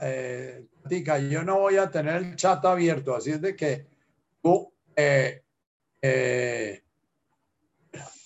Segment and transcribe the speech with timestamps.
[0.00, 0.66] eh,
[1.30, 3.86] yo no voy a tener el chat abierto, así es de que
[4.42, 5.42] tú, eh,
[6.02, 6.82] eh,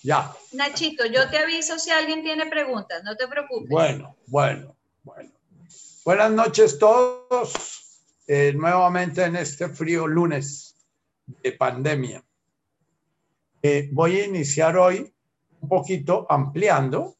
[0.03, 0.33] ya.
[0.53, 3.69] Nachito, yo te aviso si alguien tiene preguntas, no te preocupes.
[3.69, 5.31] Bueno, bueno, bueno.
[6.03, 10.75] Buenas noches todos, eh, nuevamente en este frío lunes
[11.25, 12.23] de pandemia.
[13.91, 15.11] voy a iniciar hoy
[15.61, 17.15] un poquito ampliando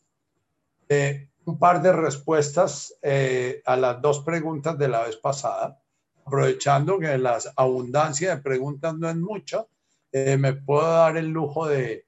[1.45, 5.79] un par de respuestas eh, a las dos preguntas de la vez pasada,
[6.25, 9.65] aprovechando que la abundancia de preguntas no es mucha,
[10.11, 12.05] eh, me puedo dar el lujo de,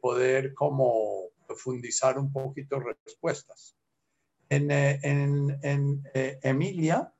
[0.00, 3.76] poder como profundizar un poquito respuestas.
[4.48, 6.02] En, eh, en, en
[6.42, 7.12] Emilia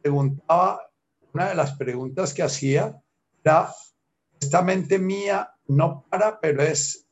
[0.00, 0.90] preguntaba,
[1.34, 2.98] una de las preguntas que hacía
[3.44, 3.74] era,
[4.40, 7.09] esta mente mía no para, pero es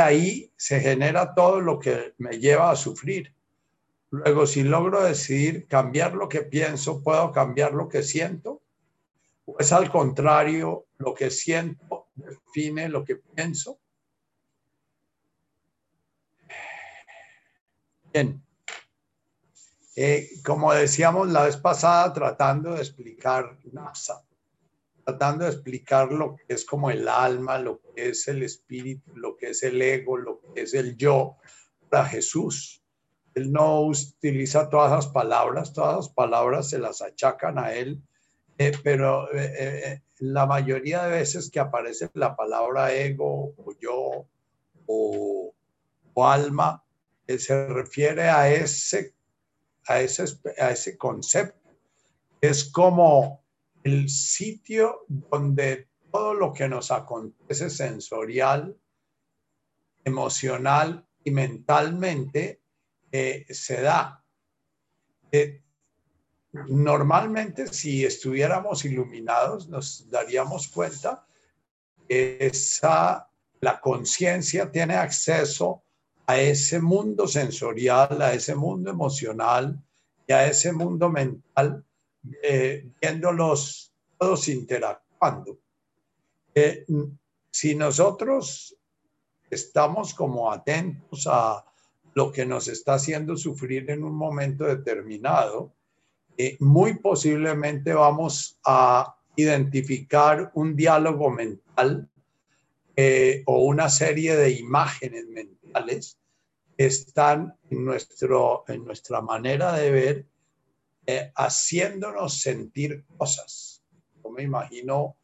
[0.00, 3.34] ahí se genera todo lo que me lleva a sufrir.
[4.10, 8.62] Luego, si logro decidir cambiar lo que pienso, ¿puedo cambiar lo que siento?
[9.44, 13.78] ¿O es al contrario, lo que siento define lo que pienso?
[18.12, 18.40] Bien.
[19.96, 24.23] Eh, como decíamos la vez pasada, tratando de explicar NASA,
[25.04, 29.36] tratando de explicar lo que es como el alma, lo que es el espíritu, lo
[29.36, 31.36] que es el ego, lo que es el yo
[31.90, 32.82] para Jesús.
[33.34, 38.00] Él no utiliza todas las palabras, todas las palabras se las achacan a él,
[38.58, 44.26] eh, pero eh, eh, la mayoría de veces que aparece la palabra ego o yo
[44.86, 45.52] o,
[46.16, 46.82] alma,
[47.26, 49.14] se refiere a ese,
[49.86, 50.24] a ese,
[50.60, 51.70] a ese concepto.
[52.40, 53.43] Es como
[53.84, 58.74] el sitio donde todo lo que nos acontece sensorial,
[60.02, 62.62] emocional y mentalmente
[63.12, 64.24] eh, se da.
[65.30, 65.62] Eh,
[66.68, 71.26] normalmente si estuviéramos iluminados nos daríamos cuenta
[72.08, 73.28] que esa,
[73.60, 75.82] la conciencia tiene acceso
[76.26, 79.78] a ese mundo sensorial, a ese mundo emocional
[80.26, 81.83] y a ese mundo mental
[82.42, 85.58] eh, viéndolos todos interactuando.
[86.54, 86.86] Eh,
[87.50, 88.76] si nosotros
[89.50, 91.64] estamos como atentos a
[92.14, 95.72] lo que nos está haciendo sufrir en un momento determinado,
[96.36, 102.08] eh, muy posiblemente vamos a identificar un diálogo mental
[103.46, 106.16] o una serie de imágenes mentales
[106.78, 110.26] que están en, nuestro, en nuestra manera de ver
[111.06, 113.82] eh, haciéndonos sentir cosas.
[114.22, 115.16] Yo me imagino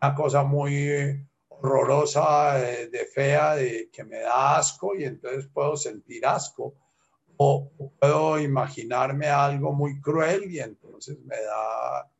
[0.00, 5.76] una cosa muy horrorosa, eh, de fea, de que me da asco y entonces puedo
[5.76, 6.74] sentir asco.
[7.36, 7.70] O,
[8.00, 12.10] puedo imaginarme algo muy cruel y entonces me da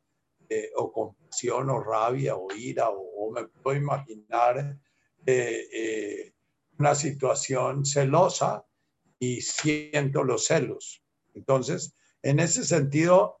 [0.47, 4.77] eh, o compasión o rabia o ira o, me puedo imaginar
[6.77, 8.63] una situación celosa
[9.19, 11.03] y siento los celos.
[11.33, 11.96] Entonces,
[12.27, 13.39] en ese sentido,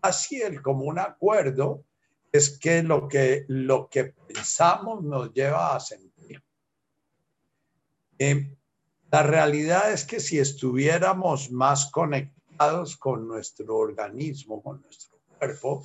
[0.00, 1.84] así el común acuerdo
[2.30, 6.40] es que lo que, lo que pensamos nos lleva a sentir.
[8.20, 8.56] Eh,
[9.10, 15.82] la realidad es que si estuviéramos más conectados con nuestro organismo, con nuestro cuerpo,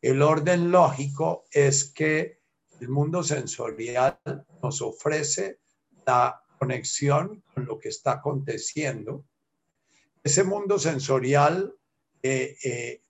[0.00, 2.42] el orden lógico es que
[2.80, 4.20] el mundo sensorial
[4.62, 5.58] nos ofrece
[6.06, 9.24] la conexión con lo que está aconteciendo
[10.24, 11.74] ese mundo sensorial
[12.22, 13.02] eh, eh,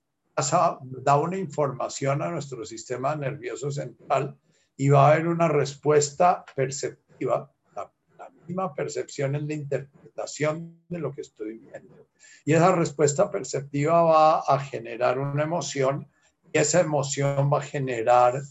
[0.81, 4.39] da una información a nuestro sistema nervioso central
[4.77, 7.53] y va a haber una respuesta perceptiva.
[7.77, 7.93] La,
[8.47, 12.09] misma percepción es la interpretación de lo que estoy viendo.
[12.45, 16.09] Y esa respuesta perceptiva va a generar una emoción
[16.53, 18.43] y esa emoción va a generar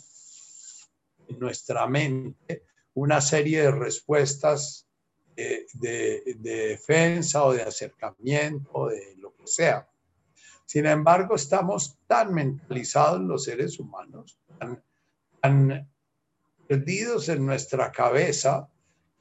[1.28, 4.88] en nuestra mente una serie de respuestas
[5.74, 9.88] de, defensa o de acercamiento, de lo que sea.
[10.66, 14.39] Sin embargo, estamos tan mentalizados los seres humanos,
[15.42, 15.89] tan,
[16.68, 18.69] perdidos en nuestra cabeza,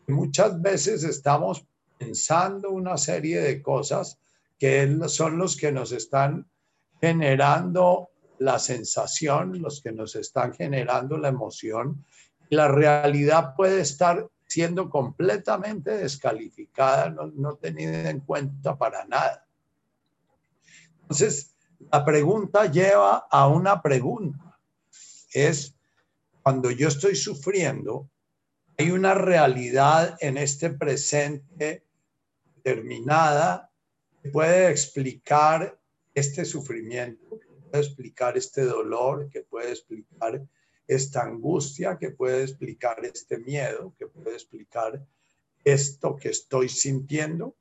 [0.07, 1.67] que muchas veces estamos
[1.99, 4.19] pensando una serie de cosas
[4.59, 6.49] que son los que nos están
[7.01, 12.05] generando la sensación, los que nos están generando la emoción.
[12.49, 19.47] La realidad puede estar siendo completamente descalificada, no, tenida en cuenta para nada.
[21.03, 21.55] Entonces,
[21.93, 24.59] la pregunta lleva a una pregunta.
[25.33, 25.77] Es,
[26.43, 28.11] cuando yo estoy sufriendo,
[28.77, 31.87] hay una realidad en este presente
[32.57, 33.71] determinada
[34.21, 35.79] que puede explicar
[36.13, 40.43] este sufrimiento, que puede explicar este dolor, que puede explicar
[40.91, 45.01] esta angustia, que puede explicar este miedo, que puede explicar
[45.65, 47.55] esto que estoy sintiendo.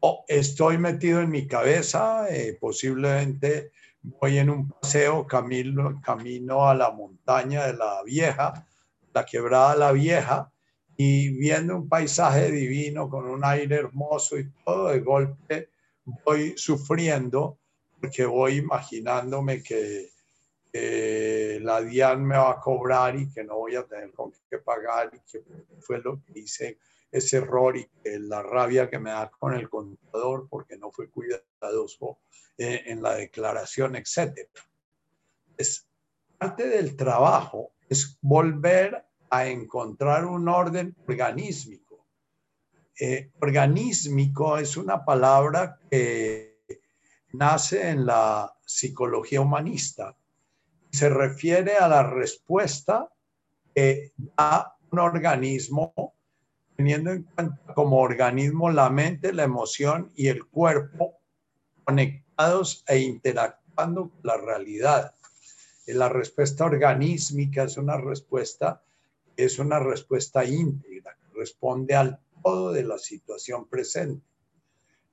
[0.00, 3.72] O estoy metido en mi cabeza, eh, posiblemente
[4.02, 8.66] voy en un paseo, camino, camino a la montaña de la vieja,
[9.14, 10.52] la quebrada la vieja,
[10.98, 15.70] y viendo un paisaje divino con un aire hermoso y todo, de golpe
[16.24, 17.58] voy sufriendo
[17.98, 20.10] porque voy imaginándome que
[21.60, 25.10] la DIAN me va a cobrar y que no voy a tener con qué pagar
[25.12, 25.42] y que
[25.80, 26.78] fue lo que hice
[27.10, 32.18] ese error y la rabia que me da con el contador porque no fue cuidadoso
[32.58, 34.48] eh, en la declaración, etc.
[35.56, 35.86] Es
[36.38, 42.06] parte del trabajo, es volver a encontrar un orden organísmico.
[42.98, 46.62] Eh, organísmico es una palabra que
[47.32, 50.16] nace en la psicología humanista.
[50.96, 53.12] Se refiere a la respuesta
[53.74, 55.92] que da un organismo
[56.74, 61.18] teniendo en cuenta como organismo la mente, la emoción y el cuerpo
[61.84, 65.14] conectados e interactuando con la realidad.
[65.84, 68.82] La respuesta organísmica es una respuesta
[69.36, 74.24] es una respuesta íntegra, responde al todo de la situación presente.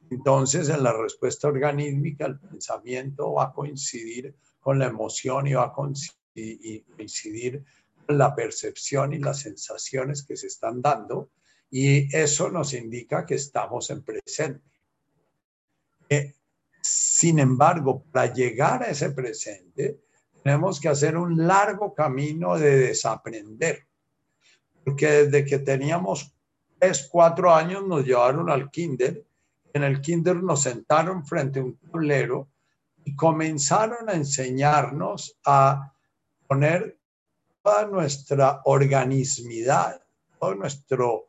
[0.10, 4.34] Entonces, en la respuesta organísmica, el pensamiento va a coincidir
[4.64, 7.64] con la emoción y va a coincidir
[8.08, 11.30] la percepción y las sensaciones que se están dando,
[11.70, 14.64] y eso nos indica que estamos en presente.
[16.10, 16.34] Eh,
[16.82, 20.00] sin embargo, para llegar a ese presente,
[20.44, 23.88] tenemos que hacer un largo camino de desaprender
[24.84, 26.34] porque desde que teníamos
[26.78, 29.26] tres, cuatro años nos llevaron al kinder.
[29.74, 32.50] En el kinder nos sentaron frente a un tablero
[33.06, 35.94] y comenzaron a enseñarnos a
[36.48, 37.00] poner
[37.62, 40.02] toda nuestra organismidad,
[40.40, 41.28] toda nuestro,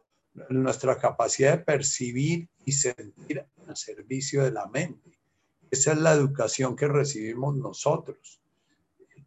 [0.48, 5.18] nuestra capacidad de percibir y sentir al servicio de la mente.
[5.70, 8.40] Esa es la educación que recibimos nosotros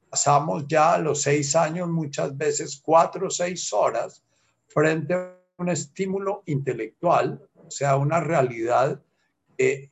[0.09, 4.23] pasamos ya a los seis años muchas veces cuatro o seis horas
[4.67, 9.01] frente a un estímulo intelectual, o sea, una realidad
[9.57, 9.91] que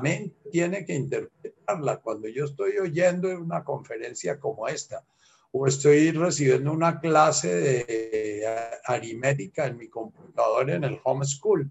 [0.00, 1.98] mente tiene que interpretarla.
[1.98, 5.04] Cuando yo estoy oyendo una conferencia como esta,
[5.52, 11.70] o estoy recibiendo una clase de aritmética en mi computador en el homeschool,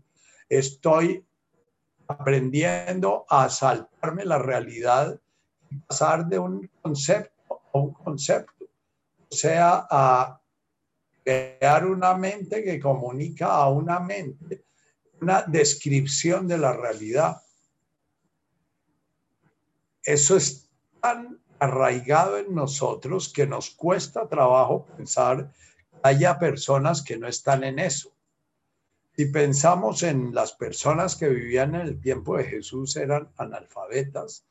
[0.49, 1.25] estoy
[2.07, 5.19] aprendiendo a saltarme la realidad
[5.69, 7.39] y pasar de un concepto
[7.71, 8.65] un concepto,
[9.29, 10.41] o sea, a
[11.23, 14.65] crear una mente que comunica a una mente
[15.21, 17.41] una descripción de la realidad.
[20.03, 20.69] Eso es
[21.01, 25.51] tan arraigado en nosotros que nos cuesta trabajo pensar
[25.91, 28.13] que haya personas que no están en eso.
[29.15, 34.45] Si pensamos en las personas que vivían en el tiempo de Jesús, eran analfabetas,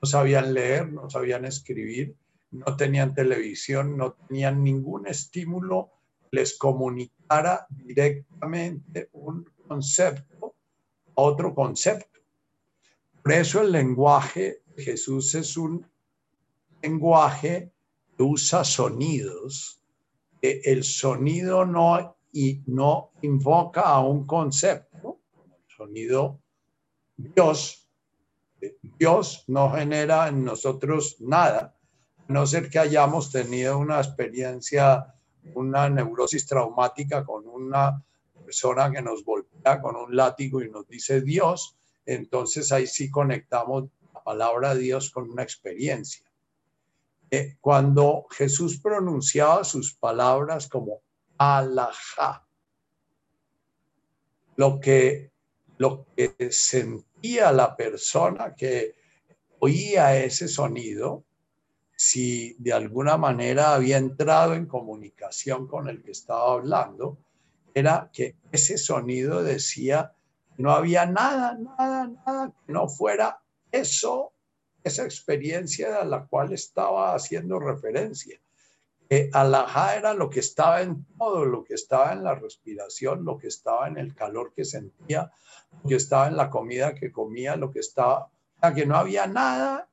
[0.00, 2.16] no sabían leer, no sabían escribir,
[2.50, 5.90] no tenían televisión, no tenían ningún estímulo
[6.22, 10.54] que les comunicara directamente un concepto
[11.16, 12.20] a otro concepto.
[13.22, 15.86] Por eso el lenguaje Jesús es un
[16.82, 17.72] lenguaje
[18.16, 19.80] que usa sonidos.
[20.40, 26.40] El sonido no, y no invoca a un concepto, el sonido
[27.16, 27.88] Dios.
[28.98, 31.76] Dios no genera en nosotros nada,
[32.28, 35.14] no ser que hayamos tenido una experiencia,
[35.54, 38.02] una neurosis traumática con una
[38.44, 41.76] persona que nos golpea con un látigo y nos dice Dios,
[42.06, 43.84] entonces ahí sí conectamos
[44.24, 46.24] la palabra Dios con una experiencia.
[47.30, 51.02] Eh, cuando Jesús pronunciaba sus palabras como
[51.36, 52.46] alajá,
[54.56, 55.30] lo que,
[55.78, 58.94] lo que sentía la persona que
[59.58, 61.24] oía ese sonido
[61.96, 67.18] si de alguna manera había entrado en comunicación con el que estaba hablando,
[67.72, 70.12] era que ese sonido decía,
[70.56, 73.43] no había nada, nada, nada que no fuera
[73.74, 74.32] eso,
[74.82, 78.40] esa experiencia a la cual estaba haciendo referencia.
[79.08, 83.36] Que alajá era lo que estaba en todo, lo que estaba en la respiración, lo
[83.38, 85.30] que estaba en el calor que sentía,
[85.82, 88.96] lo que estaba en la comida que comía, lo que estaba, o sea, que no
[88.96, 89.88] había nada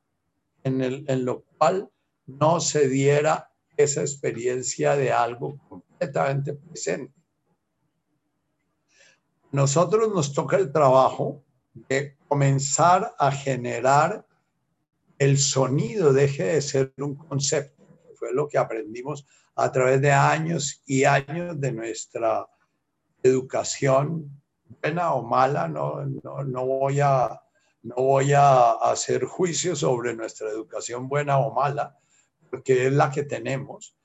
[0.64, 1.90] en, el, en lo cual
[2.26, 7.14] no se diera esa experiencia de algo completamente presente.
[9.52, 14.26] Nosotros nos toca el trabajo de comenzar a generar
[15.18, 17.86] el sonido deje de ser un concepto.
[18.16, 19.26] Fue lo que aprendimos
[19.56, 22.48] a través de años y años de nuestra
[23.22, 24.42] educación,
[24.82, 27.40] buena o mala, no, no, voy, a,
[27.84, 31.98] no voy a hacer juicio sobre nuestra educación buena o mala,
[32.50, 33.96] porque es la que tenemos.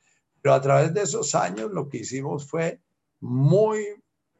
[0.42, 2.80] Pero a través de esos años lo que hicimos fue
[3.20, 3.85] muy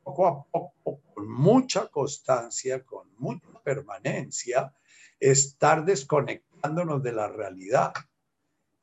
[0.02, 4.75] poco a poco, con mucha constancia, con mucha permanencia,
[5.19, 7.95] estar desconectándonos de la realidad.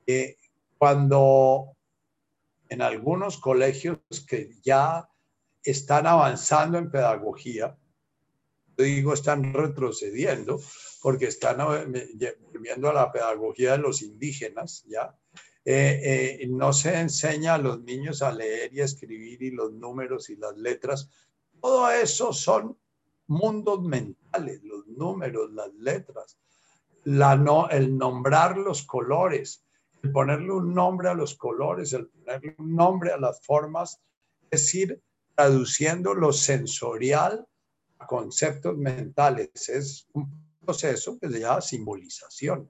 [0.08, 0.38] Eh,
[0.80, 1.78] cuando
[2.70, 5.08] en algunos colegios que ya
[5.64, 7.78] están avanzando en pedagogía,
[8.76, 10.60] digo están retrocediendo
[11.04, 15.16] porque están volviendo a la pedagogía de los indígenas, ¿ya?
[15.66, 19.72] Eh, eh, no se enseña a los niños a leer y a escribir y los
[19.72, 21.10] números y las letras.
[21.64, 22.78] Todo eso son
[23.28, 26.38] mundos mentales, los números, las letras,
[27.06, 29.64] la no, el nombrar los colores,
[30.02, 34.02] el ponerle un nombre a los colores, el ponerle un nombre a las formas,
[34.52, 35.02] es decir,
[35.36, 37.48] traduciendo lo sensorial
[37.98, 39.70] a conceptos mentales.
[39.70, 40.30] Es un
[40.66, 42.70] proceso que se llama simbolización.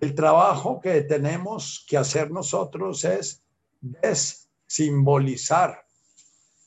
[0.00, 5.84] El trabajo que tenemos que hacer nosotros es desimbolizar.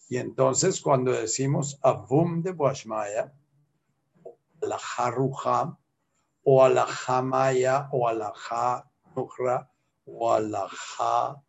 [0.09, 3.33] Y entonces cuando decimos Abum de Boashmaya,
[4.61, 5.77] la Haruha,
[6.43, 8.89] o a la Jamaya, o a la Ha
[10.05, 11.43] o a la Ja,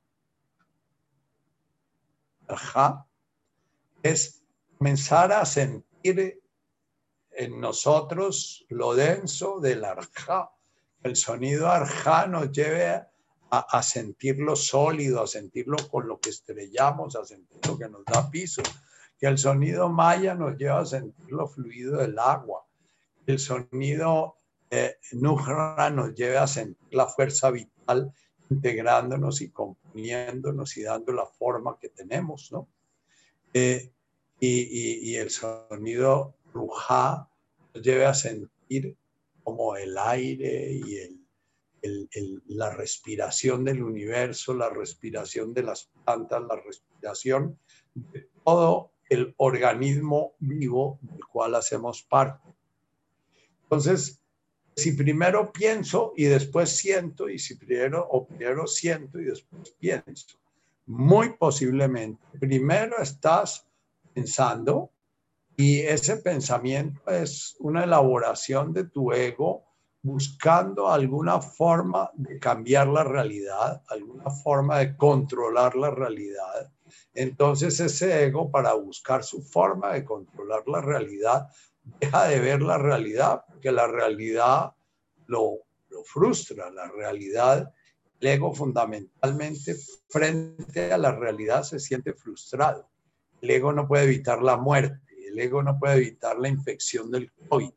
[4.02, 4.42] es
[4.76, 6.42] comenzar a sentir
[7.30, 10.50] en nosotros lo denso del arja
[11.02, 13.06] el sonido arjá nos lleve
[13.50, 18.30] a, sentirlo sólido, a sentirlo con lo que estrellamos, a sentir lo que nos da
[18.30, 18.62] piso.
[19.18, 22.66] Que el sonido maya nos lleva a sentir lo fluido del agua.
[23.26, 24.36] El sonido
[24.70, 28.12] eh, nujra nos lleve a sentir la fuerza vital
[28.50, 32.68] integrándonos y componiéndonos y dando la forma que tenemos, ¿no?
[33.52, 33.90] Eh,
[34.40, 37.28] y, y, el sonido rujá
[37.74, 38.96] nos lleve a sentir
[39.42, 41.17] como el aire y el,
[42.46, 47.58] la respiración del universo, la respiración de las plantas, la respiración
[47.94, 52.48] de todo el organismo vivo del cual hacemos parte.
[53.62, 54.20] Entonces,
[54.76, 60.38] si primero pienso y después siento, y si primero o primero siento y después pienso,
[60.86, 63.66] muy posiblemente primero estás
[64.14, 64.90] pensando
[65.56, 69.67] y ese pensamiento es una elaboración de tu ego
[70.08, 76.72] buscando alguna forma de cambiar la realidad, alguna forma de controlar la realidad.
[77.14, 81.48] Entonces ese ego para buscar su forma de controlar la realidad
[82.00, 84.72] deja de ver la realidad porque la realidad
[85.26, 85.58] lo,
[85.90, 87.72] lo frustra, la realidad,
[88.20, 89.76] el ego fundamentalmente
[90.08, 92.88] frente a la realidad se siente frustrado.
[93.42, 97.30] El ego no puede evitar la muerte el ego no puede evitar la infección del
[97.48, 97.70] COVID.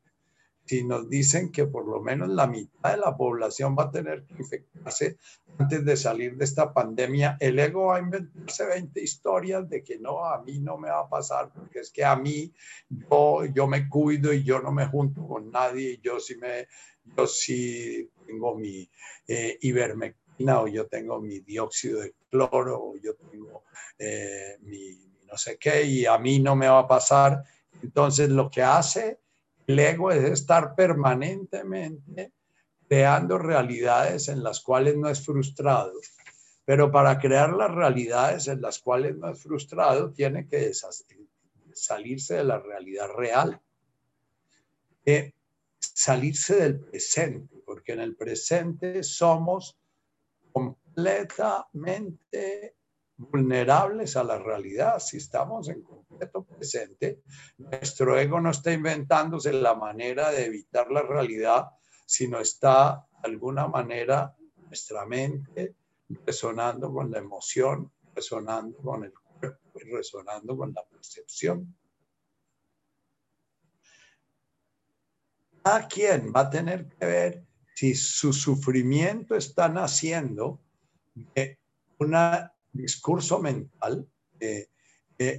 [0.72, 4.24] Si nos dicen que por lo menos la mitad de la población va a tener
[4.24, 5.18] que infectarse
[5.58, 10.00] antes de salir de esta pandemia, el ego va a inventarse 20 historias de que
[10.00, 12.54] no, a mí no me va a pasar, porque es que a mí
[12.88, 16.70] yo, yo me cuido y yo no me junto con nadie, y yo sí, me,
[17.18, 18.90] yo sí tengo mi
[19.28, 23.66] eh, ivermectina o yo tengo mi dióxido de cloro o yo tengo
[24.00, 24.98] eh, mi
[25.30, 27.44] no sé qué, y a mí no me va a pasar.
[27.84, 29.21] Entonces lo que hace
[29.72, 32.34] el ego es estar permanentemente
[32.88, 35.94] creando realidades en las cuales no es frustrado.
[36.66, 40.74] Pero para crear las realidades en las cuales no es frustrado, tiene que
[41.74, 43.62] salirse de la realidad real.
[45.06, 45.32] Eh,
[45.80, 49.80] salirse del presente, porque en el presente somos
[50.52, 52.76] completamente
[53.30, 55.00] vulnerables a la realidad.
[55.00, 57.22] Si estamos en completo presente,
[57.58, 61.68] nuestro ego no está inventándose la manera de evitar la realidad,
[62.06, 64.36] sino está de alguna manera
[64.68, 65.76] nuestra mente
[66.26, 71.76] resonando con la emoción, resonando con el cuerpo y resonando con la percepción.
[75.64, 80.60] ¿A quién va a tener que ver si su sufrimiento está naciendo
[81.14, 81.60] de
[82.00, 84.08] una discurso mental.
[84.40, 84.68] Eh,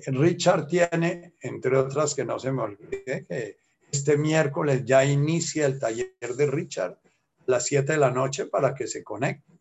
[0.06, 3.58] Richard tiene, entre otras que no se me olvide, que
[3.90, 8.74] este miércoles ya inicia el taller de Richard a las 7 de la noche para
[8.74, 9.52] que se conecte.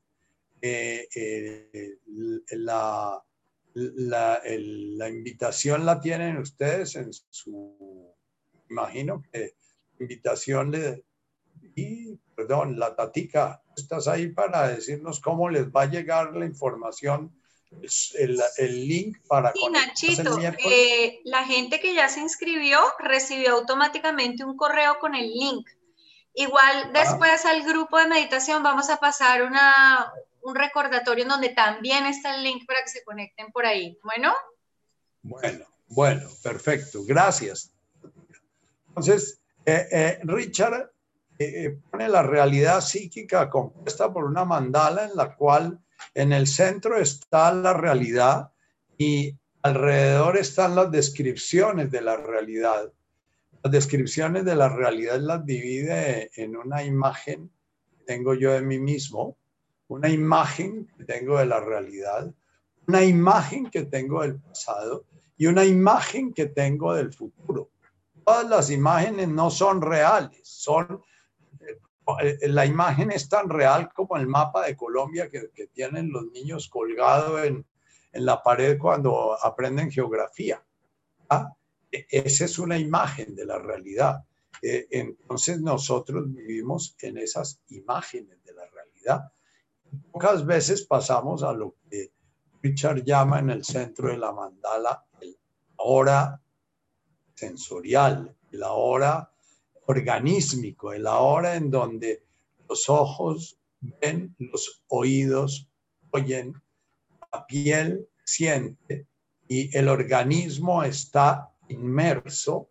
[0.61, 1.97] Eh, eh,
[2.51, 3.19] la,
[3.73, 8.15] la, la, invitación la tienen ustedes en su,
[8.69, 9.55] imagino que
[9.99, 11.03] invitación le,
[11.75, 17.35] Y, perdón, la tatica, estás ahí para decirnos cómo les va a llegar la información,
[18.17, 19.51] el, el link para...
[19.53, 25.29] Sí, Nachito, eh, la gente que ya se inscribió recibió automáticamente un correo con el
[25.29, 25.67] link.
[26.33, 26.89] Igual ah.
[26.93, 30.11] después al grupo de meditación vamos a pasar una,
[30.41, 33.97] un recordatorio en donde también está el link para que se conecten por ahí.
[34.03, 34.33] Bueno.
[35.23, 37.03] Bueno, bueno, perfecto.
[37.05, 37.71] Gracias.
[38.87, 40.91] Entonces, eh, eh, Richard
[41.37, 45.79] eh, pone la realidad psíquica compuesta por una mandala en la cual
[46.13, 48.51] en el centro está la realidad
[48.97, 52.91] y alrededor están las descripciones de la realidad.
[53.63, 57.51] Las descripciones de la realidad las divide en una imagen
[57.91, 59.37] que tengo yo de mí mismo,
[59.87, 62.33] una imagen que tengo de la realidad,
[62.87, 65.05] una imagen que tengo del pasado
[65.37, 67.69] y una imagen que tengo del futuro.
[68.25, 71.01] Todas las imágenes no son reales, son
[72.41, 77.43] la imagen es tan real como el mapa de Colombia que, tienen los niños colgado
[77.43, 77.65] en,
[78.13, 80.61] la pared cuando aprenden geografía.
[81.29, 81.53] ¿ah?
[81.89, 84.25] E, esa es una imagen de la realidad.
[84.61, 89.31] E, entonces nosotros vivimos en esas imágenes de la realidad
[90.11, 92.13] Pocas veces pasamos a lo que
[92.61, 95.37] Richard llama en el centro de la mandala el
[95.77, 96.41] ahora
[97.33, 99.30] sensorial, el ahora
[99.91, 102.23] organísmico, el ahora en donde
[102.67, 105.67] los ojos ven, los oídos
[106.11, 106.53] oyen,
[107.31, 109.07] la piel siente
[109.47, 112.69] y el organismo está inmerso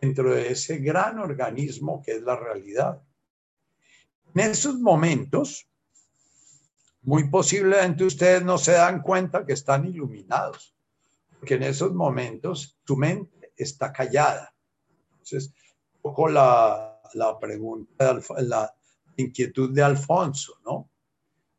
[0.00, 3.02] dentro de ese gran organismo que es la realidad.
[4.34, 5.68] En esos momentos,
[7.02, 10.74] muy posiblemente ustedes no se dan cuenta que están iluminados,
[11.38, 14.54] porque en esos momentos su mente está callada.
[15.12, 15.52] Entonces,
[16.08, 18.74] poco la, la pregunta, la
[19.16, 20.90] inquietud de Alfonso, ¿no?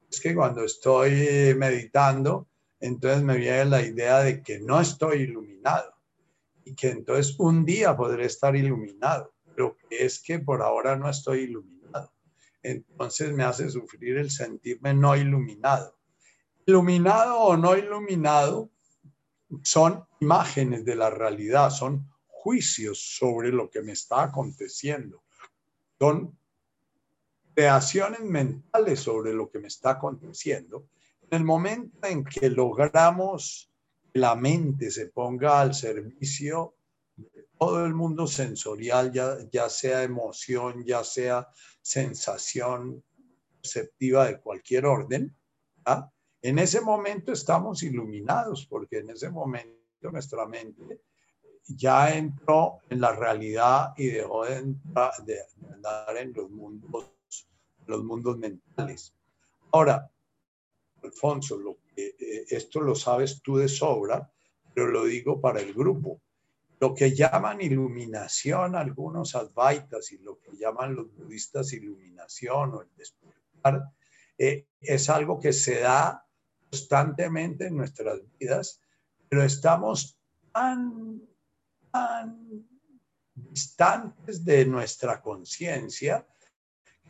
[0.10, 2.48] Es que cuando estoy meditando,
[2.79, 5.94] entonces me viene la idea de que no estoy iluminado
[6.66, 11.09] y que entonces un día podré estar iluminado, pero que es que por ahora no
[11.09, 11.79] estoy iluminado
[12.64, 15.98] entonces me hace sufrir el sentirme no iluminado.
[16.66, 18.70] Iluminado o no iluminado
[19.64, 22.07] son imágenes de la realidad, son
[22.50, 25.22] juicios sobre lo que me está aconteciendo,
[26.00, 26.35] son
[27.53, 30.88] creaciones mentales sobre lo que me está aconteciendo.
[31.29, 33.70] En el momento en que logramos
[34.12, 36.74] que la mente se ponga al servicio
[37.59, 41.48] todo el mundo sensorial, ya, ya sea emoción, ya sea
[41.83, 43.03] sensación
[43.62, 45.35] perceptiva de cualquier orden,
[45.85, 46.09] ¿ah?
[46.42, 51.00] en ese momento estamos iluminados, porque en ese momento nuestra mente
[51.67, 55.39] ya entró en la realidad y dejó de, entrar, de
[55.74, 57.11] andar en los mundos,
[57.85, 59.13] los mundos mentales.
[59.72, 60.09] Ahora,
[61.03, 64.31] Alfonso, lo eh, esto lo sabes tú de sobra,
[64.74, 66.22] pero lo digo para el grupo
[66.79, 72.87] lo que llaman iluminación algunos advaitas y lo que llaman los budistas iluminación o el
[72.95, 73.91] despertar,
[74.37, 76.25] eh, es algo que se da
[76.69, 78.81] constantemente en nuestras vidas,
[79.27, 80.17] pero estamos
[80.53, 81.22] tan,
[81.92, 82.68] tan
[83.34, 86.25] distantes de nuestra conciencia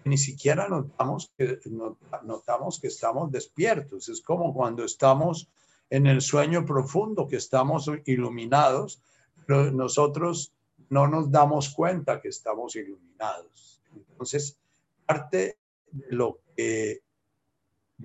[0.03, 1.59] que ni siquiera notamos que,
[2.23, 4.09] notamos que estamos despiertos.
[4.09, 5.49] Es como cuando estamos
[5.89, 9.01] en el sueño profundo, que estamos iluminados,
[9.45, 10.53] pero nosotros
[10.89, 13.81] no nos damos cuenta que estamos iluminados.
[13.95, 14.57] Entonces,
[15.05, 15.57] parte
[15.91, 17.01] de lo que,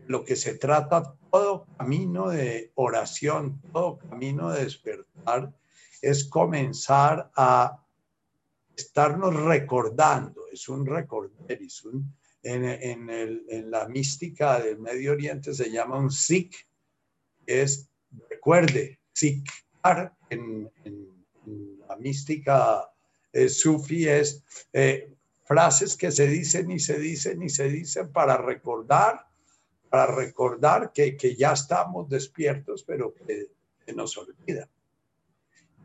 [0.07, 5.53] lo que se trata, todo camino de oración, todo camino de despertar,
[6.11, 7.81] es comenzar a
[8.77, 15.13] estarnos recordando, es un recordar, es un, en, en, el, en, la mística del Medio
[15.13, 16.55] Oriente se llama un sik,
[17.47, 17.89] es
[18.29, 21.15] recuerde, sikar en, en
[21.89, 22.91] la mística
[23.33, 25.13] eh, sufi es eh,
[25.45, 29.27] frases que se dicen y se dicen y se dicen para recordar,
[29.91, 33.49] para recordar que, ya estamos despiertos, pero que,
[33.95, 34.69] nos olvida.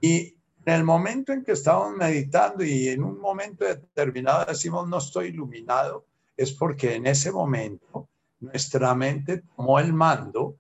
[0.02, 0.36] Y
[0.66, 5.28] en el momento en que estamos meditando y en un momento determinado decimos no estoy
[5.28, 6.06] iluminado,
[6.38, 8.10] es porque en ese momento
[8.40, 10.58] nuestra mente tomó el mando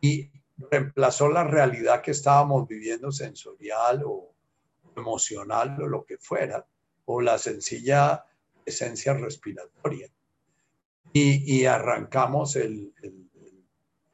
[0.00, 4.34] y reemplazó la realidad que estábamos viviendo sensorial o,
[4.96, 6.66] emocional o lo que fuera,
[7.04, 8.24] o la sencilla
[8.64, 10.08] esencia respiratoria.
[11.12, 12.92] Y, arrancamos el,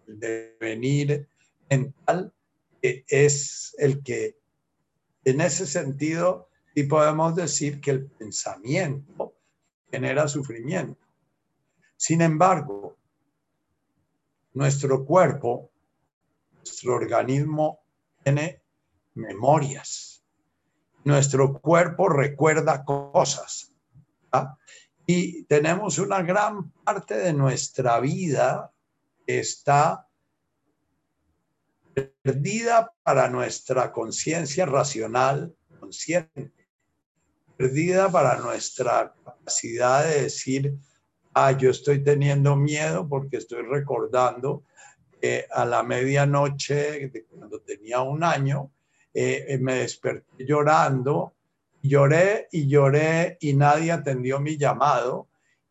[0.06, 1.28] devenir
[1.68, 2.32] mental,
[2.80, 4.38] que es el que,
[5.26, 9.34] en ese sentido, y podemos decir que el pensamiento
[9.90, 11.00] genera sufrimiento.
[11.96, 12.96] Sin embargo,
[14.54, 15.70] nuestro cuerpo,
[16.58, 17.80] nuestro organismo
[18.22, 18.62] tiene
[19.14, 20.22] memorias.
[21.02, 23.72] Nuestro cuerpo recuerda cosas.
[25.06, 28.72] Y tenemos una gran parte de nuestra vida
[29.26, 30.05] que está
[32.26, 36.66] perdida para nuestra conciencia racional consciente,
[37.56, 40.74] perdida para nuestra capacidad de decir,
[41.34, 44.64] ah, yo estoy teniendo miedo porque estoy recordando
[45.20, 48.72] que a la medianoche, de cuando tenía un año,
[49.14, 51.34] eh, eh, me desperté llorando,
[51.80, 55.28] lloré y lloré y nadie atendió mi llamado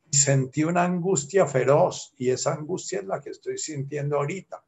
[0.09, 4.64] y sentí una angustia feroz y esa angustia es la que estoy sintiendo ahorita.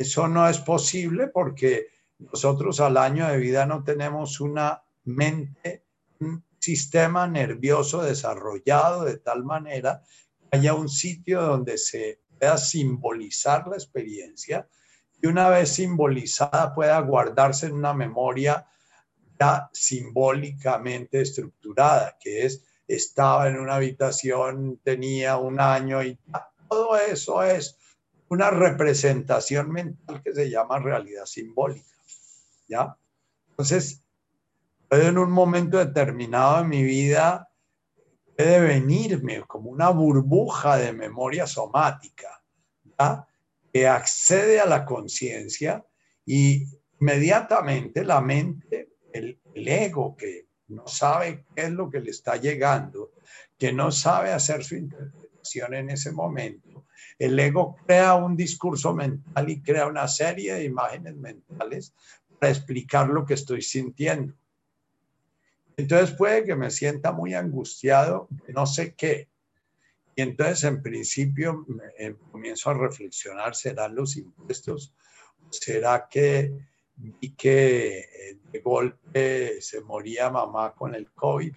[0.00, 1.88] Eso no es posible porque
[2.20, 5.84] nosotros al año de vida no tenemos una mente,
[6.20, 10.02] un sistema nervioso desarrollado de tal manera
[10.40, 14.66] que haya un sitio donde se pueda simbolizar la experiencia
[15.20, 18.66] y una vez simbolizada pueda guardarse en una memoria
[19.38, 26.18] ya simbólicamente estructurada, que es estaba en una habitación, tenía un año y
[26.70, 27.76] todo eso es
[28.30, 31.88] una representación mental que se llama realidad simbólica.
[32.68, 32.96] ¿Ya?
[33.50, 34.02] Entonces,
[34.88, 37.48] en un momento determinado de mi vida
[38.36, 42.42] puede venirme como una burbuja de memoria somática,
[42.98, 43.26] ¿ya?
[43.72, 45.84] que accede a la conciencia
[46.24, 46.66] y
[47.00, 52.36] inmediatamente la mente, el, el ego que no sabe qué es lo que le está
[52.36, 53.10] llegando,
[53.58, 56.69] que no sabe hacer su interpretación en ese momento,
[57.20, 61.94] el ego crea un discurso mental y crea una serie de imágenes mentales
[62.38, 64.34] para explicar lo que estoy sintiendo.
[65.76, 69.28] Entonces puede que me sienta muy angustiado, no sé qué.
[70.16, 71.66] Y entonces en principio
[71.98, 74.94] eh, comienzo a reflexionar, ¿serán los impuestos?
[75.50, 76.54] ¿Será que
[76.96, 81.54] vi que eh, de golpe se moría mamá con el COVID?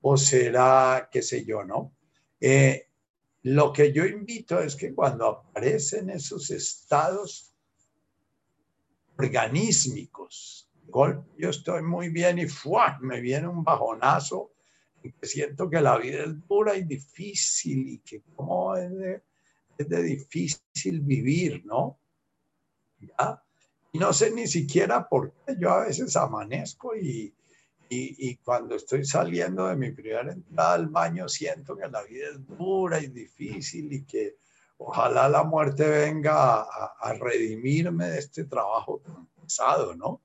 [0.00, 1.92] ¿O será, qué sé yo, no?
[2.40, 2.88] Eh,
[3.44, 7.54] lo que yo invito es que cuando aparecen esos estados
[9.18, 10.70] organísmicos,
[11.36, 12.98] yo estoy muy bien y ¡fua!
[13.02, 14.52] me viene un bajonazo,
[15.02, 19.22] y que siento que la vida es dura y difícil y que cómo es de,
[19.76, 21.98] es de difícil vivir, ¿no?
[22.98, 23.44] ¿Ya?
[23.92, 27.34] Y no sé ni siquiera por qué yo a veces amanezco y,
[27.88, 32.46] y, cuando estoy saliendo de mi primera entrada al baño, siento que la vida es
[32.46, 34.36] dura y difícil y que
[34.78, 40.22] ojalá la muerte venga a, redimirme de este trabajo tan pesado, ¿no?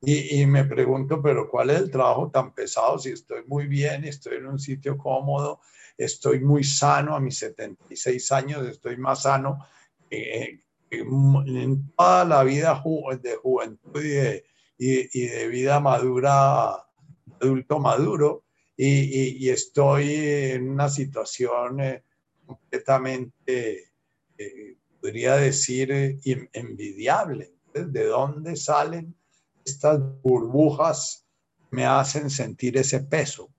[0.00, 4.04] Y, y, me pregunto, pero ¿cuál es el trabajo tan pesado si estoy muy bien,
[4.04, 5.60] estoy en un sitio cómodo,
[5.96, 9.66] estoy muy sano, a mis 76 años estoy más sano
[10.08, 12.82] que, en toda la vida
[13.20, 14.44] de juventud y de,
[14.78, 16.87] y de vida madura
[17.40, 18.44] adulto maduro
[18.76, 22.04] y, estoy en una situación eh,
[22.46, 23.90] completamente,
[24.38, 26.20] eh, podría decir, eh,
[26.52, 27.54] envidiable.
[27.74, 29.14] ¿De dónde salen
[29.64, 31.26] estas burbujas
[31.70, 33.50] me hacen sentir ese peso?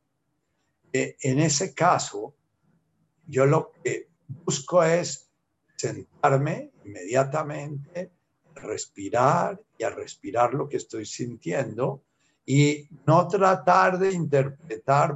[0.91, 2.33] en ese caso,
[3.27, 5.29] yo lo que busco es
[5.75, 8.09] sentarme inmediatamente,
[8.55, 12.01] respirar y a respirar lo que estoy sintiendo
[12.51, 15.15] y no tratar de interpretar,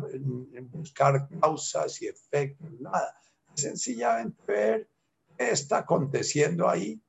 [0.71, 3.19] buscar causas y efectos, nada.
[3.55, 4.87] Sencillamente ver
[5.35, 7.01] qué está aconteciendo ahí,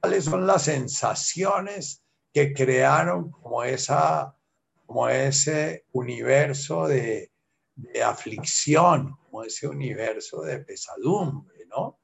[0.00, 4.34] cuáles son las sensaciones que crearon como, esa,
[4.86, 7.30] como ese universo de,
[8.02, 11.98] aflicción, como ese universo de pesadumbre, ¿no?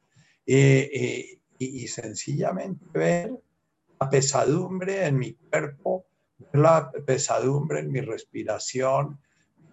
[0.45, 3.33] y, y sencillamente ver
[3.99, 6.05] la pesadumbre en mi cuerpo
[6.53, 9.21] la pesadumbre en mi respiración,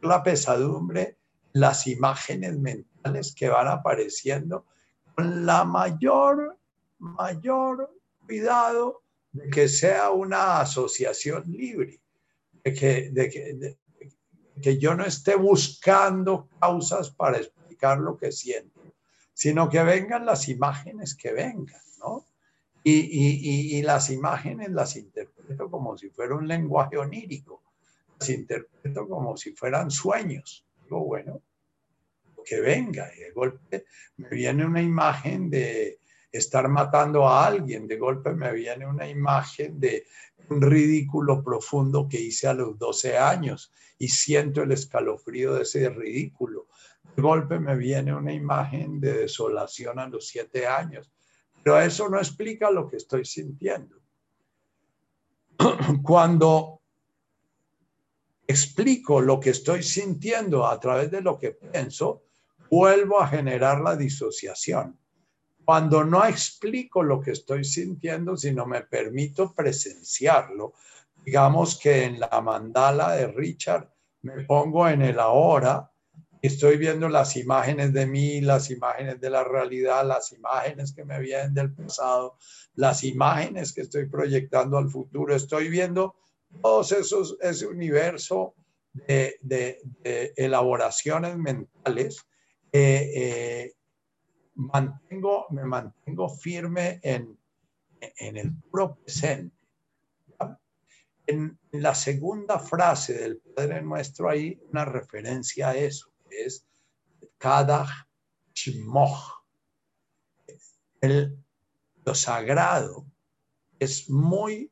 [0.02, 1.18] la pesadumbre,
[1.54, 4.66] las imágenes mentales que van apareciendo
[5.16, 6.58] con la mayor,
[7.00, 7.94] mayor
[8.26, 12.02] cuidado de que sea una asociación libre,
[12.64, 13.78] de que, de que,
[14.62, 18.82] que yo no esté buscando causas para explicar lo que siento,
[19.34, 22.26] sino que vengan las imágenes que vengan, ¿no?
[22.84, 27.64] Y, y, y, las imágenes las interpreto como si fuera un lenguaje onírico,
[28.20, 30.66] las interpreto como si fueran sueños.
[30.84, 31.42] Digo, bueno,
[32.44, 33.86] que venga, y de golpe
[34.18, 36.00] me viene una imagen de
[36.32, 40.06] estar matando a alguien, de golpe me viene una imagen de
[40.50, 45.90] un ridículo profundo que hice a los 12 años y siento el escalofrío de ese
[45.90, 46.68] ridículo.
[47.16, 51.12] de golpe me viene una imagen de desolación a los siete años,
[51.64, 54.03] pero eso no explica lo que estoy sintiendo.
[56.04, 56.82] Cuando
[58.46, 62.24] explico lo que estoy sintiendo a través de lo que pienso,
[62.70, 64.98] vuelvo a generar la disociación.
[65.64, 70.74] Cuando no explico lo que estoy sintiendo, sino me permito presenciarlo,
[71.24, 73.90] digamos que en la mandala de Richard
[74.24, 75.90] me pongo en el ahora,
[76.44, 81.20] estoy viendo las imágenes de mí, las imágenes de la realidad, las imágenes que me
[81.20, 82.38] vienen del pasado,
[82.76, 86.16] las imágenes que estoy proyectando al futuro, estoy viendo
[86.62, 88.56] todos esos, ese universo
[88.94, 89.40] de,
[90.36, 92.28] elaboraciones mentales.
[92.72, 93.74] Eh,
[94.56, 97.38] mantengo, me mantengo firme en,
[98.18, 99.56] en el puro presente.
[101.26, 106.66] En, la segunda frase del Padre Nuestro hay una referencia a eso, es
[107.38, 108.08] cada
[108.54, 109.44] shimoch.
[111.02, 111.38] El,
[112.06, 113.06] lo sagrado
[113.80, 114.72] es muy,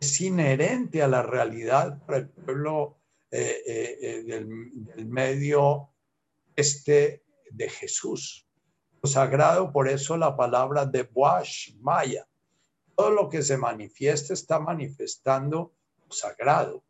[0.00, 2.98] es inherente a la realidad para el pueblo
[3.30, 5.90] eh, eh, eh, del, del medio
[6.56, 8.50] este de Jesús
[9.08, 12.26] sagrado, por eso la palabra de Boash, Maya.
[12.94, 15.74] Todo lo que se manifiesta está manifestando
[16.06, 16.84] lo sagrado.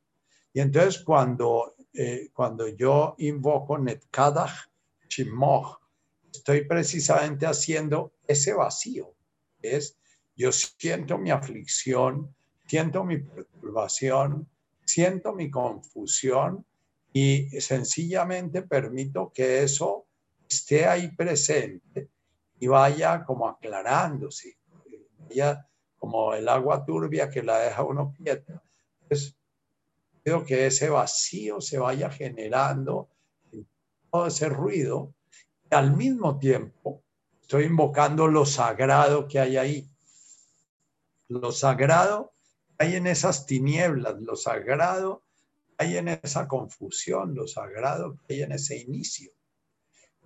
[0.53, 4.71] Y entonces cuando, eh, cuando yo invoco Netkadach
[5.09, 5.81] Shimoch,
[6.33, 9.15] estoy precisamente haciendo ese vacío.
[9.61, 9.97] Es,
[10.37, 12.35] yo siento mi aflicción,
[12.67, 14.49] siento mi perturbación,
[14.85, 16.65] siento mi confusión
[17.13, 20.07] y sencillamente permito que eso
[20.49, 22.09] esté ahí presente
[22.61, 24.57] y vaya como aclarándose,
[25.19, 25.67] vaya
[25.99, 28.63] como el agua turbia que la deja uno quieta.
[29.03, 29.37] Entonces,
[30.45, 33.09] que ese vacío se vaya generando,
[34.11, 35.15] todo ese ruido,
[35.71, 37.03] y al mismo tiempo
[37.41, 39.91] estoy invocando lo sagrado que hay ahí.
[41.29, 42.33] Lo sagrado
[42.79, 45.23] hay en esas tinieblas, lo sagrado
[45.77, 49.33] hay en esa confusión, lo sagrado hay en ese inicio.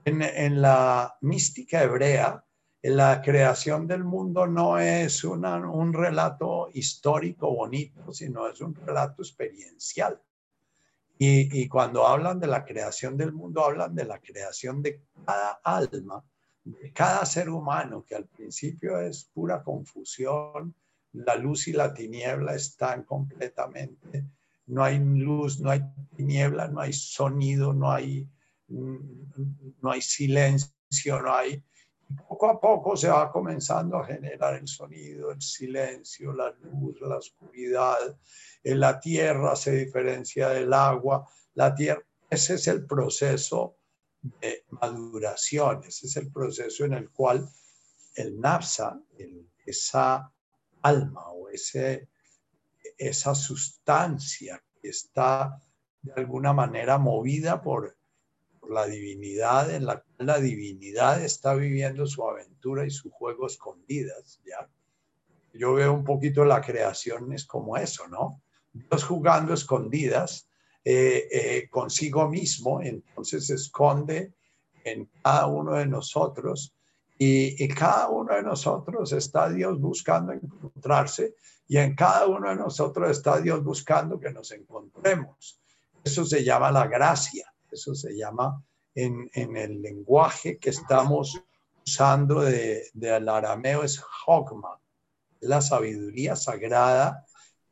[0.04, 2.44] En, la mística hebrea,
[2.90, 10.20] la creación del mundo no es un relato histórico bonito, sino es un relato experiencial.
[11.16, 15.60] Y, y, cuando hablan de la creación del mundo, hablan de la creación de cada
[15.62, 16.24] alma,
[16.64, 20.74] de cada ser humano, que al principio es pura confusión,
[21.12, 24.26] la luz y la tiniebla están completamente,
[24.66, 25.82] no hay luz, no hay
[26.16, 28.28] tiniebla, no hay sonido, no hay
[28.68, 31.62] no hay silencio, no hay...
[32.28, 37.16] Poco a poco se va comenzando a generar el sonido, el silencio, la luz, la
[37.16, 38.18] oscuridad.
[38.62, 41.28] La tierra se diferencia del agua.
[41.54, 43.76] La tierra, ese es el proceso
[44.40, 47.48] de maduración, ese es el proceso en el cual
[48.14, 49.00] el napsa,
[49.66, 50.32] esa
[50.82, 52.08] alma o ese,
[52.98, 55.60] esa sustancia que está
[56.02, 57.96] de alguna manera movida por
[58.68, 64.68] la divinidad, en la la divinidad está viviendo su aventura y su juego escondidas, ¿ya?
[65.52, 68.42] Yo veo un poquito la creación es como eso, ¿no?
[68.72, 70.48] Dios jugando escondidas
[70.84, 74.34] eh, eh, consigo mismo, entonces se esconde
[74.82, 76.74] en cada uno de nosotros
[77.16, 81.36] y, y, cada uno de nosotros está Dios buscando encontrarse
[81.68, 85.60] y en cada uno de nosotros está Dios buscando que nos encontremos.
[86.02, 87.54] Eso se llama la gracia.
[87.70, 88.62] Eso se llama
[88.94, 91.40] en, el lenguaje que estamos
[91.86, 94.80] usando del de, arameo es hogma,
[95.40, 97.26] la sabiduría sagrada,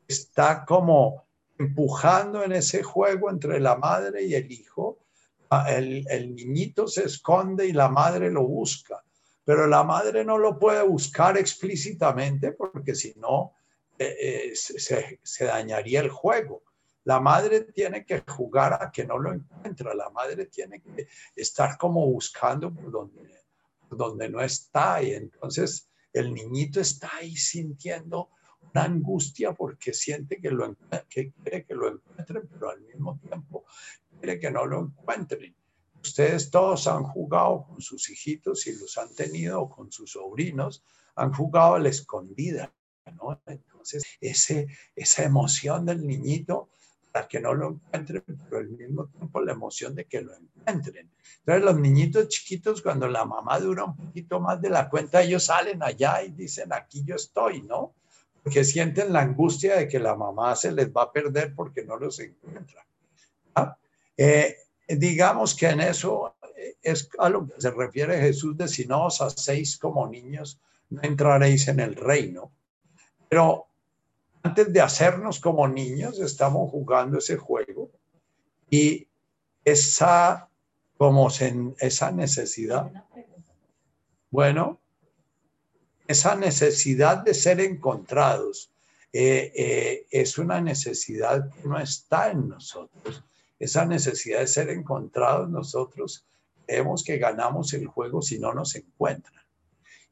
[0.07, 1.25] está como
[1.57, 4.99] empujando en ese juego entre la madre y el hijo.
[5.49, 9.03] Ah, el, niñito se esconde y la madre lo busca,
[9.45, 13.53] pero la madre no lo puede buscar explícitamente porque si no
[13.97, 16.63] eh, eh, se dañaría el juego.
[17.05, 21.77] La madre tiene que jugar a que no lo encuentra, la madre tiene que estar
[21.77, 23.41] como buscando por donde,
[23.89, 28.29] donde no está y entonces el niñito está ahí sintiendo
[28.61, 30.75] una angustia porque siente que, lo,
[31.09, 33.65] que quiere que lo encuentren, pero al mismo tiempo
[34.19, 35.55] quiere que no lo encuentren.
[36.01, 40.83] Ustedes todos han jugado con sus hijitos y los han tenido con sus sobrinos,
[41.15, 42.73] han jugado a la escondida,
[43.15, 43.41] ¿no?
[43.45, 46.69] Entonces, ese, esa emoción del niñito
[47.29, 51.11] que no lo encuentren, pero al mismo tiempo la emoción de que lo encuentren.
[51.39, 55.45] Entonces los niñitos chiquitos, cuando la mamá dura un poquito más de la cuenta, ellos
[55.45, 57.93] salen allá y dicen, aquí yo estoy, ¿no?
[58.41, 61.97] Porque sienten la angustia de que la mamá se les va a perder porque no
[61.97, 62.85] los encuentra.
[64.17, 66.35] Eh, digamos que en eso
[66.81, 71.01] es a lo que se refiere Jesús de si no os hacéis como niños, no
[71.03, 72.51] entraréis en el reino.
[73.29, 73.67] Pero
[74.43, 77.89] antes de hacernos como niños, estamos jugando ese juego
[78.69, 79.07] y
[79.63, 80.49] esa,
[80.97, 82.91] como esa necesidad,
[84.29, 84.81] bueno,
[86.07, 88.69] esa necesidad de ser encontrados
[89.13, 93.23] eh, eh, es una necesidad que no está en nosotros.
[93.57, 96.25] Esa necesidad de ser encontrados nosotros,
[96.65, 99.45] creemos que ganamos el juego si no nos encuentran.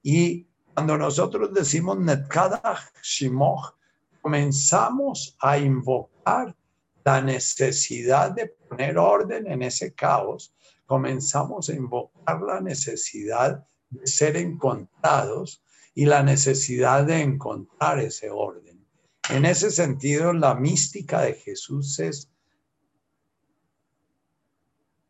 [0.01, 3.73] Y cuando nosotros decimos Netkadach Shimoch,
[4.21, 6.55] comenzamos a invocar
[7.03, 10.53] la necesidad de poner orden en ese caos,
[10.85, 18.85] comenzamos a invocar la necesidad de ser encontrados y la necesidad de encontrar ese orden.
[19.29, 22.29] En ese sentido, la mística de Jesús es,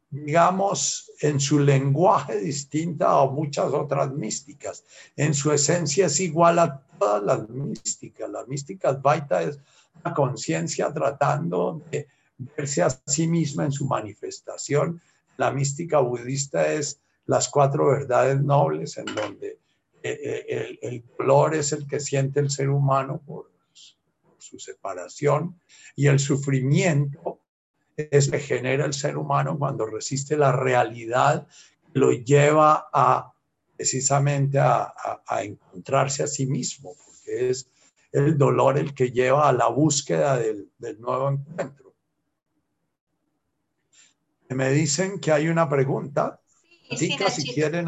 [0.10, 4.84] digamos, en su lenguaje distinta a muchas otras místicas.
[5.15, 8.30] En su esencia es igual a todas las místicas.
[8.30, 9.60] La mística Advaita es
[10.06, 12.08] una conciencia tratando de
[12.56, 15.02] verse a sí misma en su manifestación.
[15.38, 19.58] La mística budista es las cuatro verdades nobles en donde
[20.04, 23.50] eh, eh, el, dolor es el que siente el ser humano por,
[24.38, 25.60] su separación
[25.96, 27.40] y el sufrimiento
[27.96, 31.48] es que genera el ser humano cuando resiste la realidad,
[31.94, 33.31] lo lleva a
[33.82, 34.94] precisamente a,
[35.41, 37.67] encontrarse a sí mismo, porque es
[38.12, 41.96] el dolor el que lleva a la búsqueda del, nuevo encuentro.
[44.50, 46.39] Me dicen que hay una pregunta.
[46.91, 47.88] Sí, si, quieren,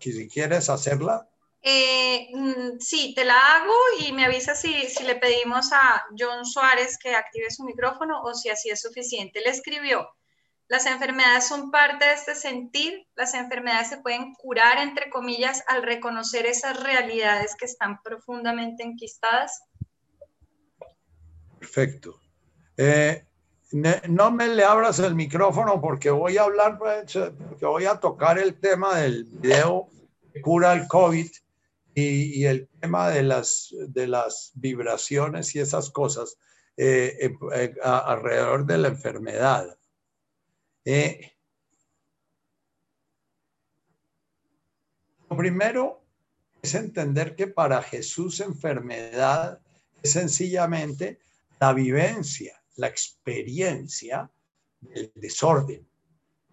[0.00, 1.28] si quieres hacerla.
[1.62, 6.44] Eh, mm, sí, te la hago y me avisa si, si le pedimos a John
[6.46, 9.40] Suárez que active su micrófono o si así es suficiente.
[9.40, 10.08] Le escribió,
[10.68, 15.82] las enfermedades son parte de este sentir, las enfermedades se pueden curar, entre comillas, al
[15.82, 19.62] reconocer esas realidades que están profundamente enquistadas.
[21.58, 22.20] Perfecto.
[22.76, 23.24] Eh,
[23.72, 28.38] no me le abras el micrófono porque voy a hablar, pues, porque voy a tocar
[28.38, 29.88] el tema del video
[30.32, 31.28] que cura el COVID
[31.94, 36.36] y, el tema de las, de las vibraciones y esas cosas
[36.76, 39.78] eh, eh, alrededor de la enfermedad.
[45.28, 46.02] Lo primero
[46.62, 49.60] es entender que para Jesús enfermedad
[50.02, 51.20] es sencillamente
[51.60, 54.30] la vivencia, la experiencia
[54.80, 55.86] del desorden.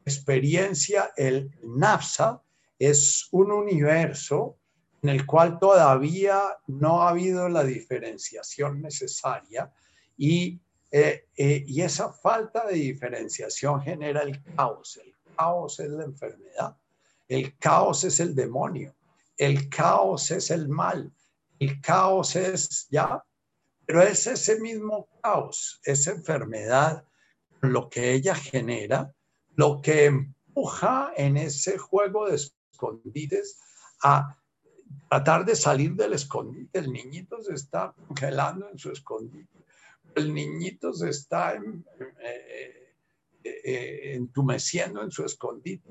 [0.03, 2.43] Experiencia, el NAFSA
[2.77, 4.57] es un universo
[5.01, 9.71] en el cual todavía no ha habido la diferenciación necesaria
[10.17, 10.59] y,
[10.91, 14.97] eh, eh, y esa falta de diferenciación genera el caos.
[15.03, 16.77] El caos es la enfermedad,
[17.27, 18.95] el caos es el demonio,
[19.37, 21.11] el caos es el mal,
[21.59, 23.23] el caos es ya,
[23.85, 27.05] pero es ese mismo caos, esa enfermedad,
[27.61, 29.13] lo que ella genera,
[29.55, 33.59] lo que empuja en ese juego de escondites
[34.03, 34.37] a
[35.09, 36.79] tratar de salir del escondite.
[36.79, 39.64] El niñito se está congelando en su escondite.
[40.15, 41.59] El niñito se está eh,
[42.23, 42.93] eh,
[43.43, 45.89] eh, entumeciendo en su escondite.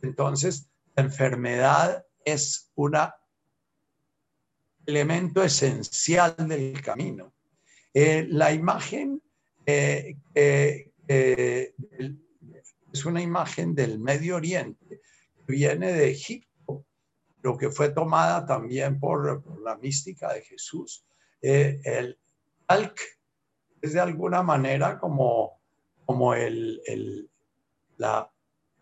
[0.00, 2.96] Entonces, la enfermedad es un
[4.86, 7.34] elemento esencial del camino.
[7.92, 9.22] la imagen
[9.66, 10.14] es
[13.04, 15.02] una imagen del Medio Oriente
[15.46, 16.86] que viene de Egipto
[17.42, 21.04] lo que fue tomada también por, la mística de Jesús.
[21.40, 22.18] El
[22.68, 22.98] alc
[23.82, 25.60] es de alguna manera como,
[26.06, 27.28] como el, el,
[27.98, 28.32] la,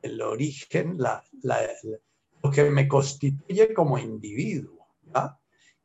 [0.03, 1.25] el origen, la,
[2.43, 4.87] lo que me constituye como individuo.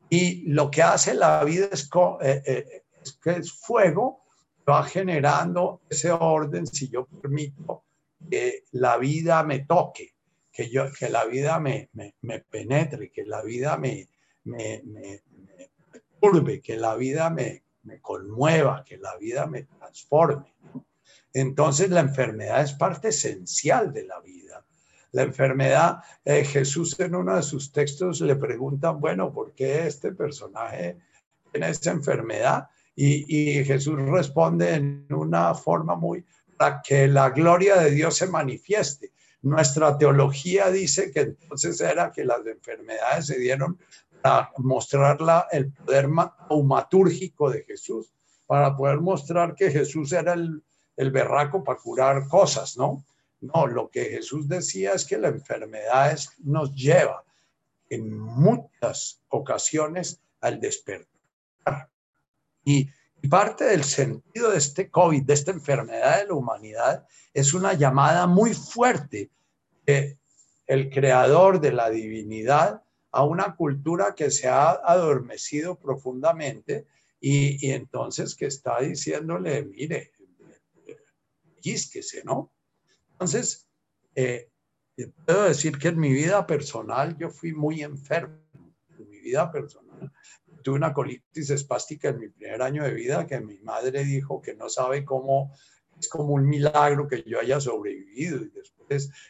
[0.09, 1.89] Y lo que hace la vida es,
[2.21, 4.25] eh, eh, es que es fuego,
[4.69, 7.85] va generando ese orden, si yo permito
[8.29, 10.15] que la vida me toque
[10.55, 14.07] que, yo, que la vida me, me, penetre, que la vida me,
[14.45, 15.21] me, me,
[16.21, 17.64] turbe, que la vida me,
[18.01, 20.53] conmueva, que la vida me transforme.
[21.33, 24.65] Entonces la enfermedad es parte esencial de la vida.
[25.11, 30.11] La enfermedad, eh, Jesús en uno de sus textos le pregunta, bueno, ¿por qué este
[30.11, 30.97] personaje
[31.51, 32.69] tiene esta enfermedad?
[32.95, 36.25] Y, y Jesús responde en una forma muy,
[36.57, 39.11] para que la gloria de Dios se manifieste.
[39.41, 43.77] Nuestra teología dice que entonces era que las enfermedades se dieron
[44.25, 45.19] para mostrar
[45.51, 46.09] el poder
[46.49, 48.11] taumatúrgico de Jesús,
[48.47, 50.63] para poder mostrar que Jesús era el,
[50.97, 53.05] el berraco para curar cosas, ¿no?
[53.41, 57.23] No, lo que Jesús decía es que la enfermedad nos lleva
[57.87, 61.91] en muchas ocasiones al despertar.
[62.63, 62.89] Y
[63.29, 68.25] parte del sentido de este COVID, de esta enfermedad de la humanidad, es una llamada
[68.25, 69.29] muy fuerte
[69.85, 70.17] de
[70.65, 72.81] el creador de la divinidad
[73.15, 76.85] a una cultura que se ha adormecido profundamente
[77.21, 80.11] y, entonces que está diciéndole, mire,
[81.61, 82.51] quísquese, ¿no?
[83.13, 83.69] Entonces,
[84.15, 84.49] eh,
[85.25, 88.37] puedo decir que en mi vida personal yo fui muy enfermo,
[88.99, 90.11] en mi vida personal.
[90.61, 94.55] Tuve una colitis espástica en mi primer año de vida que mi madre dijo que
[94.55, 95.53] no sabe cómo
[95.97, 98.74] es como un milagro que yo haya sobrevivido y después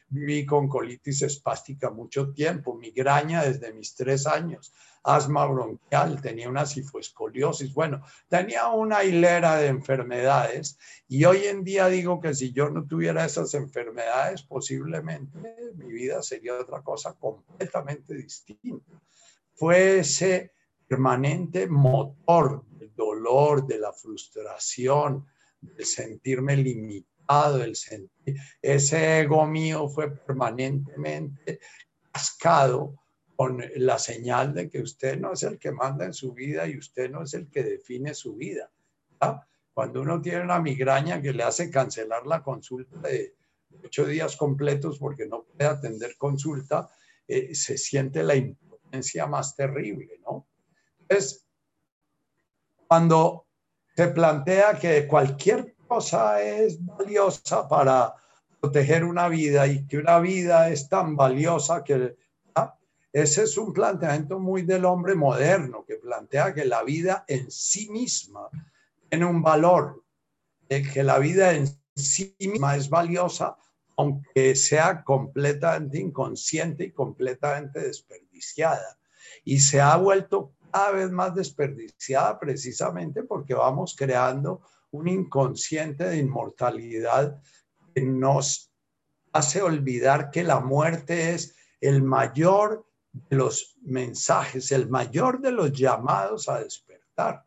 [0.10, 6.66] viví con colitis espástica mucho tiempo, migraña desde mis tres años, asma bronquial, tenía una
[6.66, 10.78] sifoescoliosis, bueno, tenía una hilera de enfermedades
[11.08, 15.38] y hoy en día digo que si yo no tuviera esas enfermedades, posiblemente
[15.76, 19.00] mi vida sería otra cosa completamente distinta.
[19.54, 20.52] Fue ese
[20.88, 25.26] permanente motor del dolor, de la frustración,
[25.78, 27.15] el sentirme limitado,
[27.64, 31.60] el sentir, ese ego mío fue permanentemente
[32.12, 32.96] cascado
[33.36, 36.78] con la señal de que usted no es el que manda en su vida y
[36.78, 38.72] usted no es el que define su vida.
[39.74, 43.36] Cuando uno tiene una migraña que le hace cancelar la consulta de
[43.84, 46.90] ocho días completos porque no puede atender consulta,
[47.28, 50.48] eh, se siente la impotencia más terrible, ¿no?
[51.02, 51.46] Entonces,
[52.88, 53.48] cuando
[53.96, 58.16] se plantea que cualquier cosa es valiosa para
[58.60, 62.16] proteger una vida y que una vida es tan valiosa que
[63.14, 67.90] ese es un planteamiento muy del hombre moderno que plantea que la vida en sí
[67.90, 68.50] misma
[69.10, 70.04] tiene un valor,
[70.68, 73.56] que la vida en sí misma es valiosa
[73.98, 78.98] aunque sea completamente inconsciente y completamente desperdiciada.
[79.44, 84.62] Y se ha vuelto cada vez más desperdiciada precisamente porque vamos creando
[84.96, 87.42] un inconsciente de inmortalidad
[87.94, 88.72] que nos
[89.34, 95.72] hace olvidar que la muerte es el mayor de los mensajes, el mayor de los
[95.72, 97.46] llamados a despertar.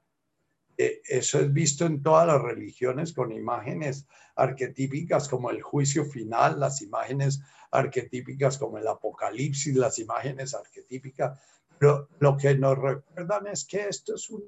[0.76, 6.60] Eh, eso es visto en todas las religiones con imágenes arquetípicas como el juicio final,
[6.60, 7.40] las imágenes
[7.70, 11.38] arquetípicas como el apocalipsis, las imágenes arquetípicas
[11.78, 14.44] pero lo que nos recuerdan es que esto es un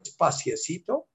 [0.00, 1.08] espaciecito.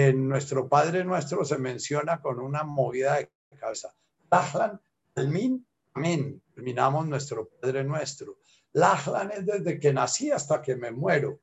[0.00, 3.28] En nuestro Padre Nuestro se menciona con una movida de
[3.58, 3.94] cabeza.
[4.30, 4.80] Lachlan,
[5.14, 6.40] Almin, Amén.
[6.54, 8.38] Terminamos nuestro Padre Nuestro.
[8.72, 11.42] Lachlan es desde que nací hasta que me muero.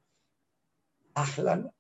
[1.16, 1.72] Lachlan,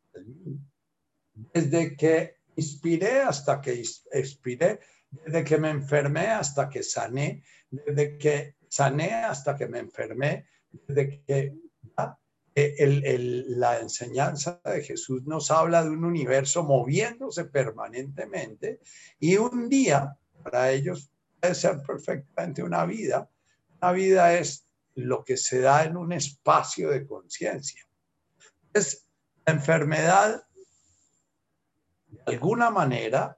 [1.52, 8.56] Desde que inspiré hasta que expiré, desde que me enfermé hasta que sané, desde que
[8.70, 10.46] sané hasta que me enfermé,
[10.88, 11.56] desde que
[12.58, 18.80] la enseñanza de Jesús nos habla de un universo moviéndose permanentemente
[19.20, 23.30] y un día para ellos puede ser perfectamente una vida.
[23.80, 27.88] Una vida es lo que se da en un espacio de conciencia.
[28.74, 29.06] Es
[29.46, 30.44] la enfermedad,
[32.08, 33.38] de alguna manera,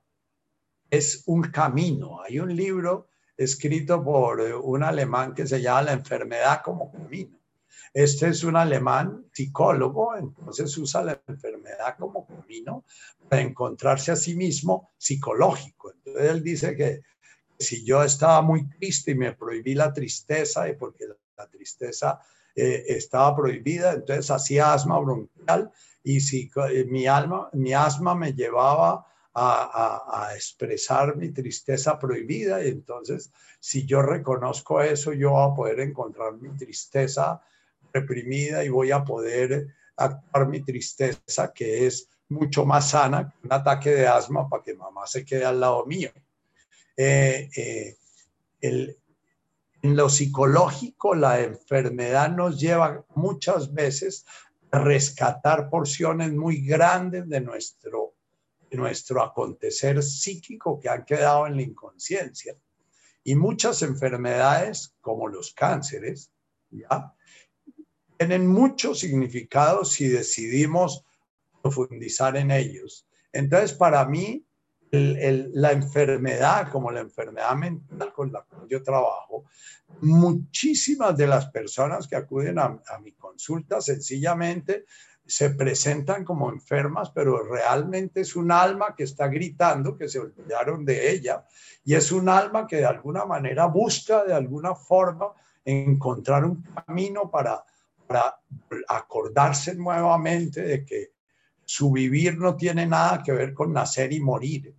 [0.90, 2.22] es un camino.
[2.22, 7.39] Hay un libro escrito por un alemán que se llama La enfermedad como camino.
[7.94, 12.86] Este es un alemán psicólogo, entonces usa la enfermedad como camino
[13.28, 15.92] para encontrarse a sí mismo psicológico.
[15.92, 17.02] Entonces él dice que
[17.58, 21.06] si yo estaba muy triste y me prohibí la tristeza y porque
[21.38, 22.20] la tristeza
[22.56, 25.72] eh, estaba prohibida, entonces hacía asma bronquial
[26.04, 32.64] y si eh, mi, alma, mi asma me llevaba a, a, expresar mi tristeza prohibida
[32.64, 37.42] y entonces si yo reconozco eso, yo voy a poder encontrar mi tristeza
[37.94, 43.54] reprimida y voy a poder actuar mi tristeza, que es mucho más sana que un
[43.54, 46.12] ataque de asma para que mamá se quede al lado mío.
[46.96, 47.98] Eh, eh,
[48.62, 54.26] en lo psicológico, la enfermedad nos lleva muchas veces
[54.72, 58.14] a rescatar porciones muy grandes de nuestro,
[58.70, 62.56] de nuestro acontecer psíquico que han quedado en la inconsciencia.
[63.24, 66.32] Y muchas enfermedades, como los cánceres,
[66.70, 67.14] ¿ya?
[68.20, 71.06] Tienen mucho significado si decidimos
[71.62, 73.08] profundizar en ellos.
[73.32, 74.46] Entonces, para mí,
[74.92, 79.46] la enfermedad, como la enfermedad mental con la que yo trabajo,
[80.02, 84.84] muchísimas de las personas que acuden a, mi consulta sencillamente
[85.26, 90.84] se presentan como enfermas, pero realmente es un alma que está gritando que se olvidaron
[90.84, 91.46] de ella
[91.86, 95.28] y es un alma que de alguna manera busca de alguna forma
[95.64, 97.64] encontrar un camino para,
[98.10, 98.42] para
[98.88, 101.12] acordarse nuevamente de que
[101.64, 104.74] su vivir no tiene nada que ver con nacer y morir.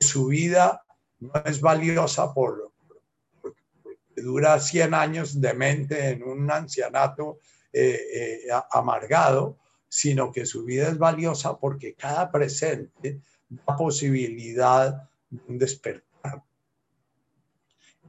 [0.00, 0.84] Su vida
[1.20, 2.72] no es valiosa por,
[4.16, 7.38] dura 100 años de mente en un ancianato
[7.72, 8.38] eh, eh,
[8.72, 9.58] amargado,
[9.88, 16.42] sino que su vida es valiosa porque cada presente da posibilidad de un despertar.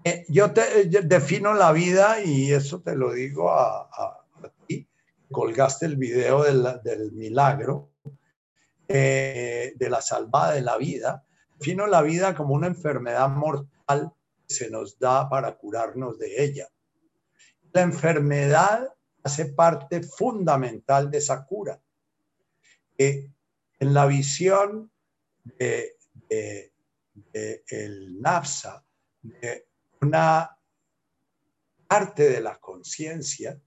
[0.03, 3.87] Eh, yo te defino la vida y eso te lo digo a,
[4.19, 4.22] ti,
[5.33, 7.91] colgaste el video del, milagro,
[8.87, 11.25] de la salvada de la vida.
[11.59, 14.13] Defino la vida como una enfermedad mortal
[14.45, 16.69] se nos da para curarnos de ella.
[17.73, 21.81] La enfermedad hace parte fundamental de esa cura.
[22.97, 24.91] en la visión
[25.43, 25.97] de,
[27.29, 28.85] el NAFSA,
[29.21, 29.67] de
[30.01, 30.57] una
[31.87, 33.59] parte de la conciencia,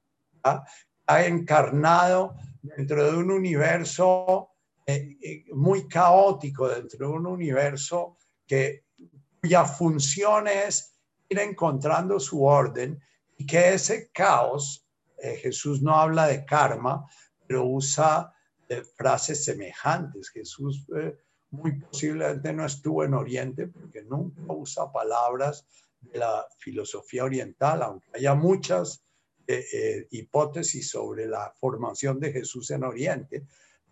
[1.07, 4.51] ha encarnado dentro de un universo
[4.85, 8.85] eh, eh, muy caótico, dentro de un universo que
[9.41, 10.95] cuya función es
[11.29, 13.01] ir encontrando su orden
[13.37, 14.87] y que ese caos,
[15.19, 17.09] eh, Jesús no habla de karma,
[17.47, 18.33] pero usa
[18.97, 20.29] frases semejantes.
[20.31, 20.85] Jesús
[21.51, 25.65] muy posiblemente no estuvo en Oriente porque nunca usa palabras
[26.01, 29.06] de la filosofía oriental, aunque haya muchas
[30.11, 33.47] hipótesis sobre la formación de Jesús en Oriente,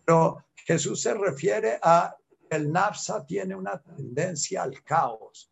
[0.05, 2.16] pero Jesús se refiere a
[2.50, 5.50] el nafsa tiene una tendencia al caos,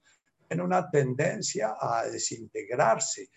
[0.49, 3.31] tiene una tendencia a desintegrarse,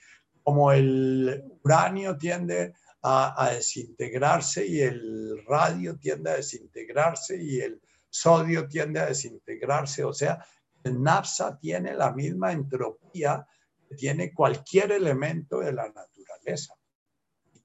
[0.43, 8.67] como el uranio tiende a, desintegrarse y el radio tiende a desintegrarse y el sodio
[8.67, 10.03] tiende a desintegrarse.
[10.03, 10.43] O sea,
[10.83, 13.45] el nafsa tiene la misma entropía
[13.87, 16.14] que tiene cualquier elemento de la naturaleza.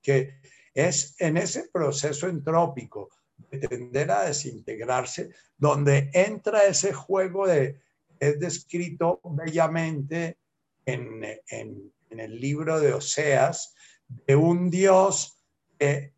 [0.02, 0.40] Que
[0.74, 3.10] es en ese proceso entrópico
[3.50, 7.80] de tender a desintegrarse, donde entra ese juego de,
[8.18, 10.38] es descrito bellamente
[10.84, 13.74] en, en, en el libro de Oseas,
[14.08, 15.38] de un Dios
[15.78, 16.14] que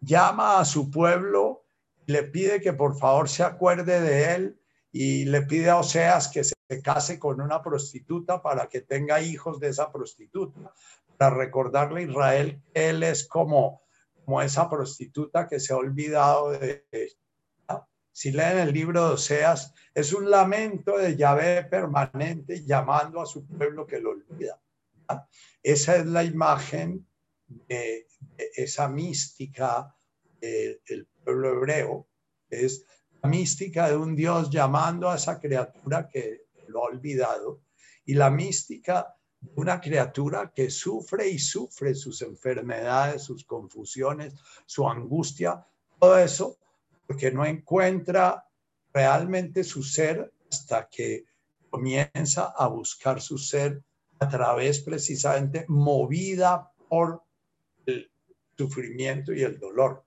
[0.00, 1.64] llama a su pueblo,
[2.06, 4.60] le pide que por favor se acuerde de él
[4.92, 9.58] y le pide a Oseas que se case con una prostituta para que tenga hijos
[9.58, 10.72] de esa prostituta,
[11.20, 13.82] para recordarle a Israel que él es como
[14.24, 16.86] como esa prostituta que se ha olvidado de...
[18.12, 23.46] Si leen el libro de Oseas, es un lamento de Yahvé permanente llamando a su
[23.46, 24.60] pueblo que lo olvida.
[25.62, 27.06] Esa es la imagen
[27.46, 28.06] de,
[28.54, 29.94] esa mística
[30.40, 32.08] del pueblo hebreo,
[32.48, 32.84] es
[33.22, 37.62] la mística de un Dios llamando a esa criatura que lo ha olvidado
[38.04, 39.16] y la mística
[39.56, 44.34] una criatura que sufre y sufre sus enfermedades, sus confusiones,
[44.66, 45.66] su angustia,
[45.98, 46.58] todo eso,
[47.06, 48.46] porque no encuentra
[48.92, 51.24] realmente su ser hasta que
[51.70, 53.82] comienza a buscar su ser
[54.18, 57.22] a través precisamente movida por
[57.86, 58.10] el
[58.56, 60.04] sufrimiento y el dolor.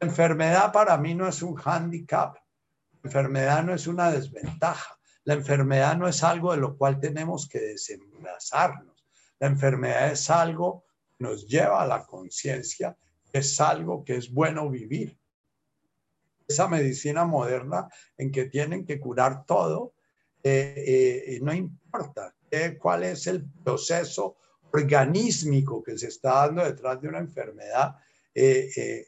[0.00, 2.36] enfermedad para mí no es un hándicap,
[3.04, 7.60] enfermedad no es una desventaja, la enfermedad no es algo de lo cual tenemos que
[7.60, 9.06] desembarazarnos.
[9.38, 10.84] La enfermedad es algo
[11.16, 12.96] que nos lleva a la conciencia,
[13.32, 15.18] es algo que es bueno vivir.
[16.46, 19.94] Esa medicina moderna en que tienen que curar todo,
[20.42, 22.34] eh, eh, no importa
[22.78, 24.36] cuál es el proceso
[24.72, 27.96] organísmico que se está dando detrás de una enfermedad,
[28.34, 29.06] eh,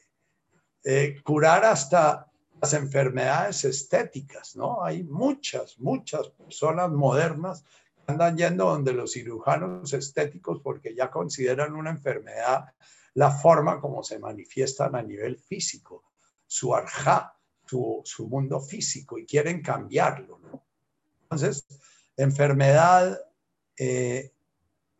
[1.23, 2.31] curar hasta
[2.65, 4.83] las enfermedades estéticas, ¿no?
[4.83, 7.63] Hay muchas, muchas personas modernas
[7.93, 12.73] que andan yendo donde los cirujanos estéticos porque ya consideran una enfermedad
[13.13, 16.05] la forma como se manifiestan a nivel físico,
[16.47, 17.37] su arjá,
[17.67, 20.39] su, su mundo físico y quieren cambiarlo.
[21.21, 21.67] Entonces,
[22.17, 23.21] enfermedad
[23.77, 24.31] eh,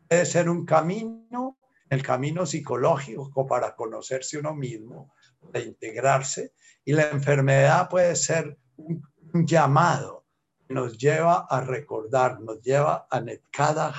[0.08, 1.58] puede ser un camino,
[1.90, 5.16] el camino psicológico para conocerse uno mismo,
[5.52, 9.04] para integrarse, y la enfermedad puede ser un,
[9.46, 10.26] llamado
[10.66, 13.94] que nos lleva a recordar, nos lleva a Netkada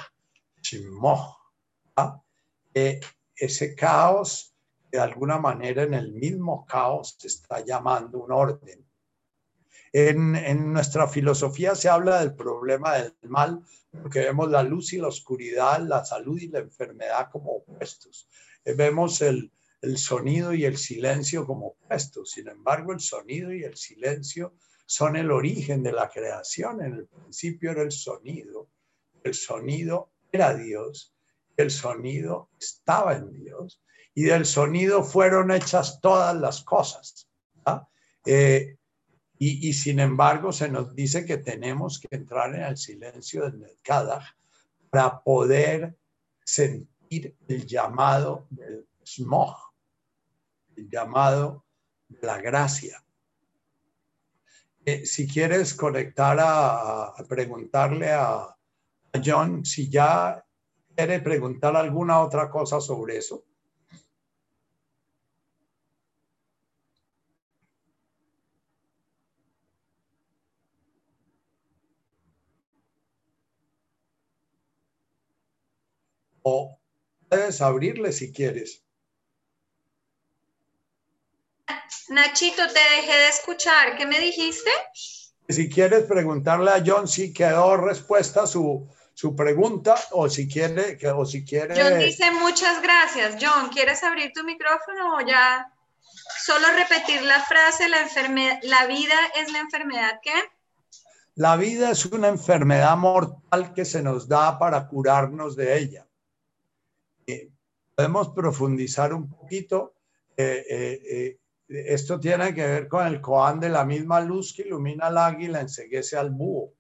[0.63, 1.37] Shimoh,
[3.35, 4.55] ese caos,
[4.91, 8.87] de alguna manera en el mismo caos está llamando un orden.
[9.93, 13.63] En, en, nuestra filosofía se habla del problema del mal,
[14.03, 18.29] porque vemos la luz y la oscuridad, la salud y la enfermedad como opuestos.
[18.65, 19.53] Vemos el,
[19.83, 22.31] el sonido y el silencio como opuestos.
[22.33, 24.55] Sin embargo, el sonido y el silencio
[24.87, 26.83] son el origen de la creación.
[26.83, 28.69] En el principio era el sonido.
[29.23, 31.15] El sonido era Dios.
[31.57, 33.83] El sonido estaba en Dios.
[34.15, 37.29] Y del sonido fueron hechas todas las cosas.
[38.25, 38.77] Eh,
[39.39, 44.25] y, sin embargo, se nos dice que tenemos que entrar en el silencio del Nedkadach
[44.91, 45.97] para poder
[46.43, 49.66] sentir el llamado del smog,
[50.77, 51.65] llamado
[52.21, 53.03] la gracia.
[54.85, 58.57] Eh, si quieres conectar a, preguntarle a,
[59.25, 60.45] John si ya
[60.95, 63.45] quiere preguntar alguna otra cosa sobre eso.
[76.43, 76.79] O
[77.29, 78.86] puedes abrirle si quieres.
[82.09, 83.97] Nachito, te dejé de escuchar.
[83.97, 84.71] ¿Qué me dijiste?
[85.49, 91.25] Si quieres preguntarle a John si quedó respuesta su, su pregunta o si quiere o
[91.25, 93.37] si quiere John dice muchas gracias.
[93.41, 95.73] John, ¿quieres abrir tu micrófono o ya
[96.45, 100.35] solo repetir la frase la enfermedad la vida es la enfermedad qué?
[101.35, 106.07] La vida es una enfermedad mortal que se nos da para curarnos de ella.
[107.27, 107.51] Eh,
[107.95, 109.95] podemos profundizar un poquito
[110.37, 111.39] eh, eh,
[111.69, 115.61] esto tiene que ver con el Koan de la misma luz que ilumina al águila,
[115.61, 116.73] enseguece al búho.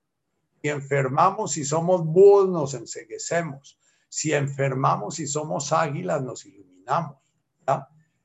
[0.62, 3.78] Si enfermamos y somos búhos, nos enseguecemos.
[4.08, 7.18] Si enfermamos y somos águilas, nos iluminamos.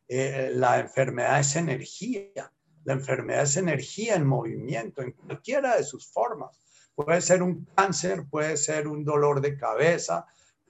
[0.07, 2.51] Eh, la enfermedad es energía.
[2.83, 6.59] La enfermedad es energía en movimiento, en cualquiera de sus formas.
[6.95, 10.25] Puede ser un cáncer, puede ser un dolor de cabeza,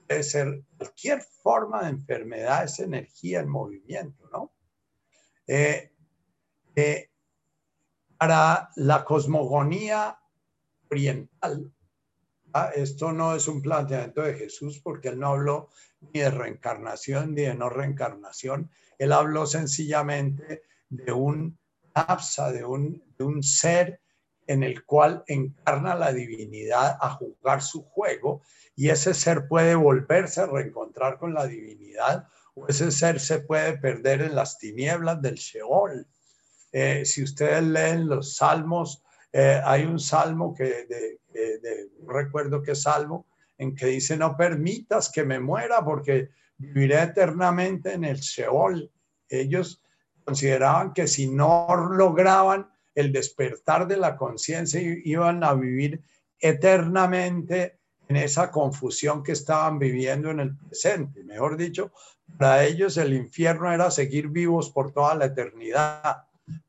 [0.06, 4.52] puede ser cualquier forma de enfermedad, es energía en movimiento, ¿no?
[5.54, 5.92] Eh,
[6.76, 7.10] eh,
[8.16, 10.18] para la cosmogonía
[10.90, 11.70] oriental,
[12.54, 12.70] ¿ah?
[12.74, 15.68] esto no es un planteamiento de Jesús porque él no habló
[16.00, 21.58] ni de reencarnación ni de no reencarnación, él habló sencillamente de un
[21.92, 24.00] apsa, de un, de un ser
[24.46, 28.40] en el cual encarna la divinidad a jugar su juego
[28.74, 33.78] y ese ser puede volverse a reencontrar con la divinidad o ese ser se puede
[33.78, 36.06] perder en las tinieblas del Sheol.
[36.72, 41.18] Eh, si ustedes leen los salmos, eh, hay un salmo que de,
[42.00, 43.26] no recuerdo qué salmo,
[43.58, 48.90] en que dice, no permitas que me muera porque viviré eternamente en el Sheol.
[49.28, 49.82] Ellos
[50.24, 56.02] consideraban que si no lograban el despertar de la conciencia, iban a vivir
[56.38, 57.78] eternamente
[58.12, 61.24] en esa confusión que estaban viviendo en el presente.
[61.24, 61.92] Mejor dicho,
[62.38, 66.24] para ellos el infierno era seguir vivos por toda la eternidad.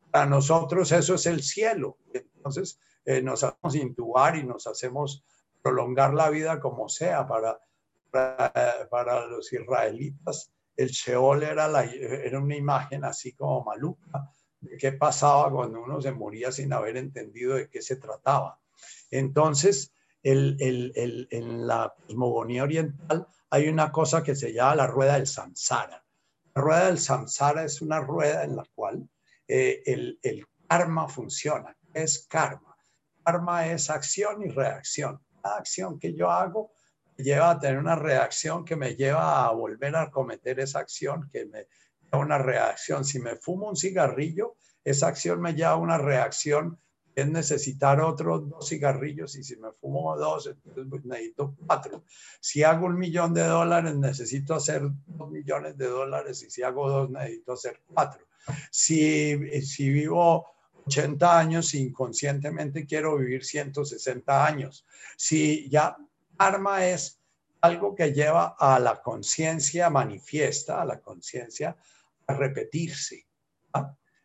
[0.09, 1.97] Para nosotros eso es el cielo.
[2.13, 5.25] Entonces eh, nos hacemos intubar y nos hacemos
[5.61, 7.27] prolongar la vida como sea.
[7.27, 7.59] Para,
[8.09, 14.31] para, los israelitas el Sheol era, la, era una imagen así como maluca
[14.61, 18.59] de qué pasaba cuando uno se moría sin haber entendido de qué se trataba.
[19.11, 19.91] Entonces,
[20.23, 26.03] en la cosmogonía oriental hay una cosa que se llama la rueda del samsara.
[26.55, 29.07] La rueda del samsara es una rueda en la cual
[29.47, 31.75] eh, el, karma funciona.
[31.93, 32.75] es karma?
[33.23, 35.21] Karma es acción y reacción.
[35.41, 36.73] Cada acción que yo hago
[37.17, 41.45] lleva a tener una reacción que me lleva a volver a cometer esa acción, que
[41.45, 41.67] me
[42.11, 43.05] da una reacción.
[43.05, 46.79] Si me fumo un cigarrillo, esa acción me lleva a una reacción
[47.15, 52.03] es necesitar otros dos cigarrillos y si me fumo dos, entonces necesito cuatro.
[52.39, 56.89] Si hago un millón de dólares, necesito hacer dos millones de dólares y si hago
[56.89, 58.25] dos, necesito hacer cuatro.
[58.71, 60.45] Si, si vivo
[60.85, 64.85] 80 años, inconscientemente quiero vivir 160 años.
[65.15, 65.95] Si ya
[66.37, 67.19] arma es
[67.61, 71.77] algo que lleva a la conciencia manifiesta, a la conciencia
[72.27, 73.25] a repetirse.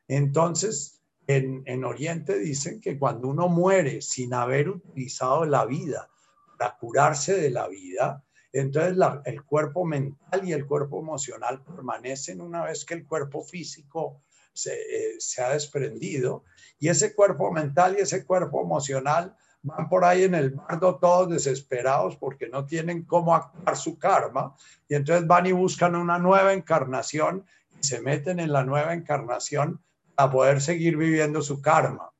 [0.08, 0.97] Entonces,
[1.28, 6.08] en, Oriente dicen que cuando uno muere sin haber utilizado la vida
[6.56, 12.64] para curarse de la vida, entonces el cuerpo mental y el cuerpo emocional permanecen una
[12.64, 14.22] vez que el cuerpo físico
[14.54, 16.44] se, eh, se, ha desprendido.
[16.78, 21.28] Y ese cuerpo mental y ese cuerpo emocional van por ahí en el bardo todos
[21.28, 24.56] desesperados porque no tienen cómo actuar su karma.
[24.88, 27.44] Y entonces van y buscan una nueva encarnación
[27.78, 29.82] y se meten en la nueva encarnación
[30.18, 32.10] a poder seguir viviendo su karma.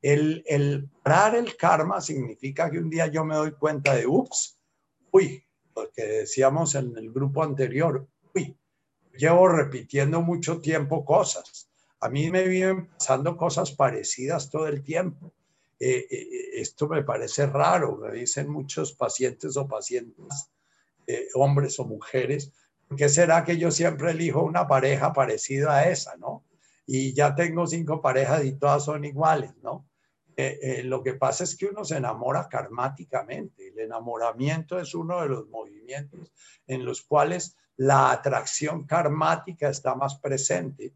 [0.00, 4.58] El, el parar el karma significa que un día yo me doy cuenta de, ups,
[5.10, 8.56] uy, lo que decíamos en el grupo anterior, uy,
[9.18, 11.68] llevo repitiendo mucho tiempo cosas.
[12.00, 15.34] A mí me viven pasando cosas parecidas todo el tiempo.
[15.78, 20.50] Eh, eh, esto me parece raro, me dicen muchos pacientes o pacientes,
[21.06, 22.50] eh, hombres o mujeres,
[22.88, 26.45] ¿por qué será que yo siempre elijo una pareja parecida a esa, no?
[26.86, 29.88] Y ya tengo cinco parejas y todas son iguales, ¿no?
[30.84, 33.68] lo que pasa es que uno se enamora karmáticamente.
[33.68, 36.30] El enamoramiento es uno de los movimientos
[36.66, 40.94] en los cuales la atracción karmática está más presente.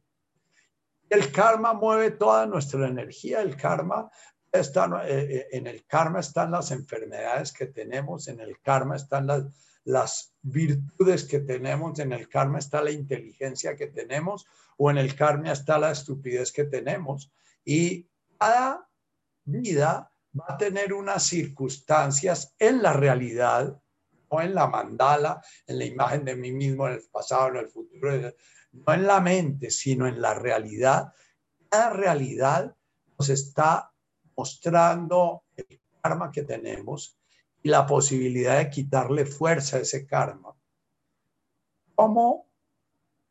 [1.09, 3.43] El karma mueve toda nuestra energía.
[3.43, 4.11] El karma
[4.51, 9.26] está, eh, eh, en el karma están las enfermedades que tenemos, en el karma están
[9.26, 9.45] las,
[9.84, 15.14] las virtudes que tenemos, en el karma está la inteligencia que tenemos o en el
[15.14, 17.30] karma está la estupidez que tenemos.
[17.64, 18.88] Y cada
[19.45, 23.80] vida va a tener unas circunstancias en la realidad
[24.30, 27.68] no en la mandala, en la imagen de mí mismo, en el pasado, en el
[27.68, 28.32] futuro,
[28.72, 31.12] no en la mente, sino en la realidad.
[31.68, 32.74] Cada realidad
[33.18, 33.93] nos está
[34.36, 37.18] mostrando el karma que tenemos
[37.63, 40.55] y la posibilidad de quitarle fuerza a ese karma.
[41.95, 42.47] ¿Cómo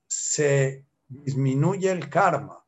[0.08, 2.64] se disminuye el karma?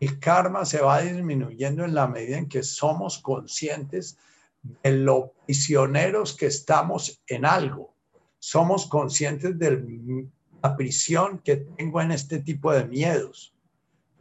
[0.00, 4.16] El karma se va disminuyendo en la medida en que somos conscientes
[4.62, 7.94] de lo prisioneros que estamos en algo.
[8.38, 10.28] Somos conscientes de
[10.62, 13.54] la prisión que tengo en este tipo de miedos.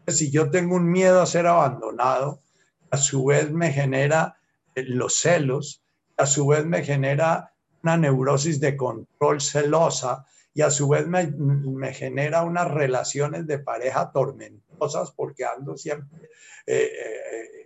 [0.08, 2.42] Si yo tengo un miedo a ser abandonado,
[2.90, 4.40] a su vez me genera
[4.76, 5.84] los celos,
[6.18, 7.54] a su vez me genera
[7.84, 13.60] una neurosis de control celosa y a su vez me, me genera unas relaciones de
[13.60, 16.30] pareja tormentosas porque ando siempre
[16.66, 17.58] eh, eh,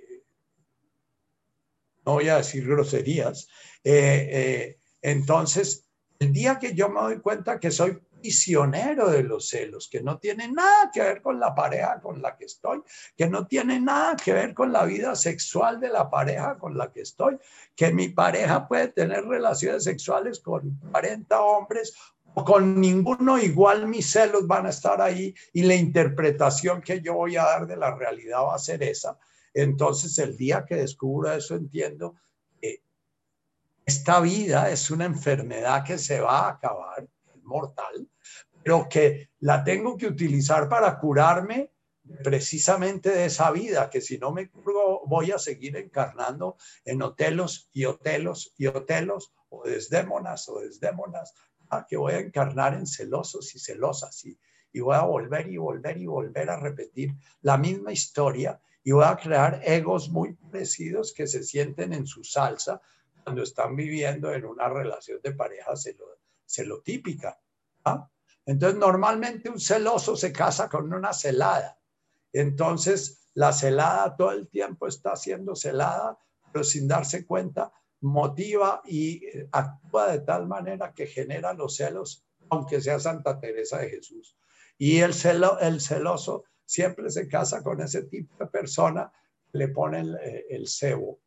[2.06, 3.48] no voy a decir groserías.
[3.84, 5.88] Eh, eh, entonces,
[6.20, 10.20] el día que yo me doy cuenta que soy prisionero de los celos, que no
[10.20, 12.82] tiene nada que ver con la pareja con la que estoy,
[13.18, 16.92] que no tiene nada que ver con la vida sexual de la pareja con la
[16.92, 17.38] que estoy,
[17.76, 21.96] que mi pareja puede tener relaciones sexuales con 40 hombres
[22.34, 27.16] o con ninguno, igual mis celos van a estar ahí y la interpretación que yo
[27.16, 29.18] voy a dar de la realidad va a ser esa.
[29.54, 32.16] Entonces, el día que descubro eso, entiendo
[32.62, 32.84] que
[33.86, 37.06] esta vida es una enfermedad que se va a acabar,
[37.52, 38.10] mortal,
[38.64, 41.72] pero que la tengo que utilizar para curarme
[42.24, 47.70] precisamente de esa vida, que si no me curo voy a seguir encarnando en hotelos
[47.74, 51.34] y hotelos y hotelos, o desdémonas o desdémonas,
[51.88, 54.38] que voy a encarnar en celosos y celosas y,
[54.74, 59.06] y voy a volver y volver y volver a repetir la misma historia y voy
[59.06, 62.82] a crear egos muy parecidos que se sienten en su salsa
[63.24, 65.74] cuando están viviendo en una relación de pareja
[66.46, 67.40] celotípica.
[67.86, 68.10] ¿Ah?
[68.46, 71.80] Entonces, normalmente un celoso se casa con una celada.
[72.34, 76.18] Entonces, la celada todo el tiempo está siendo celada,
[76.52, 77.72] pero sin darse cuenta,
[78.02, 83.80] motiva y eh, actúa de tal manera que genera los celos, aunque sea Santa Teresa
[83.80, 84.36] de Jesús.
[84.78, 89.12] Y el, celo, el celoso siempre se casa con ese tipo de persona,
[89.54, 91.20] le ponen eh, el, cebo.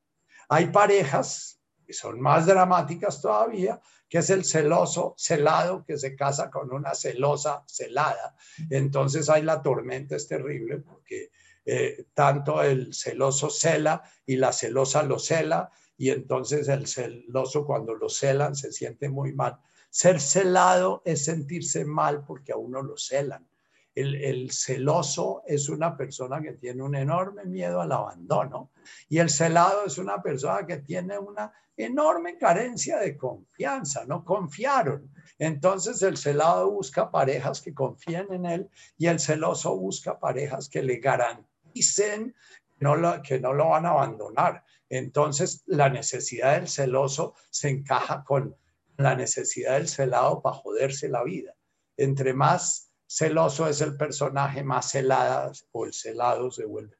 [0.48, 6.50] Hay parejas que son más dramáticas todavía, que es el celoso celado que se casa
[6.50, 8.36] con una celosa celada.
[8.70, 11.30] Entonces hay la tormenta, es terrible porque
[11.64, 17.94] eh, tanto el celoso cela y la celosa lo cela y entonces el celoso cuando
[17.94, 19.58] lo celan se siente muy mal.
[19.90, 23.48] Ser celado es sentirse mal porque a uno lo celan.
[23.94, 28.70] El, celoso es una persona que tiene un enorme miedo al abandono
[29.08, 35.12] y el celado es una persona que tiene una enorme carencia de confianza, no confiaron.
[35.38, 38.68] Entonces el celado busca parejas que confíen en él
[38.98, 42.34] y el celoso busca parejas que le garanticen
[42.80, 44.64] no lo, que no lo van a abandonar.
[44.88, 48.56] Entonces la necesidad del celoso se encaja con
[48.96, 51.54] la necesidad del celado para joderse la vida.
[51.96, 56.96] Entre más celoso es el personaje más celada o el celado se vuelve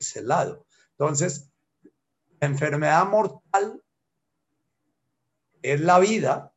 [0.00, 0.66] celado.
[0.92, 1.50] Entonces,
[2.40, 3.82] la enfermedad mortal
[5.62, 6.52] es la vida,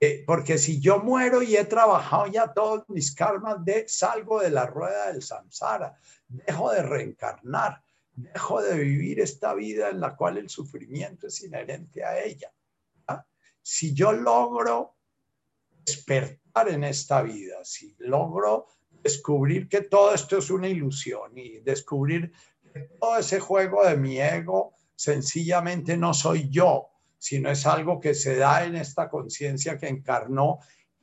[0.00, 4.50] eh, porque si yo muero y he trabajado ya todos mis karmas, de, salgo de
[4.50, 7.82] la rueda del samsara, dejo de reencarnar,
[8.12, 12.52] dejo de vivir esta vida en la cual el sufrimiento es inherente a ella.
[13.64, 14.96] Si yo logro
[15.84, 18.66] despertar en esta vida, si logro
[19.02, 22.32] descubrir que todo esto es una ilusión y descubrir
[22.72, 26.88] que todo ese juego de mi ego sencillamente no soy yo,
[27.18, 30.58] sino es algo que se da en esta conciencia que encarnó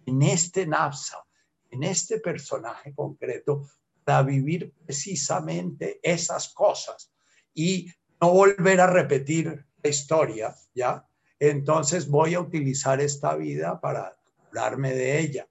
[0.06, 1.26] en este Napsa,
[1.70, 3.70] en este personaje concreto,
[4.04, 7.12] para vivir precisamente esas cosas
[7.54, 7.88] y
[8.22, 11.06] no volver a repetir la historia, ¿ya?
[11.38, 14.18] Entonces voy a utilizar esta vida para
[14.50, 15.47] curarme de ella.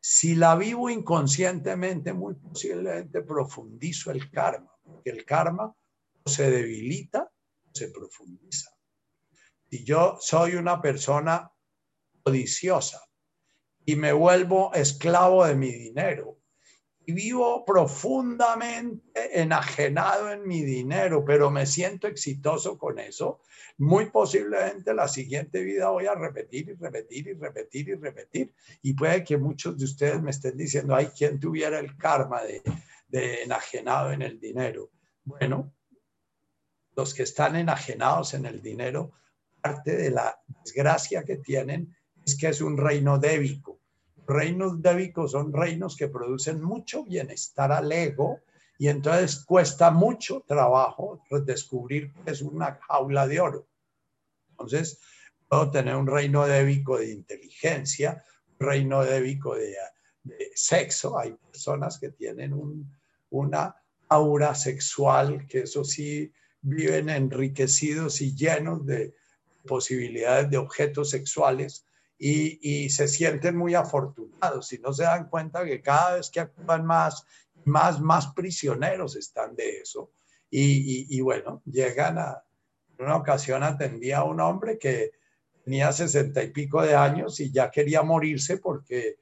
[0.00, 5.74] Si la vivo inconscientemente, muy posiblemente profundizo el karma, porque el karma
[6.26, 7.30] se debilita
[7.72, 8.70] se profundiza.
[9.70, 11.50] Si yo soy una persona
[12.22, 13.00] codiciosa
[13.84, 16.38] y me vuelvo esclavo de mi dinero
[17.04, 23.40] y vivo profundamente enajenado en mi dinero, pero me siento exitoso con eso,
[23.78, 28.54] muy posiblemente la siguiente vida voy a repetir y repetir y repetir y repetir.
[28.82, 32.62] Y puede que muchos de ustedes me estén diciendo, ay, ¿quién tuviera el karma de,
[33.08, 34.90] de enajenado en el dinero?
[35.24, 35.72] Bueno,
[36.94, 39.12] los que están enajenados en el dinero,
[39.60, 43.81] parte de la desgracia que tienen es que es un reino débico
[44.26, 48.40] reinos débicos son reinos que producen mucho bienestar al ego
[48.78, 53.68] y entonces cuesta mucho trabajo descubrir que es una jaula de oro.
[54.50, 55.00] Entonces,
[55.48, 58.24] puedo tener un reino débico de inteligencia,
[58.58, 59.76] un reino débico de,
[60.54, 61.18] sexo.
[61.18, 62.54] Hay personas que tienen
[63.30, 63.76] una
[64.08, 69.14] aura sexual, que eso sí, viven enriquecidos y llenos de
[69.66, 71.86] posibilidades de objetos sexuales
[72.18, 76.86] y, se sienten muy afortunados y no se dan cuenta que cada vez que actúan
[76.86, 77.26] más,
[77.64, 80.12] más, más prisioneros están de eso.
[80.50, 82.44] Y, bueno, llegan a,
[82.98, 85.12] una ocasión atendía a un hombre que
[85.64, 89.16] tenía sesenta y pico de años y ya quería morirse porque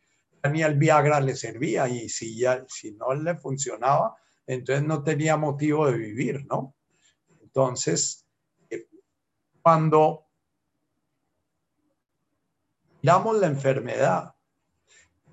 [0.52, 4.16] ni el Viagra le servía y si, ya, si no le funcionaba,
[4.46, 6.74] entonces no tenía motivo de vivir, ¿no?
[7.40, 8.26] Entonces,
[8.68, 8.86] eh,
[9.62, 10.29] cuando
[13.02, 14.34] miramos la enfermedad,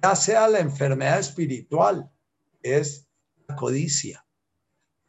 [0.01, 2.09] ya sea la enfermedad espiritual,
[2.61, 3.07] es
[3.47, 4.26] la codicia,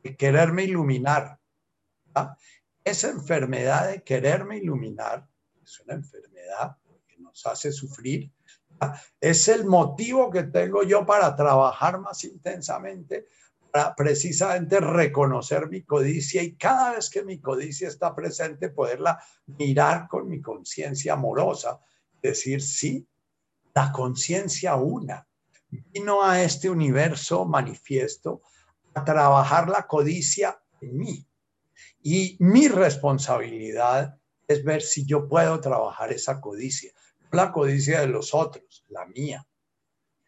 [0.03, 1.39] el quererme iluminar.
[2.85, 5.29] Esa enfermedad de quererme iluminar
[5.63, 8.33] es una enfermedad que nos hace sufrir.
[9.21, 13.29] Es el motivo que tengo yo para trabajar más intensamente,
[13.71, 20.09] para precisamente reconocer mi codicia y cada vez que mi codicia está presente, poderla mirar
[20.09, 21.81] con mi conciencia amorosa
[22.23, 23.07] decir, sí,
[23.75, 25.27] la conciencia una
[25.71, 28.43] vino a este universo manifiesto
[28.95, 31.27] a trabajar la codicia en mí.
[32.03, 36.93] Y mi responsabilidad es ver si yo puedo trabajar esa codicia,
[37.31, 39.47] la codicia de los otros, la mía.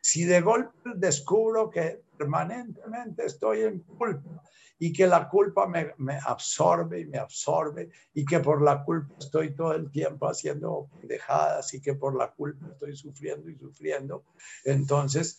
[0.00, 4.42] Si de golpe descubro que permanentemente estoy en culpa
[4.82, 5.92] y que la culpa me,
[6.24, 11.74] absorbe y me absorbe y que por la culpa estoy todo el tiempo haciendo pendejadas
[11.74, 14.24] y que por la culpa estoy sufriendo y sufriendo.
[14.64, 15.38] Entonces,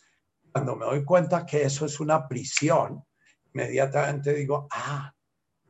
[0.51, 3.03] cuando me doy cuenta que eso es una prisión,
[3.51, 5.11] inmediatamente digo, ah,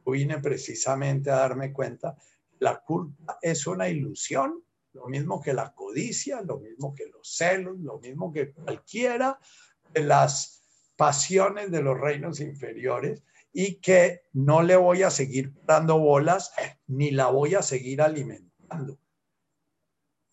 [0.06, 2.18] vine precisamente a darme cuenta,
[2.60, 4.62] la culpa es una ilusión,
[4.92, 9.40] lo mismo que la codicia, lo mismo que los celos, lo mismo que cualquiera
[9.94, 10.62] de las
[10.98, 16.54] pasiones de los reinos inferiores y que no le voy a seguir dando bolas
[16.88, 18.98] ni la voy a seguir alimentando,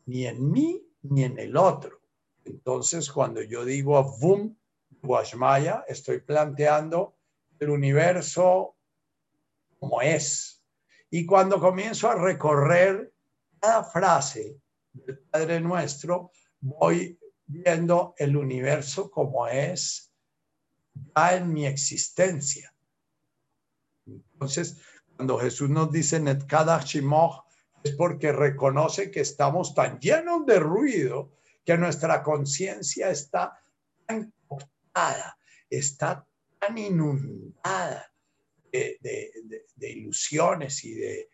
[0.07, 2.01] ni en mí ni en el otro.
[2.45, 4.57] Entonces, cuando yo digo Vum
[5.03, 7.17] Guashmaya, estoy planteando
[7.59, 8.77] el universo
[9.79, 10.65] como es.
[11.11, 13.13] Y cuando comienzo a recorrer
[13.61, 14.61] cada frase
[14.93, 20.13] del Padre Nuestro, voy viendo el universo como es
[21.17, 22.75] ya en mi existencia.
[24.33, 24.79] Entonces,
[25.17, 27.45] cuando Jesús nos dice Netkada Shimoch,
[27.83, 31.33] es porque reconoce que estamos tan llenos de ruido
[31.65, 33.61] que nuestra conciencia está
[34.07, 35.39] tan cortada,
[35.71, 36.27] está
[36.59, 38.11] tan inundada
[38.73, 38.99] de,
[39.81, 41.29] ilusiones y de,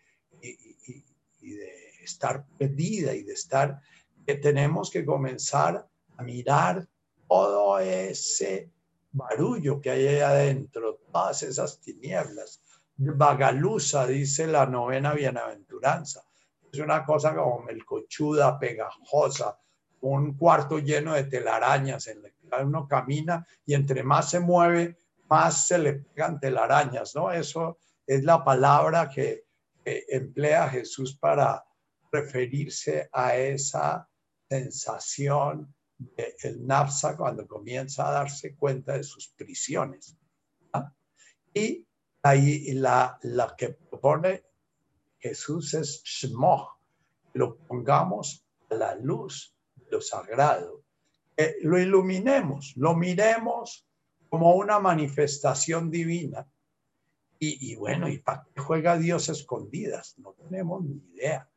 [1.41, 3.81] y de estar perdida y de estar
[4.27, 6.87] que tenemos que comenzar a mirar
[7.29, 8.71] todo ese
[9.13, 12.63] barullo que hay ahí adentro, todas esas tinieblas.
[12.97, 16.25] Vagalusa, dice la novena bienaventuranza.
[16.73, 19.59] Es una cosa como melcochuda, pegajosa,
[20.01, 24.99] un cuarto lleno de telarañas en la que uno camina y entre más se mueve,
[25.29, 27.33] más se le pegan telarañas, ¿no?
[27.33, 29.45] Eso es la palabra que,
[29.87, 31.63] emplea Jesús para
[32.11, 34.09] referirse a esa
[34.49, 35.75] sensación
[36.17, 40.17] el nafsa cuando comienza a darse cuenta de sus prisiones.
[41.53, 41.87] Y
[42.25, 44.45] ahí la, la que propone
[45.19, 46.79] Jesús es Shmoch,
[47.35, 49.55] lo pongamos a la luz
[49.91, 50.83] lo sagrado,
[51.63, 53.87] lo iluminemos, lo miremos
[54.29, 56.47] como una manifestación divina.
[57.39, 60.15] Y, y bueno, ¿y para qué juega Dios escondidas?
[60.19, 61.49] No tenemos ni idea.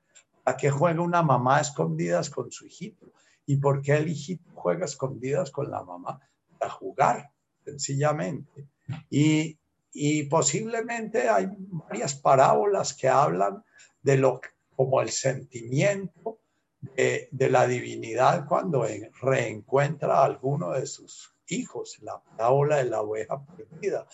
[0.44, 3.12] ¿Para qué juega una mamá escondidas con su hijito?
[3.46, 6.20] ¿Y por qué el hijito juega escondidas con la mamá?
[6.60, 7.32] Para jugar,
[7.64, 8.68] sencillamente.
[9.10, 9.58] Y,
[9.94, 13.64] y posiblemente hay varias parábolas que hablan
[14.02, 14.42] de lo
[14.76, 16.40] como el sentimiento
[16.80, 18.86] de, de la divinidad cuando
[19.22, 24.06] reencuentra a alguno de sus hijos, la parábola de la oveja perdida,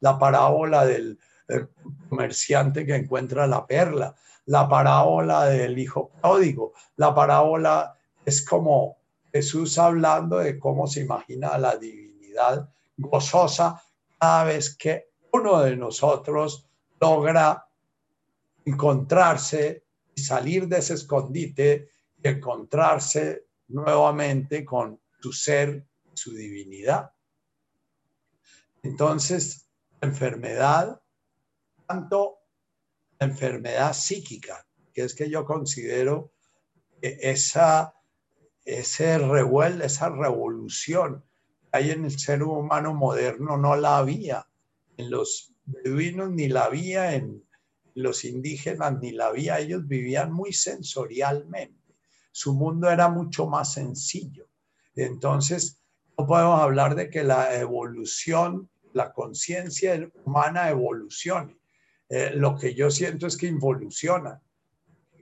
[0.00, 1.18] la parábola del
[2.08, 4.14] comerciante que encuentra la perla,
[4.46, 8.98] la parábola del hijo pródigo, la parábola es como
[9.32, 13.82] Jesús hablando de cómo se imagina la divinidad gozosa
[14.18, 16.68] cada vez que uno de nosotros
[17.00, 17.66] logra
[18.64, 21.90] encontrarse y salir de ese escondite
[22.22, 25.86] y encontrarse nuevamente con su ser
[26.18, 27.12] su divinidad.
[28.82, 29.68] Entonces,
[30.00, 31.00] la enfermedad,
[31.86, 32.38] tanto
[33.18, 36.32] la enfermedad psíquica, que es que yo considero
[37.00, 37.94] esa,
[38.64, 41.24] ese revuelo, esa revolución
[41.60, 44.47] que hay en el ser humano moderno, no la había
[44.98, 47.42] en los beduinos, ni la había en
[47.94, 49.58] los indígenas, ni la había.
[49.58, 51.96] Ellos vivían muy sensorialmente.
[52.32, 54.48] Su mundo era mucho más sencillo.
[54.94, 55.80] Entonces,
[56.18, 61.58] no podemos hablar de que la evolución, la conciencia humana evolucione.
[62.08, 64.42] Eh, lo que yo siento es que involuciona.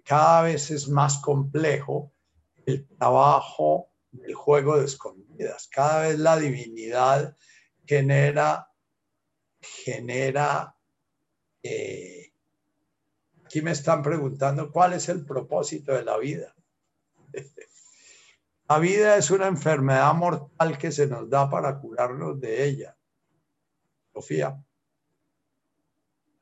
[0.05, 2.13] Cada vez es más complejo
[2.65, 5.69] el trabajo del juego de escondidas.
[5.71, 7.37] Cada vez la divinidad
[7.85, 8.69] genera,
[9.85, 10.77] genera,
[11.63, 12.33] eh,
[13.45, 16.55] aquí me están preguntando cuál es el propósito de la vida.
[18.69, 22.97] La vida es una enfermedad mortal que se nos da para curarnos de ella.
[24.13, 24.61] Sofía.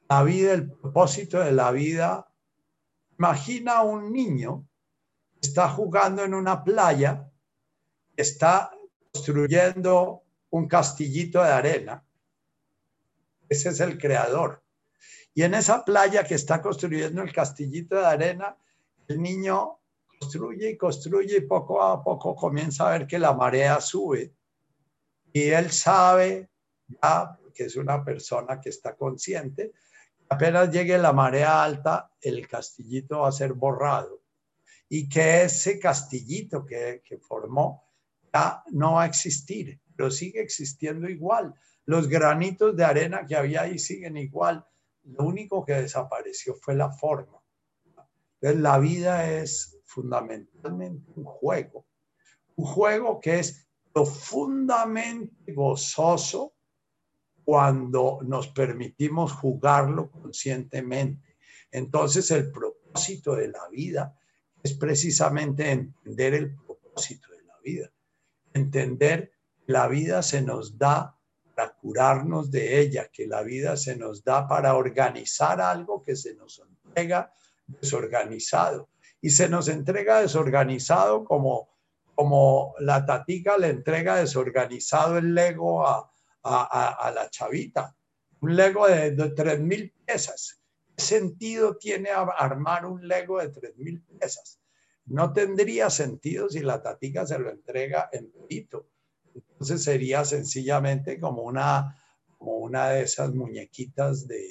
[0.09, 2.27] La vida, el propósito de la vida.
[3.19, 4.67] Imagina un niño
[5.35, 7.31] que está jugando en una playa,
[8.17, 8.71] está
[9.13, 12.04] construyendo un castillito de arena.
[13.55, 14.65] Ese es el creador.
[15.33, 18.57] Y en esa playa que está construyendo el castillito de arena,
[19.07, 19.79] el niño
[20.19, 24.35] construye y construye y poco a poco comienza a ver que la marea sube.
[25.33, 26.51] Y él sabe
[26.89, 29.73] ya, que es una persona que está consciente,
[30.29, 34.21] apenas llegue la marea alta, el castillito va a ser borrado.
[34.89, 37.89] Y que ese castillito que, que formó
[38.33, 41.55] ya no va a existir, pero sigue existiendo igual.
[41.87, 44.67] Los granitos de arena que había ahí siguen igual.
[45.05, 47.39] Lo único que desapareció fue la forma.
[48.41, 51.87] Entonces, la vida es fundamentalmente un juego,
[52.57, 56.55] un juego que es profundamente gozoso
[57.45, 61.37] cuando nos permitimos jugarlo conscientemente.
[61.71, 64.19] Entonces el propósito de la vida
[64.63, 67.93] es precisamente entender el propósito de la vida,
[68.53, 69.33] entender
[69.67, 71.14] que la vida se nos da
[71.85, 76.59] curarnos de ella, que la vida se nos da para organizar algo que se nos
[76.61, 77.31] entrega
[77.67, 78.89] desorganizado
[79.21, 81.69] y se nos entrega desorganizado como,
[82.15, 86.11] como la tatica le entrega desorganizado el Lego a,
[86.43, 87.95] a, la chavita.
[88.41, 90.63] Un Lego de, de mil piezas.
[90.97, 94.59] ¿Qué sentido tiene armar un Lego de tres mil piezas?
[95.05, 98.89] No tendría sentido si la tatica se lo entrega en pito.
[99.35, 101.97] Entonces sería sencillamente como una,
[102.39, 104.51] como una de esas muñequitas de,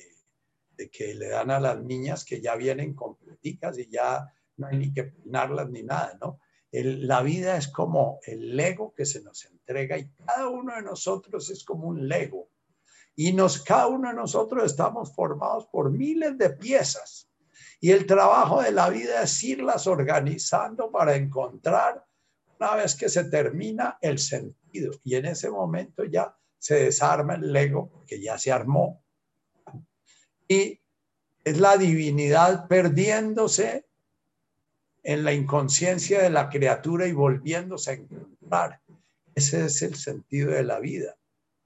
[0.77, 4.77] de que le dan a las niñas que ya vienen completicas y ya no hay
[4.77, 6.39] ni que peinarlas ni nada, ¿no?
[6.81, 11.49] la vida es como el Lego que se nos entrega y cada uno de nosotros
[11.51, 12.49] es como un Lego.
[13.15, 17.29] Y nos, cada uno de nosotros estamos formados por miles de piezas.
[17.79, 22.03] Y el trabajo de la vida es irlas organizando para encontrar,
[22.59, 24.62] una vez que se termina, el sentido.
[25.03, 29.03] Y en ese momento ya se desarma el Lego, porque ya se armó.
[30.47, 30.81] Y
[31.43, 33.85] es la divinidad perdiéndose
[35.03, 38.81] en la inconsciencia de la criatura y volviéndose a encontrar.
[39.35, 41.17] Ese es el sentido de la vida.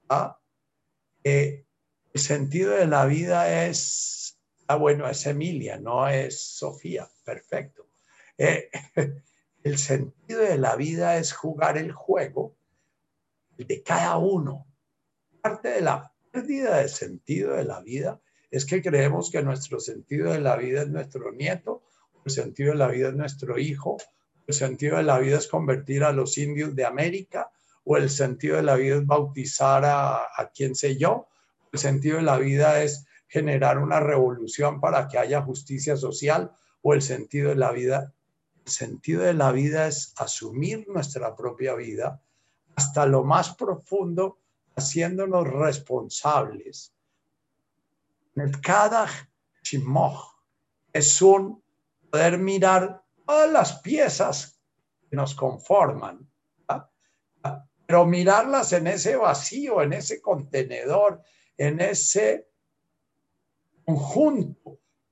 [0.08, 0.38] ¿ah?
[1.22, 1.64] Eh,
[2.12, 7.86] el sentido de la vida es, ah, bueno, es Emilia, no es Sofía, perfecto.
[8.36, 8.70] Eh,
[9.62, 12.57] el sentido de la vida es jugar el juego
[13.58, 14.66] de cada uno.
[15.42, 20.32] Parte de la pérdida de sentido de la vida es que creemos que nuestro sentido
[20.32, 21.82] de la vida es nuestro nieto
[22.28, 23.96] el sentido de la vida es nuestro hijo,
[24.46, 27.50] el sentido de la vida es convertir a los indios de América,
[27.84, 31.28] o el sentido de la vida es bautizar a, a quién sé yo,
[31.72, 36.52] el sentido de la vida es generar una revolución para que haya justicia social,
[36.82, 38.12] o el sentido de la vida.
[38.64, 42.20] El sentido de la vida es asumir nuestra propia vida
[42.78, 44.38] hasta lo más profundo,
[44.76, 46.94] haciéndonos responsables.
[48.62, 49.08] Cada
[50.92, 51.60] es un
[52.08, 54.60] poder mirar todas las piezas
[55.10, 56.30] que nos conforman,
[57.84, 61.20] pero mirarlas en ese vacío, en ese contenedor,
[61.56, 62.48] en ese
[63.84, 64.57] conjunto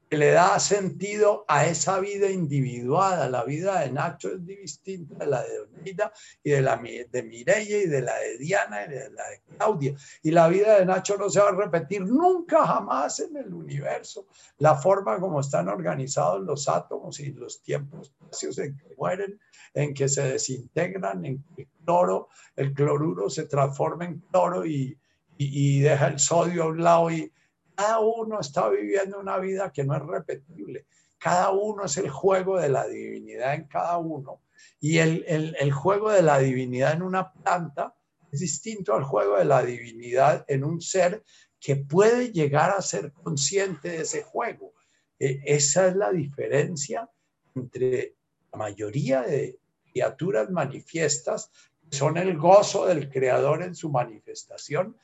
[0.09, 3.33] que le da sentido a esa vida individual.
[3.33, 6.13] La vida de Nacho es distinta de la de Donita
[6.45, 9.95] y de la de Mireia y de la de Diana y de la de Claudia.
[10.23, 14.27] Y la vida de Nacho no se va a repetir nunca jamás en el universo.
[14.59, 18.13] La forma como están organizados los átomos y los tiempos
[18.59, 19.41] en que mueren,
[19.75, 24.97] en que se desintegran, en que el cloro, el cloruro se transforma en cloro y,
[25.37, 27.33] y, y deja el sodio a un lado y
[27.77, 30.87] cada uno está viviendo una vida que no es repetible.
[31.19, 34.41] Cada uno es el juego de la divinidad en cada uno.
[34.81, 37.95] Y el, el, juego de la divinidad en una planta
[38.33, 41.23] es distinto al juego de la divinidad en un ser
[41.61, 44.73] que puede llegar a ser consciente de ese juego.
[45.19, 47.11] E, esa es la diferencia
[47.55, 48.17] entre
[48.53, 49.59] la mayoría de
[49.91, 51.51] criaturas manifiestas,
[51.89, 54.97] que son el gozo del creador en su manifestación,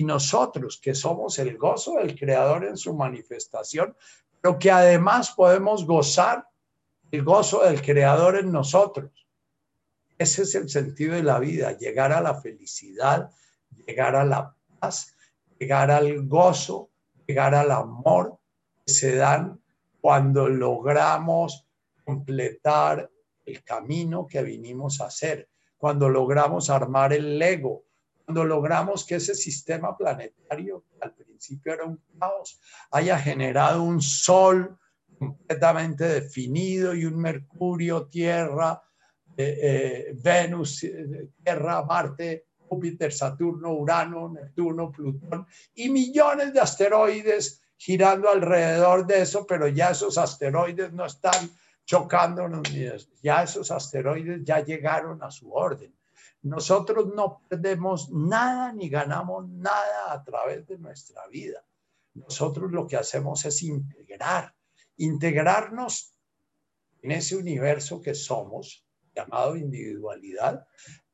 [0.00, 3.94] y nosotros que somos el gozo del Creador en su manifestación,
[4.40, 6.48] pero que además podemos gozar
[7.10, 9.10] el gozo del Creador en nosotros.
[10.16, 13.30] Ese es el sentido de la vida, llegar a la felicidad,
[13.86, 15.14] llegar a la paz,
[15.58, 16.88] llegar al gozo,
[17.26, 18.38] llegar al amor
[18.86, 19.60] que se dan
[20.00, 21.66] cuando logramos
[22.06, 23.10] completar
[23.44, 27.84] el camino que vinimos a hacer, cuando logramos armar el Lego,
[28.30, 32.60] cuando logramos que ese sistema planetario, que al principio era un caos,
[32.92, 34.78] haya generado un sol
[35.18, 38.80] completamente definido y un Mercurio, Tierra,
[39.36, 47.60] eh, eh, Venus, eh, Tierra, Marte, Júpiter, Saturno, Urano, Neptuno, Plutón y millones de asteroides
[47.76, 51.50] girando alrededor de eso, pero ya esos asteroides no están
[51.84, 52.62] chocándonos,
[53.20, 55.92] ya esos asteroides ya llegaron a su orden.
[56.42, 61.64] Nosotros no perdemos nada ni ganamos nada a través de nuestra vida.
[62.14, 64.54] Nosotros lo que hacemos es integrar,
[64.96, 66.14] integrarnos
[67.02, 70.66] en ese universo que somos, llamado individualidad,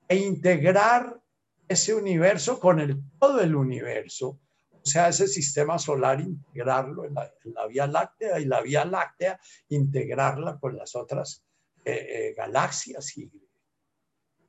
[0.09, 1.21] e integrar
[1.69, 7.67] ese universo con el, todo el universo, o sea, ese sistema solar, integrarlo en la,
[7.67, 11.45] Vía Láctea y la Vía Láctea, integrarla con las otras
[11.85, 13.29] eh, eh, galaxias y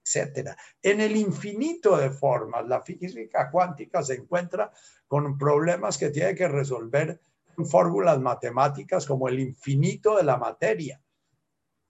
[0.08, 0.58] etcétera.
[0.82, 4.72] En el infinito de formas, la física cuántica se encuentra
[5.08, 7.22] con problemas que tiene que resolver
[7.58, 11.02] en fórmulas matemáticas como el infinito de la materia,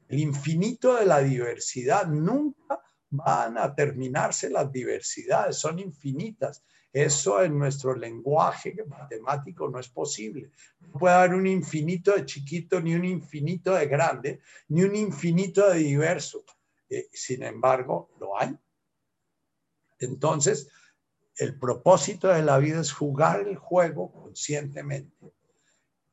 [0.07, 2.07] el infinito de la diversidad.
[2.07, 6.63] Nunca van a terminarse las diversidades, son infinitas.
[6.91, 10.51] Eso en nuestro lenguaje matemático no es posible.
[10.79, 14.39] No puede haber un infinito de chiquito, ni un infinito de grande,
[14.69, 16.43] ni un infinito de diverso.
[16.89, 18.57] Eh, sin embargo, lo hay.
[19.99, 20.69] Entonces,
[21.35, 25.33] el propósito de la vida es jugar el juego conscientemente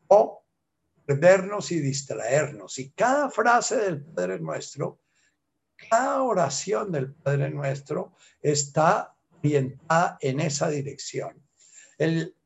[0.09, 0.45] o
[1.07, 2.79] perdernos y distraernos.
[2.79, 5.01] Y cada frase del Padre Nuestro,
[5.89, 11.43] cada oración del Padre Nuestro está orientada en esa dirección.
[11.99, 12.37] El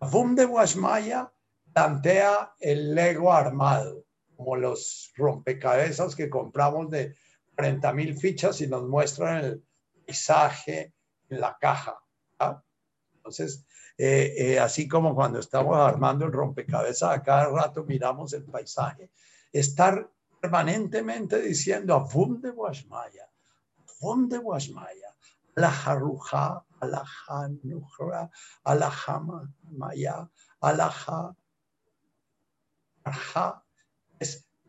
[0.00, 1.32] Bum de Guasmaya
[1.72, 4.04] plantea el Lego armado
[4.36, 7.16] como los rompecabezas que compramos de
[7.54, 9.64] 40 mil fichas y nos muestran el
[10.06, 10.94] paisaje
[11.28, 11.98] en la caja.
[13.16, 13.64] Entonces,
[13.96, 19.10] eh, eh, así como cuando estamos armando el rompecabezas, a cada rato miramos el paisaje,
[19.52, 20.10] estar
[20.40, 23.28] permanentemente diciendo, Afum de Guasmaya,
[24.28, 25.16] de Guasmaya,
[25.54, 27.04] la Jaruja, la
[28.64, 28.90] la
[29.70, 30.90] Maya, la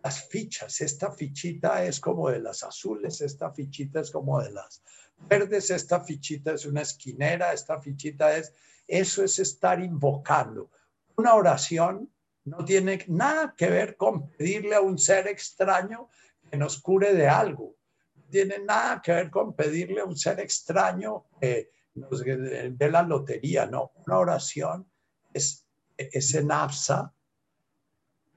[0.06, 0.82] las fichas.
[0.82, 4.84] Esta fichita es como de las azules, esta fichita es como de las
[5.27, 8.53] verdes, esta fichita es una esquinera, esta fichita es,
[8.88, 10.69] eso es estar invocando.
[11.15, 12.14] Una oración
[12.44, 16.10] no tiene nada que ver con pedirle a un ser extraño
[16.52, 17.76] que nos cure de algo.
[18.14, 23.02] No tiene nada que ver con pedirle a un ser extraño que nos dé la
[23.02, 23.65] lotería.
[23.65, 24.88] No, una oración
[25.34, 25.65] es
[25.98, 26.45] ese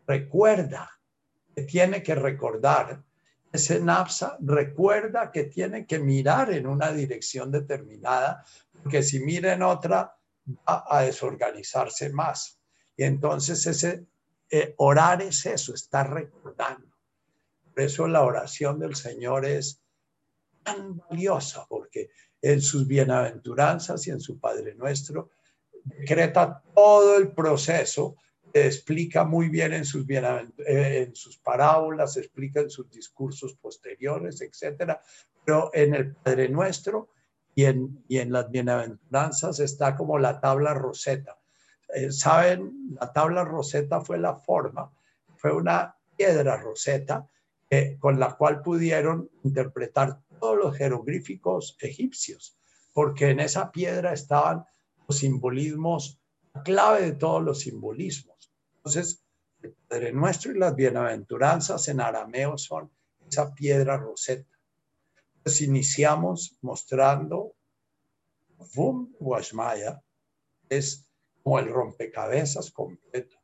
[0.06, 0.97] recuerda
[1.62, 3.02] tiene que recordar
[3.52, 8.44] ese napsa recuerda que tiene que mirar en una dirección determinada,
[8.82, 10.14] porque si mira en otra
[10.68, 12.60] va a desorganizarse más.
[12.97, 14.06] Y entonces ese
[14.51, 16.89] eh, orar es eso, estar recordando.
[17.72, 19.80] Por eso la oración del Señor es
[20.62, 22.10] tan valiosa, porque
[22.40, 25.30] en sus bienaventuranzas y en su Padre Nuestro
[25.85, 28.16] decreta todo el proceso
[28.52, 35.00] explica muy bien en sus, eh, en sus parábolas, explica en sus discursos posteriores, etcétera.
[35.44, 37.08] Pero en el Padre Nuestro
[37.54, 41.38] y en, y en las bienaventuranzas está como la tabla roseta.
[41.94, 44.92] Eh, Saben, la tabla roseta fue la forma,
[45.36, 47.28] fue una piedra roseta
[47.98, 52.56] con la cual pudieron interpretar todos los jeroglíficos egipcios,
[52.94, 54.64] porque en esa piedra estaban
[55.06, 56.18] los simbolismos,
[56.54, 58.38] la clave de todos los simbolismos.
[58.78, 59.22] Entonces,
[59.62, 62.90] el Padre Nuestro y las bienaventuranzas en arameo son
[63.28, 64.48] esa piedra roseta.
[65.36, 67.55] Entonces iniciamos mostrando
[68.74, 70.02] Vum Guashmaya
[70.68, 71.09] es
[71.42, 73.36] como el rompecabezas completo.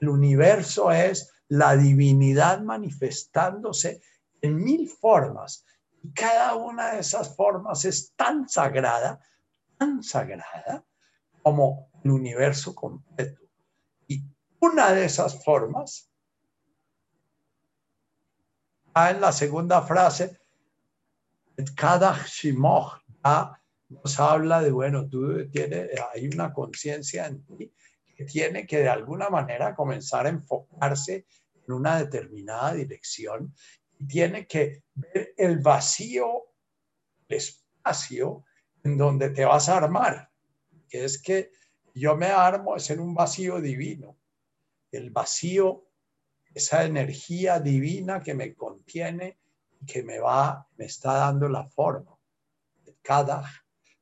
[0.00, 4.00] El universo es la divinidad manifestándose
[4.40, 5.64] en mil formas.
[6.02, 9.20] Y cada una de esas formas es tan sagrada,
[9.78, 10.84] tan sagrada
[11.42, 13.43] como el universo completo.
[14.66, 16.10] Una de esas formas,
[18.94, 20.38] en la segunda frase,
[21.76, 22.94] cada shimoch
[23.90, 27.74] nos habla de, bueno, tú tienes, hay una conciencia en ti
[28.16, 31.26] que tiene que de alguna manera comenzar a enfocarse
[31.66, 33.54] en una determinada dirección
[33.98, 36.54] y tiene que ver el vacío,
[37.28, 38.46] el espacio
[38.82, 40.30] en donde te vas a armar,
[40.88, 41.50] que es que
[41.92, 44.16] yo me armo es en un vacío divino
[44.96, 45.84] el vacío,
[46.54, 49.38] esa energía divina que me contiene,
[49.86, 52.16] que me va, me está dando la forma.
[53.02, 53.44] Cada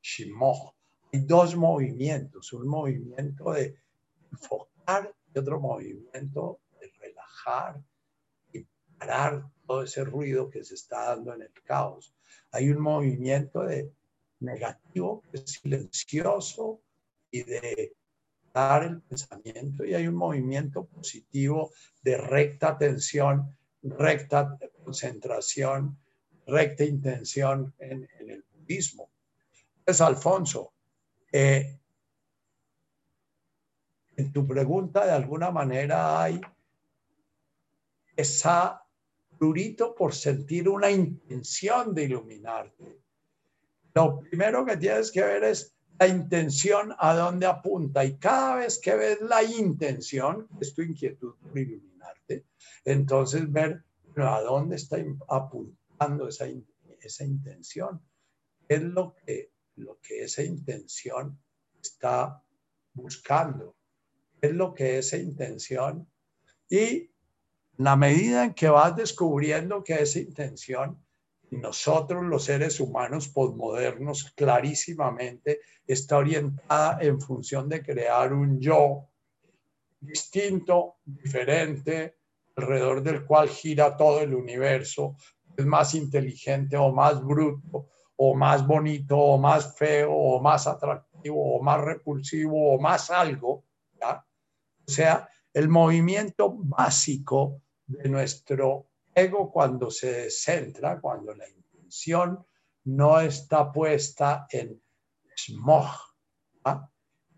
[0.01, 0.75] shimoh.
[1.13, 3.77] Hay dos movimientos, un movimiento de
[4.31, 7.83] enfocar y otro movimiento de relajar
[8.53, 8.67] y
[8.99, 12.15] parar todo ese ruido que se está dando en el caos.
[12.51, 13.93] Hay un movimiento de
[14.41, 16.83] negativo, es silencioso
[17.31, 17.97] y de
[18.55, 21.73] el pensamiento y hay un movimiento positivo
[22.03, 25.99] de recta atención, recta concentración,
[26.47, 29.11] recta intención en, el budismo.
[29.79, 30.73] Entonces, Alfonso,
[31.33, 31.79] eh,
[34.17, 36.41] en tu pregunta de alguna manera hay
[38.15, 38.83] esa
[39.39, 43.01] prurito por sentir una intención de iluminarte.
[43.95, 48.05] Lo primero que tienes que ver es la intención a dónde apunta.
[48.05, 52.47] Y cada vez que ves la intención, es tu inquietud por iluminarte,
[52.85, 53.85] entonces ver
[54.17, 54.97] a dónde está
[55.29, 56.47] apuntando esa,
[57.01, 58.01] esa intención,
[58.69, 61.39] es lo que, lo que esa intención
[61.81, 62.43] está
[62.95, 63.77] buscando,
[64.41, 66.09] es lo que esa intención
[66.69, 67.11] y
[67.77, 71.03] la medida en que vas descubriendo que esa intención
[71.53, 79.09] nosotros los seres humanos posmodernos clarísimamente está orientada en función de crear un yo
[80.01, 82.17] distinto, diferente,
[82.57, 85.17] alrededor del cual gira todo el universo,
[85.57, 91.57] es más inteligente o más bruto o más bonito o más feo o más atractivo
[91.57, 93.65] o más repulsivo o más algo.
[94.01, 102.45] O sea, el movimiento básico de nuestro ego cuando se centra, cuando la intención
[102.85, 104.81] no está puesta en
[105.37, 105.91] smog,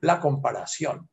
[0.01, 1.09] la comparación,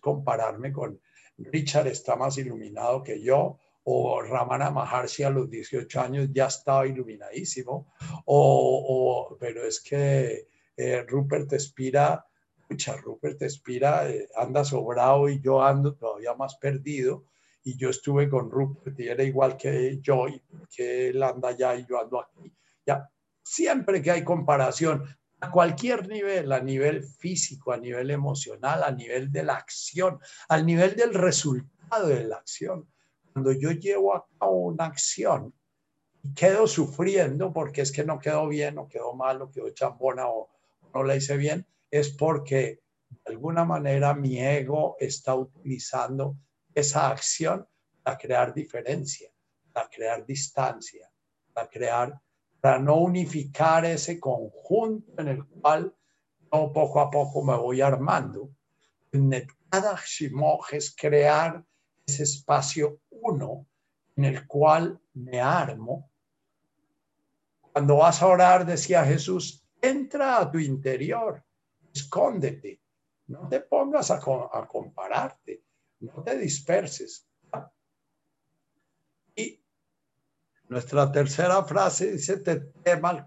[0.00, 1.00] compararme con
[1.38, 6.86] Richard está más iluminado que yo, o Ramana Maharshi a los 18 años ya estaba
[6.86, 7.92] iluminadísimo,
[8.24, 12.26] o, pero es que eh, Rupert Espira,
[12.58, 17.26] escucha, Rupert Espira eh, anda sobrado y yo ando todavía más perdido,
[17.66, 20.26] y yo estuve con Rupert y era igual que yo,
[20.72, 22.54] que él anda allá y yo ando aquí.
[22.86, 23.10] Ya,
[23.42, 25.04] siempre que hay comparación,
[25.40, 30.64] a cualquier nivel, a nivel físico, a nivel emocional, a nivel de la acción, al
[30.64, 32.88] nivel del resultado de la acción.
[33.32, 35.52] Cuando yo llevo a cabo una acción
[36.22, 40.28] y quedo sufriendo porque es que no quedó bien o quedó mal o quedó chambona
[40.28, 40.48] o
[40.94, 42.80] no la hice bien, es porque
[43.10, 46.36] de alguna manera mi ego está utilizando
[46.76, 47.66] esa acción
[48.02, 49.30] para crear diferencia,
[49.72, 51.10] para crear distancia,
[51.54, 52.20] para crear,
[52.60, 55.96] para no unificar ese conjunto en el cual
[56.52, 58.50] yo poco a poco me voy armando.
[59.70, 61.64] Cada Shimoch es crear
[62.06, 63.66] ese espacio uno
[64.14, 66.10] en el cual me armo
[67.72, 71.42] Cuando vas a orar, decía Jesús, entra a tu interior,
[71.92, 72.80] escóndete,
[73.26, 75.65] no te pongas a, compararte,
[76.06, 77.28] no te disperses.
[79.34, 79.62] Y
[80.68, 83.24] nuestra tercera frase dice, te tema al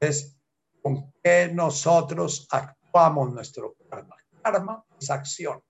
[0.00, 0.36] Es
[0.82, 4.16] con qué nosotros actuamos nuestro karma.
[4.42, 5.62] Karma es acción.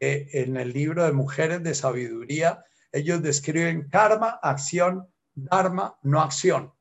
[0.00, 6.72] en el libro de Mujeres de Sabiduría, ellos describen karma, acción, dharma, no acción.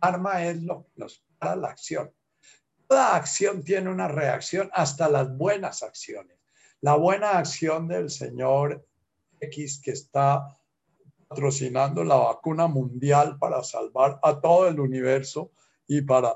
[0.00, 2.12] Dharma es lo que nos para la acción.
[2.92, 6.36] Toda acción tiene una reacción, hasta las buenas acciones.
[6.82, 8.86] La buena acción del señor
[9.40, 10.58] X que está
[11.26, 15.52] patrocinando la vacuna mundial para salvar a todo el universo
[15.86, 16.34] y para,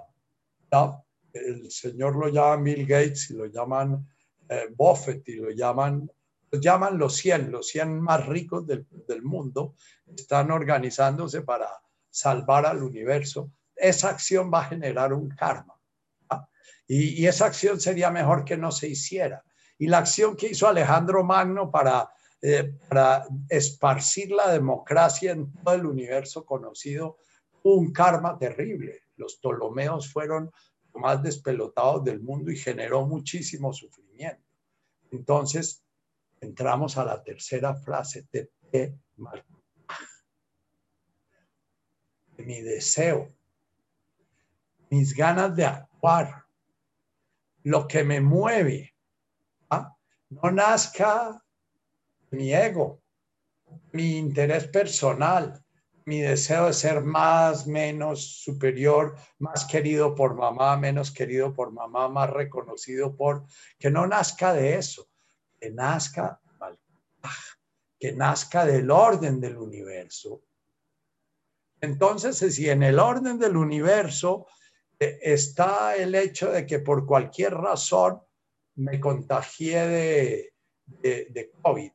[1.35, 4.09] el señor lo llama Bill Gates lo llaman
[4.49, 6.11] eh, Buffett y lo llaman,
[6.53, 9.74] llaman los 100, los 100 más ricos del mundo,
[10.07, 11.69] están organizándose para
[12.09, 13.53] salvar al universo.
[13.74, 15.76] Esa acción va a generar un karma.
[16.87, 19.43] Y, esa acción sería mejor que no se hiciera.
[19.79, 22.09] Y la acción que hizo Alejandro Magno para,
[22.41, 27.19] eh, para esparcir la democracia en todo el universo conocido,
[27.63, 29.03] un karma terrible.
[29.17, 30.51] Los Ptolomeos fueron
[30.93, 34.45] los más despelotados del mundo y generó muchísimo sufrimiento.
[35.11, 35.83] Entonces,
[36.41, 38.95] entramos a la tercera frase, de
[42.39, 43.35] mi deseo,
[44.91, 46.45] mis ganas de actuar,
[47.66, 48.94] lo que me mueve.
[49.70, 49.93] ¿ah?
[50.30, 51.43] No nazca
[52.30, 53.02] mi ego,
[53.90, 55.64] mi interés personal,
[56.05, 62.09] mi deseo de ser más, menos superior, más querido por mamá, menos querido por mamá,
[62.09, 63.44] más reconocido por,
[63.80, 65.09] que no nazca de eso,
[65.59, 66.40] que nazca,
[67.98, 70.40] que nazca del orden del universo.
[71.80, 74.47] Entonces, si en el orden del universo
[74.98, 78.20] está el hecho de que por cualquier razón
[78.77, 80.52] me contagié
[80.86, 81.90] de, COVID.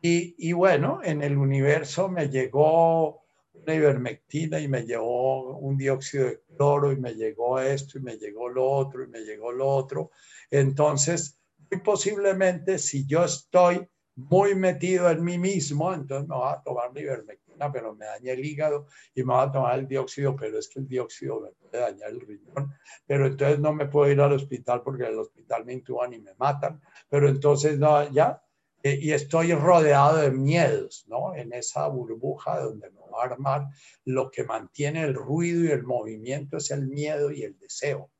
[0.00, 6.26] Y, y, bueno, en el universo me llegó una ivermectina y me llegó un dióxido
[6.26, 9.66] de cloro y me llegó esto y me llegó lo otro y me llegó lo
[9.68, 10.10] otro.
[10.50, 11.38] Entonces,
[11.70, 16.92] muy posiblemente si yo estoy muy metido en mí mismo, entonces me va a tomar
[16.94, 20.58] la ivermectina pero me daña el hígado y me va a tomar el dióxido, pero
[20.58, 22.74] es que el dióxido me puede dañar el riñón,
[23.06, 26.34] pero entonces no me puedo ir al hospital porque el hospital me intuban y me
[26.34, 28.40] matan, pero entonces no, ya,
[28.84, 31.34] eh, y estoy rodeado de miedos, ¿no?
[31.34, 33.68] En esa burbuja donde me va a armar,
[34.04, 38.10] lo que mantiene el ruido y el movimiento es el miedo y el deseo.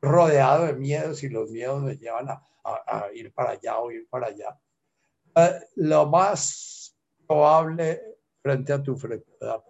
[0.00, 2.42] Rodeado de miedos y los miedos me llevan a,
[3.12, 4.58] ir para allá o ir para allá.
[5.36, 6.96] Eh, lo más
[7.26, 8.09] probable
[8.42, 9.62] frente a tu pregunta,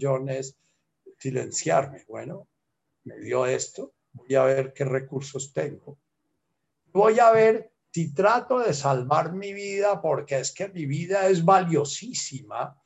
[0.00, 0.56] John, es
[1.18, 2.04] silenciarme.
[2.08, 2.48] Bueno,
[3.04, 5.98] me dio esto, voy a ver qué recursos tengo.
[6.92, 11.44] Voy a ver si trato de salvar mi vida porque es que mi vida es
[11.44, 12.78] valiosísima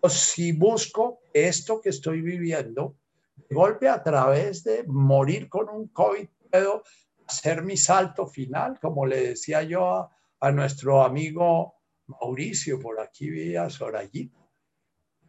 [0.00, 2.96] o si busco esto que estoy viviendo,
[3.36, 6.82] de golpe a través de morir con un COVID, puedo
[7.26, 11.74] hacer mi salto final, como le decía yo a, a nuestro amigo
[12.06, 14.45] Mauricio, por aquí vía Sorayita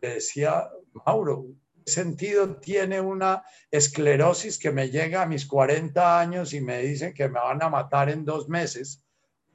[0.02, 0.70] decía,
[1.06, 1.48] Mauro,
[1.86, 7.14] ¿qué sentido tiene una esclerosis que me llega a mis 40 años y me dicen
[7.14, 9.04] que me van a matar en dos meses?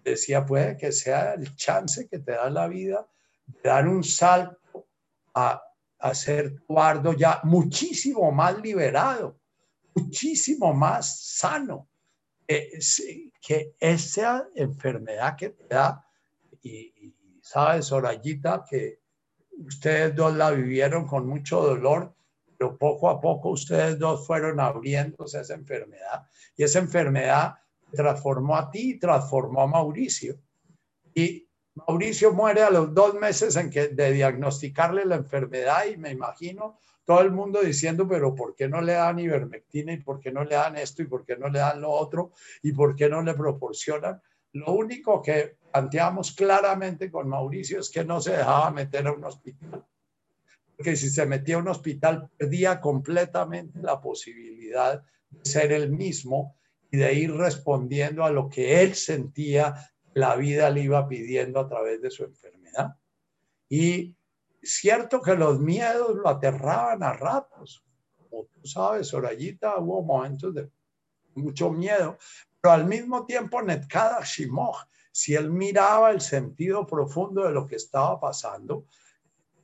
[0.03, 3.07] Decía, puede que sea el chance que te da la vida
[3.47, 4.89] de dar un salto
[5.35, 5.63] a,
[5.99, 9.39] a ser guardo ya muchísimo más liberado,
[9.95, 11.89] muchísimo más sano.
[12.47, 16.05] que esa enfermedad que te da,
[16.63, 19.02] y, y sabes, Sorayita, que
[19.67, 22.15] ustedes dos la vivieron con mucho dolor,
[22.57, 26.27] pero poco a poco ustedes dos fueron abriéndose esa enfermedad
[26.57, 27.55] y esa enfermedad
[27.93, 30.37] transformó a ti y transformó a Mauricio.
[31.15, 37.21] Y Mauricio muere a los dos meses de diagnosticarle la enfermedad y me imagino todo
[37.21, 40.55] el mundo diciendo, pero ¿por qué no le dan ivermectina y por qué no le
[40.55, 42.33] dan esto y por qué no le dan lo otro
[42.63, 44.21] y por qué no le proporcionan?
[44.53, 49.25] Lo único que planteamos claramente con Mauricio es que no se dejaba meter a un
[49.25, 49.85] hospital.
[50.77, 56.57] Porque si se metía a un hospital perdía completamente la posibilidad de ser el mismo
[56.91, 61.69] y de ir respondiendo a lo que él sentía la vida le iba pidiendo a
[61.69, 62.97] través de su enfermedad.
[63.69, 64.15] Y
[64.63, 67.83] cierto que los miedos lo aterraban a ratos.
[68.19, 70.71] Como tú sabes, Sorayita, hubo momentos de
[71.35, 72.19] mucho miedo,
[72.61, 77.77] pero al mismo tiempo Netkada Shimoch, si él miraba el sentido profundo de lo que
[77.77, 78.87] estaba pasando,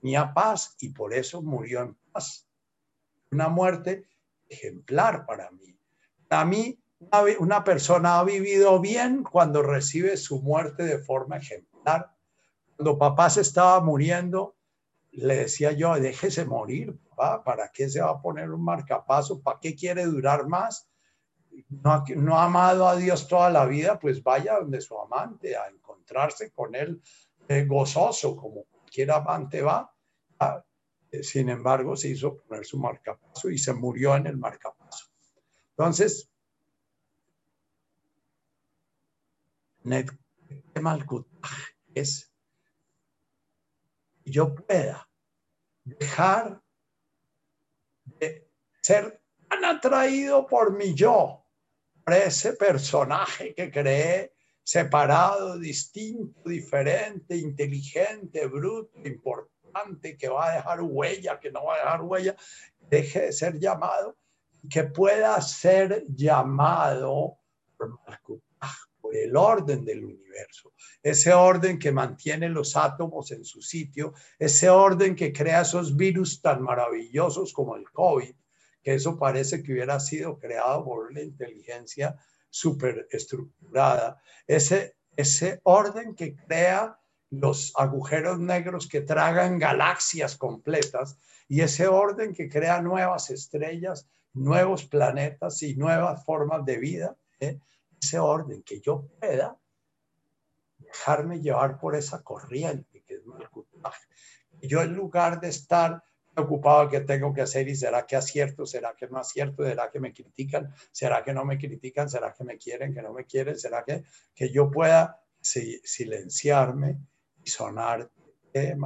[0.00, 2.46] tenía paz y por eso murió en paz.
[3.30, 4.06] Una muerte
[4.48, 5.76] ejemplar para mí.
[6.28, 6.78] Para mí,
[7.38, 12.14] una, persona ha vivido bien cuando recibe su muerte de forma ejemplar.
[12.76, 14.56] Cuando papá se estaba muriendo,
[15.12, 19.40] le decía yo, déjese morir, papá, ¿para qué se va a poner un marcapaso?
[19.40, 20.87] ¿Para qué quiere durar más?
[21.68, 26.50] No, ha amado a Dios toda la vida, pues vaya donde su amante a encontrarse
[26.50, 27.02] con él
[27.48, 29.92] eh, gozoso, como cualquier amante va.
[30.38, 30.64] Ah,
[31.10, 35.06] eh, sin embargo, se hizo poner su marcapaso y se murió en el marcapaso.
[35.70, 36.30] Entonces,
[41.94, 42.28] es
[44.24, 45.08] yo pueda
[45.84, 46.62] dejar
[48.04, 48.48] de
[48.82, 51.37] ser tan atraído por mi yo,
[52.12, 54.32] ese personaje que creé
[54.62, 61.78] separado, distinto, diferente, inteligente, bruto, importante, que va a dejar huella, que no va a
[61.78, 62.36] dejar huella,
[62.90, 64.16] deje de ser llamado,
[64.68, 67.38] que pueda ser llamado
[69.00, 70.72] por el orden del universo,
[71.02, 76.42] ese orden que mantiene los átomos en su sitio, ese orden que crea esos virus
[76.42, 78.34] tan maravillosos como el COVID,
[78.82, 82.16] que eso parece que hubiera sido creado por una inteligencia
[82.50, 86.98] superestructurada, ese, ese orden que crea
[87.30, 94.84] los agujeros negros que tragan galaxias completas y ese orden que crea nuevas estrellas, nuevos
[94.84, 97.16] planetas y nuevas formas de vida.
[97.40, 97.58] ¿eh?
[98.00, 99.58] ese orden, que yo pueda
[100.78, 103.22] dejarme llevar por esa corriente que es
[104.62, 106.02] Yo en lugar de estar
[106.38, 109.98] preocupado qué tengo que hacer y será que acierto, será que no acierto, será que
[109.98, 113.58] me critican, será que no me critican, será que me quieren, que no me quieren,
[113.58, 114.04] será que,
[114.34, 116.98] que yo pueda silenciarme
[117.42, 118.10] y sonar
[118.52, 118.76] de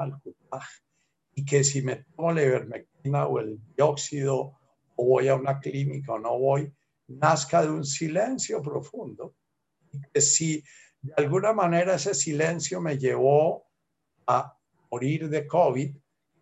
[1.34, 4.58] Y que si me tomo la ivermectina o el dióxido
[4.96, 6.72] o voy a una clínica o no voy,
[7.08, 9.34] nazca de un silencio profundo.
[10.12, 10.64] Que si
[11.00, 13.66] de alguna manera ese silencio me llevó
[14.26, 14.56] a
[14.90, 15.96] morir de COVID,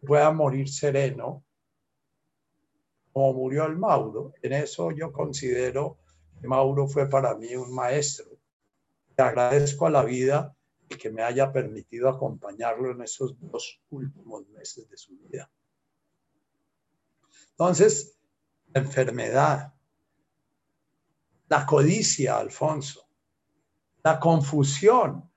[0.06, 1.44] pueda morir sereno,
[3.12, 4.34] como murió el Mauro.
[4.42, 5.98] En eso yo considero
[6.40, 8.26] que Mauro fue para mí un maestro.
[9.16, 10.56] Le agradezco a la vida
[10.88, 15.50] que me haya permitido acompañarlo en esos dos últimos meses de su vida.
[17.50, 18.18] Entonces,
[18.72, 19.74] la enfermedad,
[21.48, 23.06] la codicia, Alfonso,
[24.02, 25.30] la confusión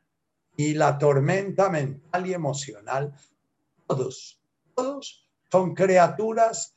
[0.55, 3.13] y la tormenta mental y emocional,
[3.87, 4.42] todos,
[4.75, 6.75] todos son criaturas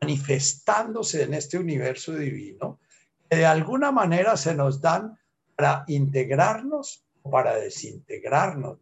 [0.00, 2.80] manifestándose en este universo divino
[3.28, 5.18] que de alguna manera se nos dan
[5.56, 8.78] para integrarnos o para desintegrarnos.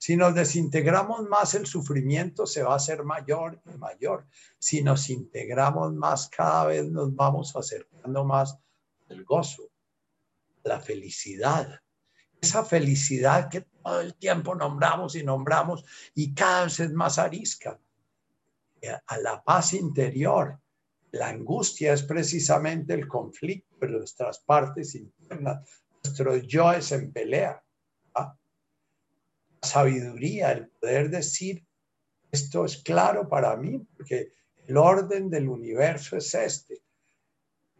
[0.00, 4.26] Si nos desintegramos más, el sufrimiento se va a hacer mayor y mayor.
[4.58, 8.56] Si nos integramos más, cada vez nos vamos acercando más
[9.10, 9.70] al gozo,
[10.62, 11.82] la felicidad.
[12.40, 15.84] Esa felicidad que todo el tiempo nombramos y nombramos
[16.14, 17.78] y cada vez es más arisca.
[19.06, 20.58] A la paz interior.
[21.12, 25.68] La angustia es precisamente el conflicto de nuestras partes internas.
[26.02, 27.62] Nuestro yo es en pelea
[29.62, 31.64] sabiduría, el poder decir,
[32.30, 34.32] esto es claro para mí, porque
[34.66, 36.82] el orden del universo es este.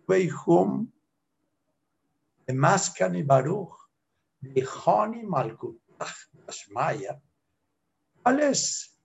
[0.07, 0.91] Weihum,
[2.53, 3.77] Maskan y Baruch,
[4.85, 5.23] Honi
[6.71, 7.21] Maya.
[8.23, 8.99] ¿Cuál es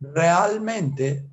[0.00, 1.28] realmente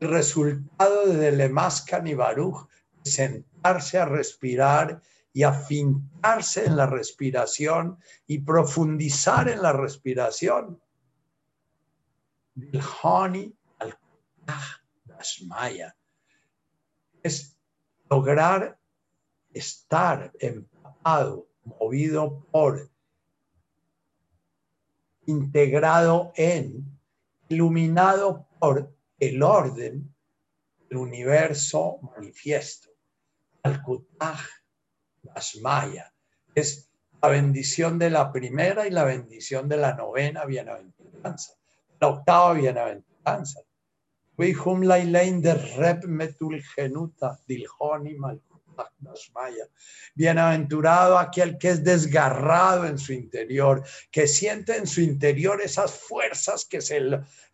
[0.00, 2.68] el resultado de Lemaskan y Baruch?
[3.04, 10.80] Sentarse a respirar y afincarse en la respiración y profundizar en la respiración.
[12.54, 12.82] Al
[17.22, 17.56] es
[18.10, 18.78] lograr
[19.52, 22.91] estar empapado, movido por,
[25.26, 26.84] integrado en,
[27.48, 30.14] iluminado por el orden
[30.88, 32.90] del universo manifiesto.
[33.62, 33.80] al
[35.34, 36.12] Asmaya.
[36.54, 36.90] Es
[37.20, 41.54] la bendición de la primera y la bendición de la novena bienaventuranza.
[42.00, 43.60] La octava bienaventuranza.
[45.42, 47.38] de rep metul genuta
[50.14, 56.64] Bienaventurado aquel que es desgarrado en su interior, que siente en su interior esas fuerzas
[56.64, 57.00] que se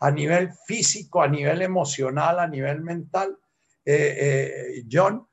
[0.01, 3.37] a nivel físico, a nivel emocional, a nivel mental.
[3.85, 5.27] Eh, eh, John,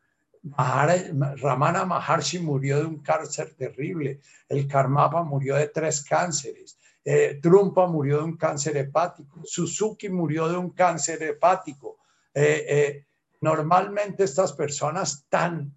[0.58, 7.88] Ramana Maharshi murió de un cáncer terrible, el Karmapa murió de tres cánceres, eh, Trumpa
[7.88, 12.00] murió de un cáncer hepático, Suzuki murió de un cáncer hepático.
[12.34, 13.06] Eh, eh,
[13.46, 15.72] normalmente estas personas tan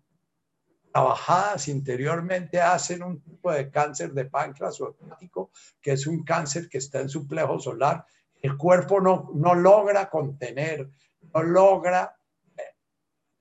[0.91, 5.51] trabajadas interiormente hacen un tipo de cáncer de páncreas o hepático,
[5.83, 8.07] que es un cáncer que está en su plejo solar.
[8.41, 10.89] El cuerpo no, no logra contener,
[11.35, 12.17] no logra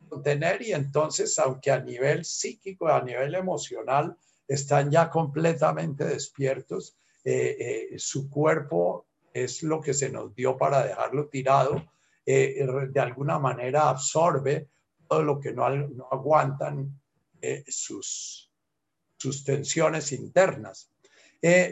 [0.10, 7.92] contener y entonces, aunque a nivel psíquico, a nivel emocional, están ya completamente despiertos, eh,
[7.94, 11.86] eh, su cuerpo es lo que se nos dio para dejarlo tirado,
[12.28, 14.68] eh, de alguna manera absorbe
[15.08, 15.66] todo lo que no,
[16.12, 17.00] aguantan
[17.68, 18.52] sus,
[19.18, 20.92] sus tensiones internas.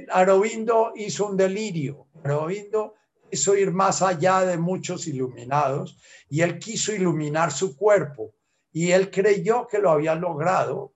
[0.10, 2.94] Arobindo hizo un delirio, Arobindo
[3.30, 5.98] quiso ir más allá de muchos iluminados
[6.30, 8.36] y él quiso iluminar su cuerpo.
[8.72, 10.94] Y él creyó que lo había logrado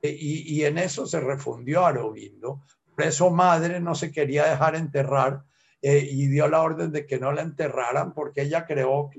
[0.00, 2.62] y, y en eso se refundió Arobindo
[2.94, 5.44] por eso madre no se quería dejar enterrar
[5.84, 9.10] eh, y dio la orden de que no la enterraran porque ella creó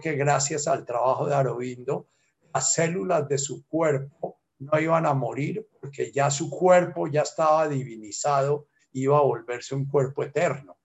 [0.00, 2.06] que gracias al trabajo de Arobindo,
[2.54, 7.68] las células de su cuerpo no iban a morir porque ya su cuerpo ya estaba
[7.68, 10.78] divinizado, iba a volverse un cuerpo eterno.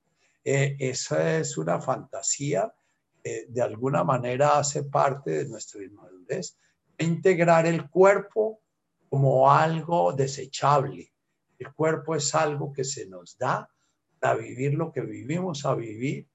[0.43, 2.73] Eh, esa es una fantasía
[3.23, 6.57] que de alguna manera hace parte de nuestra inmadurez.
[6.97, 8.61] Integrar el cuerpo
[9.09, 11.13] como algo desechable,
[11.59, 13.69] el cuerpo es algo que se nos da
[14.19, 16.27] para vivir lo que vivimos a vivir,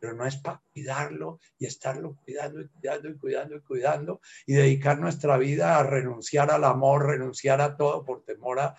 [0.00, 4.54] pero no es para cuidarlo y estarlo cuidando y cuidando y cuidando y cuidando y
[4.54, 8.76] dedicar nuestra vida a renunciar al amor, renunciar a todo por temor a,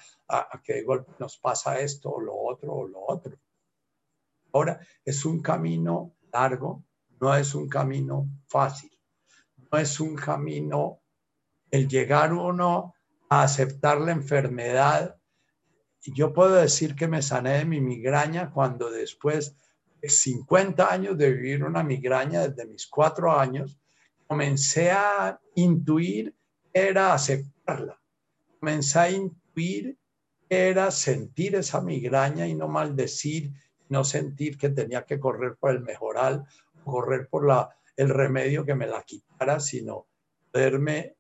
[0.64, 3.38] que de golpe nos pasa esto o lo otro o lo otro.
[4.54, 6.84] Ahora, es un camino largo,
[7.20, 8.92] no es un camino fácil,
[9.72, 11.02] no es un camino
[11.70, 12.96] el llegar uno
[13.30, 15.19] a aceptar la enfermedad
[16.06, 19.56] yo puedo decir que me sané de mi migraña cuando después
[20.02, 23.78] de 50 años de vivir una migraña desde mis cuatro años,
[24.28, 26.34] comencé a intuir
[26.72, 28.00] era aceptarla.
[28.60, 29.98] Comencé a intuir
[30.48, 33.52] era sentir esa migraña y no maldecir,
[33.90, 36.46] no sentir que tenía que correr por el mejoral,
[36.84, 40.08] correr por la, el remedio que me la quitara, sino
[40.52, 41.18] poderme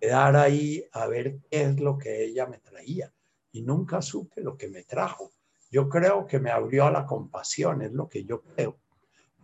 [0.00, 3.12] quedar ahí a ver qué es lo que ella me traía
[3.52, 5.30] y nunca supe lo que me trajo.
[5.70, 8.78] Yo creo que me abrió a la compasión, es lo que yo creo.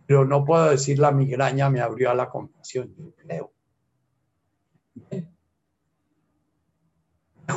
[0.05, 3.53] Pero no puedo decir la migraña me abrió a la compasión, yo creo.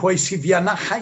[0.05, 0.93] Sivianaj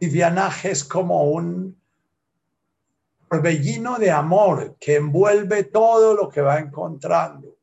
[0.00, 1.80] Sivianaj es como un
[3.28, 7.56] torbellino de amor que envuelve todo lo que va encontrando.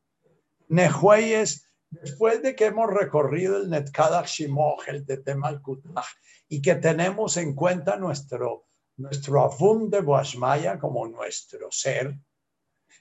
[0.68, 6.06] Nehuey es Después de que hemos recorrido el Netkadach Shimoch, el de Temalkutach,
[6.48, 8.66] y que tenemos en cuenta nuestro,
[8.96, 9.50] nuestro
[9.88, 12.14] de Boashmaya como nuestro ser,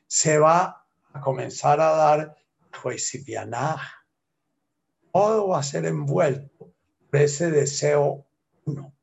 [0.06, 2.36] se va a comenzar a dar
[2.72, 3.82] Joisipianah.
[5.12, 6.74] Todo va a ser envuelto
[7.10, 8.26] por ese deseo
[8.66, 8.94] uno,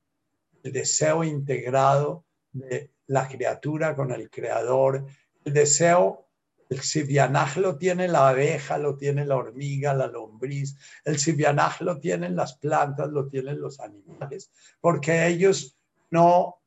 [0.63, 5.07] el deseo integrado de la criatura con el creador,
[5.45, 6.24] el deseo
[6.71, 10.77] el sibianaj lo tiene la abeja, lo tiene la hormiga, la lombriz.
[11.05, 14.51] El sibianaj lo tienen las plantas, lo tienen los animales,
[14.81, 15.77] porque ellos
[16.11, 16.61] no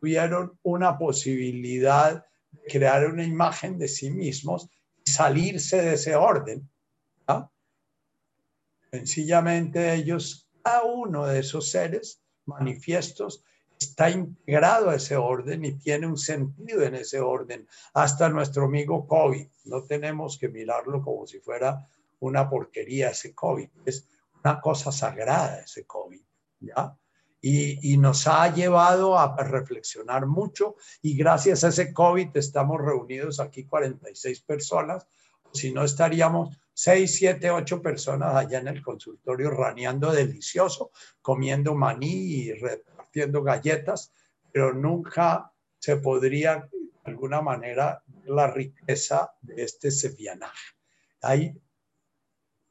[0.00, 4.68] tuvieron una posibilidad de crear una imagen de sí mismos
[5.04, 6.68] y salirse de ese orden.
[8.90, 13.44] Sencillamente ellos, cada uno de esos seres manifiestos,
[13.80, 17.66] está integrado a ese orden y tiene un sentido en ese orden.
[17.94, 21.88] Hasta nuestro amigo COVID, no tenemos que mirarlo como si fuera
[22.20, 24.06] una porquería ese COVID, es
[24.44, 26.20] una cosa sagrada ese COVID,
[26.60, 26.94] ¿ya?
[27.42, 33.40] Y, y, nos ha llevado a reflexionar mucho y gracias a ese COVID estamos reunidos
[33.40, 35.06] aquí 46 personas,
[35.50, 40.92] si no estaríamos 6, 7, 8 personas allá en el consultorio raneando delicioso,
[41.22, 42.52] comiendo maní y
[43.10, 44.12] haciendo galletas,
[44.52, 50.74] pero nunca se podría de alguna manera la riqueza de este sevianaje.
[51.22, 51.60] Hay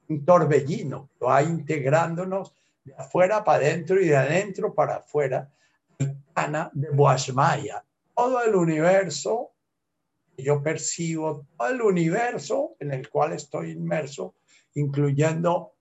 [0.07, 2.53] un torbellino que va integrándonos
[2.83, 5.51] de afuera para adentro y de adentro para afuera,
[6.33, 7.83] Ana de Boasmaya.
[8.15, 9.51] Todo el universo
[10.37, 14.35] yo percibo, todo el universo en el cual estoy inmerso,
[14.75, 15.73] incluyendo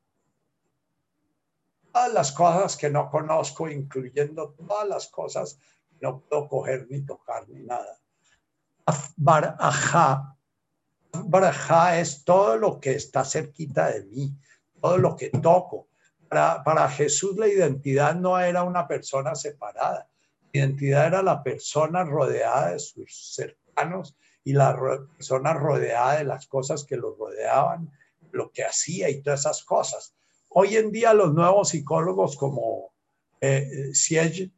[1.98, 5.58] todas las cosas que no conozco, incluyendo todas las cosas
[5.88, 7.98] que no puedo coger ni tocar ni nada.
[9.16, 10.36] Baraja.
[11.12, 14.32] Baraja es todo lo que está cerquita de mí,
[14.80, 15.88] todo lo que toco.
[16.28, 20.08] para, para Jesús la identidad no era una persona separada.
[20.52, 24.78] La identidad era la persona rodeada de sus cercanos y la
[25.16, 27.90] persona rodeada de las cosas que lo rodeaban,
[28.30, 30.14] lo que hacía y todas esas cosas.
[30.50, 32.92] Hoy en día los nuevos psicólogos como
[33.40, 34.50] eh, Siege,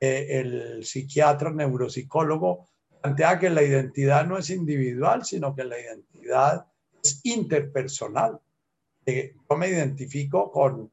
[0.00, 2.68] eh, el psiquiatra neuropsicólogo,
[3.00, 6.66] plantea que la identidad no es individual, sino que la identidad
[7.02, 8.40] es interpersonal.
[9.06, 10.90] yo me identifico con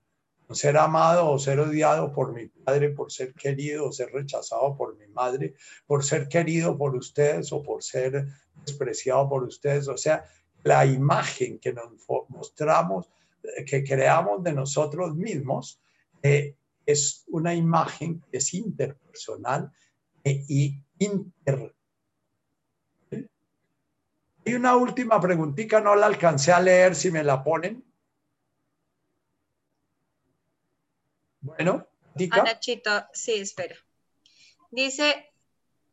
[0.51, 4.95] ser amado o ser odiado por mi padre, por ser querido o ser rechazado por
[4.97, 5.55] mi madre,
[5.87, 8.27] por ser querido por ustedes o por ser
[8.65, 9.87] despreciado por ustedes.
[9.87, 10.25] O sea,
[10.63, 11.89] la imagen que nos
[12.29, 13.09] mostramos,
[13.65, 15.79] que creamos de nosotros mismos,
[16.21, 16.55] eh,
[16.85, 19.71] es una imagen que es interpersonal
[20.23, 21.75] e, y inter.
[24.45, 27.83] Y una última preguntita, no la alcancé a leer, si me la ponen.
[31.39, 31.87] Bueno,
[32.31, 33.75] Anachito, sí, espera.
[34.71, 35.31] Dice,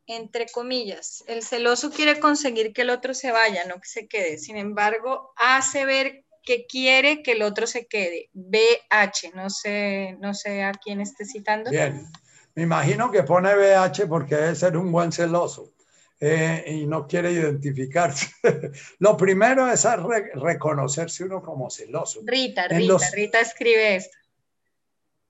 [0.06, 4.38] entre comillas, el celoso quiere conseguir que el otro se vaya, no que se quede.
[4.38, 8.30] Sin embargo, hace ver que quiere que el otro se quede.
[8.32, 11.70] BH, no sé, no sé a quién esté citando.
[11.70, 12.06] Bien,
[12.54, 15.72] me imagino que pone BH porque debe ser un buen celoso
[16.18, 18.30] eh, y no quiere identificarse.
[18.98, 19.86] Lo primero es
[20.34, 22.20] reconocerse uno como celoso.
[22.24, 24.16] Rita, Rita, Rita escribe esto.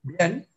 [0.03, 0.47] Bien,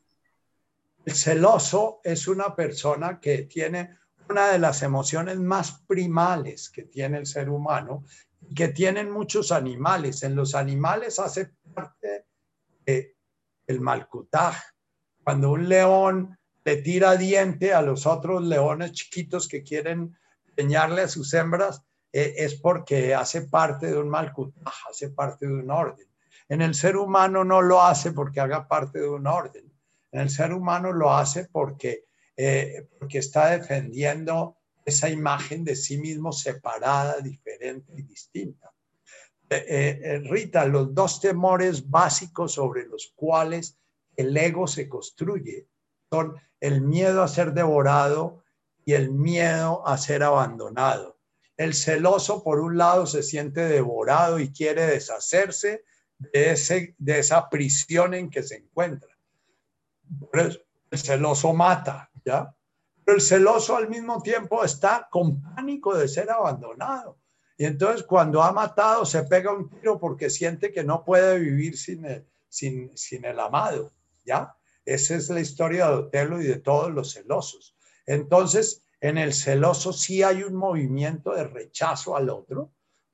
[1.05, 3.99] el celoso es una persona que tiene
[4.29, 8.05] una de las emociones más primales que tiene el ser humano
[8.55, 10.23] que tienen muchos animales.
[10.23, 12.27] En los animales hace parte
[13.67, 14.57] el malcutaj.
[15.23, 20.17] Cuando un león le tira diente a los otros leones chiquitos que quieren
[20.49, 25.55] enseñarle a sus hembras, eh, es porque hace parte de un malcutaj, hace parte de
[25.55, 26.07] un orden.
[26.49, 29.73] En el ser humano no lo hace porque haga parte de un orden.
[30.13, 32.05] En el ser humano lo hace porque,
[32.37, 38.73] eh, porque está defendiendo esa imagen de sí mismo separada, diferente y distinta.
[39.49, 43.79] Eh, eh, eh, Rita, los dos temores básicos sobre los cuales
[44.17, 45.69] el ego se construye
[46.11, 48.43] son el miedo a ser devorado
[48.85, 51.19] y el miedo a ser abandonado.
[51.57, 55.85] El celoso, por un lado, se siente devorado y quiere deshacerse
[56.19, 59.11] de, ese, de esa prisión en que se encuentra.
[60.33, 62.55] el celoso mata, ¿ya?
[63.05, 67.19] Pero el celoso al mismo tiempo está con pánico de ser abandonado.
[67.57, 71.77] Y entonces cuando ha matado se pega un tiro porque siente que no puede vivir
[71.77, 73.93] sin el, sin, sin el amado,
[74.25, 74.57] ¿ya?
[74.85, 77.77] Esa es la historia de Otelo y de todos los celosos.
[78.07, 82.73] Entonces, en el celoso sí hay un movimiento de rechazo al otro,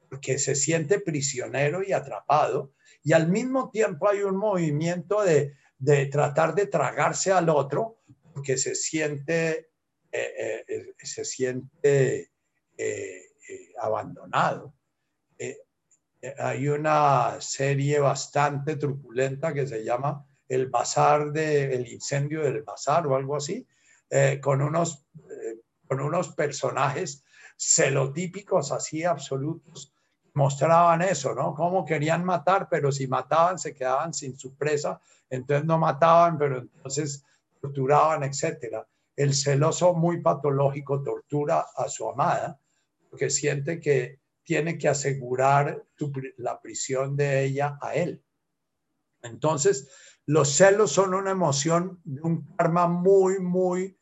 [0.09, 2.73] porque se siente prisionero y atrapado,
[3.03, 7.99] y al mismo tiempo hay un movimiento de, de tratar de tragarse al otro,
[8.35, 9.70] porque se siente
[10.13, 12.31] eh, eh, se siente
[12.77, 13.23] eh,
[13.81, 14.75] abandonado.
[16.39, 23.07] hay una serie bastante truculenta que se llama El Bazar de, el incendio del bazar
[23.07, 23.67] o algo así,
[24.43, 25.07] con, unos,
[25.87, 27.25] con unos personajes
[27.57, 29.95] celotípicos así absolutos
[30.35, 31.55] mostraban eso, ¿no?
[31.55, 36.59] Cómo querían matar, pero si mataban se quedaban sin su presa, entonces no mataban, pero
[36.59, 37.25] entonces
[37.61, 38.87] torturaban, etcétera.
[39.21, 42.59] El celoso muy patológico tortura a su amada
[43.11, 45.85] porque siente que tiene que asegurar
[46.39, 48.25] la prisión de ella a él.
[49.21, 49.91] Entonces,
[50.25, 53.95] los celos son una emoción de un karma muy, muy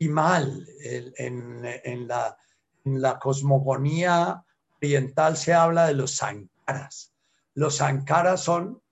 [0.00, 0.66] y mal.
[0.80, 2.36] En, la,
[2.84, 4.44] en la cosmogonía
[4.82, 7.14] oriental se habla de los sankaras.
[7.54, 8.82] Los sankaras son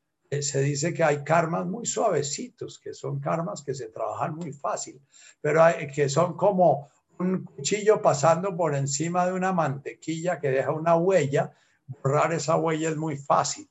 [0.42, 5.00] se dice que hay karmas muy suavecitos, que son karmas que se trabajan muy fácil,
[5.40, 10.72] pero hay, que son como un cuchillo pasando por encima de una mantequilla que deja
[10.72, 11.52] una huella,
[11.86, 13.68] borrar esa huella es muy fácil.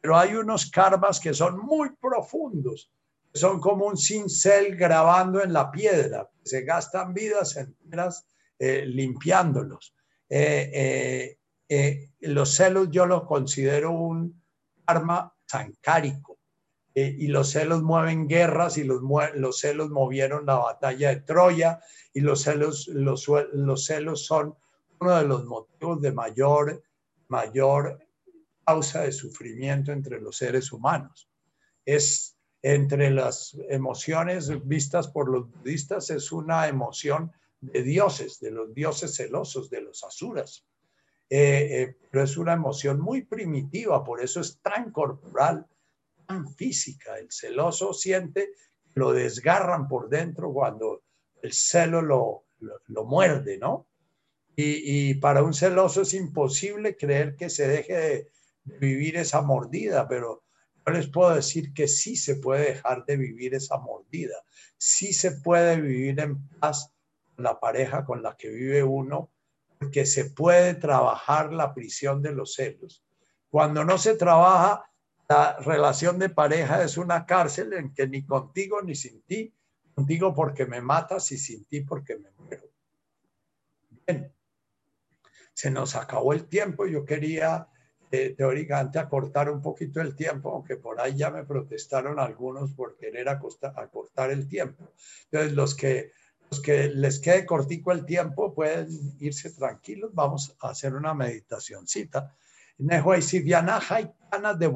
[0.00, 2.90] Pero hay unos karmas que son muy profundos,
[3.32, 8.26] que son como un cincel grabando en la piedra, se gastan vidas enteras
[8.58, 9.94] eh, limpiándolos.
[10.28, 11.38] Eh,
[12.20, 14.42] los celos yo los considero un
[14.84, 15.35] karma
[16.94, 19.02] Eh, y los celos mueven guerras y los,
[19.34, 21.80] los celos movieron la batalla de Troya
[22.14, 24.56] y los celos, los, los celos son
[25.00, 26.82] uno de los motivos de mayor,
[27.28, 27.98] mayor
[28.64, 31.28] causa de sufrimiento entre los seres humanos.
[31.84, 38.74] Es entre las emociones vistas por los budistas, es una emoción de dioses, de los
[38.74, 40.64] dioses celosos, de los asuras.
[41.28, 45.66] Eh, eh, pero es una emoción muy primitiva, por eso es tan corporal,
[46.26, 47.18] tan física.
[47.18, 48.52] El celoso siente
[48.94, 51.02] lo desgarran por dentro cuando
[51.42, 52.44] el celo lo,
[52.86, 53.86] lo, muerde, ¿no?
[54.54, 58.30] Y, y, para un celoso es imposible creer que se deje de
[58.64, 60.44] vivir esa mordida, pero
[60.86, 64.36] yo les puedo decir que sí se puede dejar de vivir esa mordida,
[64.78, 66.92] sí se puede vivir en paz
[67.34, 69.30] con la pareja con la que vive uno,
[69.78, 73.04] porque se puede trabajar la prisión de los celos.
[73.50, 74.90] Cuando no se trabaja,
[75.28, 79.52] la relación de pareja es una cárcel en que ni contigo ni sin ti,
[79.94, 82.68] contigo porque me matas y sin ti porque me muero.
[84.06, 84.32] Bien,
[85.52, 86.86] se nos acabó el tiempo.
[86.86, 87.68] Yo quería
[88.12, 92.96] eh, teóricamente acortar un poquito el tiempo, aunque por ahí ya me protestaron algunos por
[92.96, 94.92] querer acortar el tiempo.
[95.24, 96.12] Entonces, los que,
[96.50, 98.88] los que les quede cortico el tiempo pueden
[99.20, 100.10] irse tranquilos.
[100.14, 102.36] Vamos a hacer una meditacióncita
[102.78, 104.68] de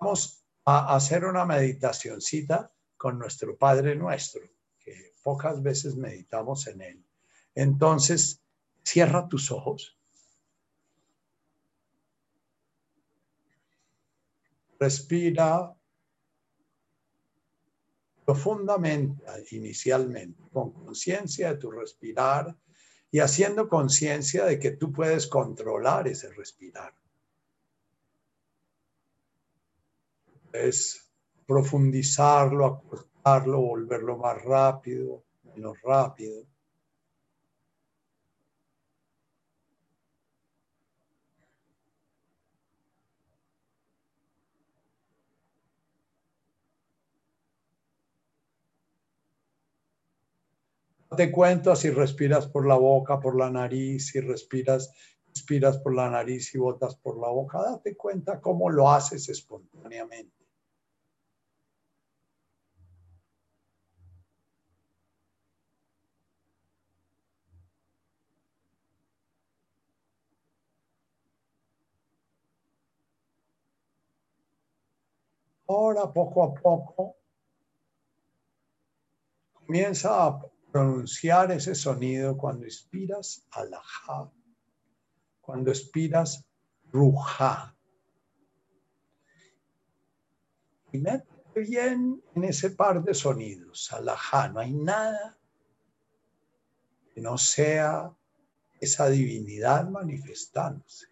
[0.00, 4.42] Vamos a hacer una meditacióncita con nuestro Padre Nuestro,
[4.80, 7.04] que pocas veces meditamos en él.
[7.54, 8.42] Entonces,
[8.82, 9.98] cierra tus ojos.
[14.78, 15.74] Respira
[18.24, 22.56] profundamente, inicialmente, con conciencia de tu respirar
[23.10, 26.94] y haciendo conciencia de que tú puedes controlar ese respirar.
[30.52, 31.10] Es
[31.46, 36.46] profundizarlo, acortarlo, volverlo más rápido, menos rápido.
[51.16, 54.92] Te cuento si respiras por la boca, por la nariz, si respiras,
[55.28, 57.62] respiras por la nariz y botas por la boca.
[57.62, 60.44] Date cuenta cómo lo haces espontáneamente.
[75.66, 77.16] Ahora, poco a poco,
[79.52, 84.28] comienza a pronunciar ese sonido cuando expiras alajá,
[85.40, 86.44] cuando expiras
[86.90, 87.76] ruja.
[90.90, 95.38] Y mete bien en ese par de sonidos, alajá, no hay nada
[97.14, 98.12] que no sea
[98.80, 101.06] esa divinidad manifestándose.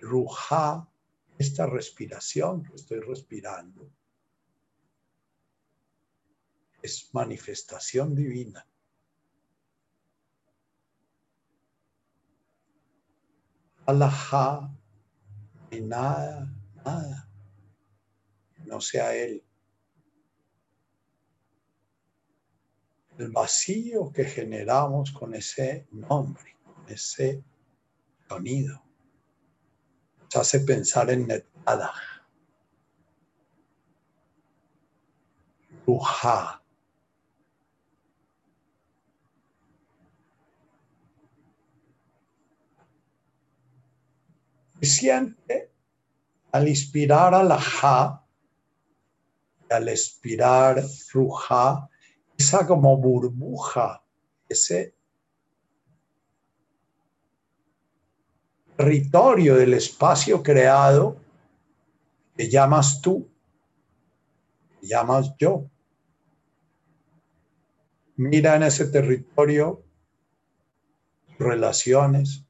[0.00, 0.88] Ruja,
[1.36, 3.90] esta respiración que estoy respirando
[6.82, 8.66] es manifestación divina.
[13.86, 14.70] Alajá,
[15.70, 16.52] y nada,
[16.84, 17.28] nada,
[18.66, 19.42] no sea Él.
[23.18, 27.42] El vacío que generamos con ese nombre, con ese
[28.28, 28.82] sonido,
[30.22, 31.28] nos hace pensar en.
[35.86, 36.61] Ruja.
[44.86, 45.70] Siente
[46.50, 48.24] al inspirar a la ja,
[49.70, 50.82] al expirar
[51.12, 51.88] ruja,
[52.36, 54.02] esa como burbuja,
[54.48, 54.94] ese
[58.76, 61.16] territorio del espacio creado
[62.36, 63.30] que llamas tú,
[64.82, 65.70] llamas yo.
[68.16, 69.82] Mira en ese territorio
[71.38, 72.44] relaciones,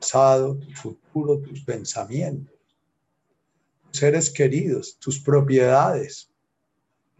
[0.00, 2.58] pasado, tu futuro, tus pensamientos,
[3.82, 6.30] tus seres queridos, tus propiedades,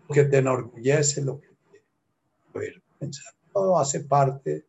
[0.08, 1.84] lo que te enorgullece, lo que te
[2.54, 3.22] avergüenza.
[3.52, 4.66] Todo hace parte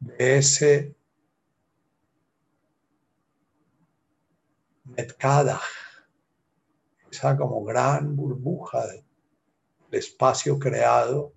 [0.00, 0.96] de ese
[4.84, 5.60] metkada,
[7.10, 9.04] esa como gran burbuja del
[9.90, 11.34] espacio creado,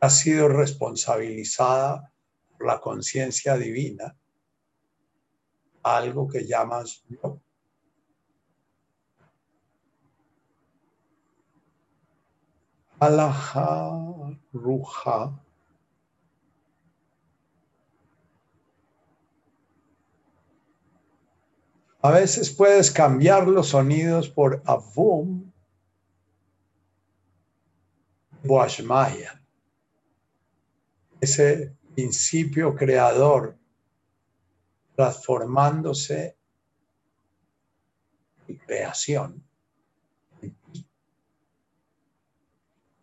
[0.00, 2.12] ha sido responsabilizada
[2.58, 4.16] por la conciencia divina
[5.86, 7.40] algo que llamas yo.
[12.98, 14.36] Alaha.
[22.02, 25.50] A veces puedes cambiar los sonidos por Avum,
[28.44, 29.42] Boashmaya,
[31.20, 33.56] ese principio creador
[34.96, 36.36] transformándose
[38.48, 39.44] en creación.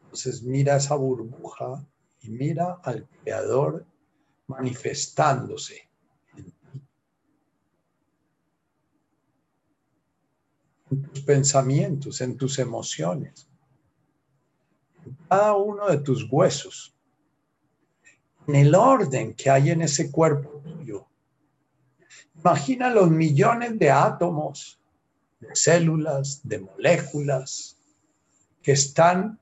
[0.02, 1.86] Entonces mira esa burbuja
[2.22, 3.86] y mira al creador
[4.48, 5.90] manifestándose
[10.92, 13.48] en tus pensamientos, en tus emociones,
[15.06, 16.96] en cada uno de tus huesos,
[18.48, 21.08] en el orden que hay en ese cuerpo tuyo.
[22.44, 24.78] Imagina los millones de átomos,
[25.40, 27.78] de células, de moléculas
[28.62, 29.40] que están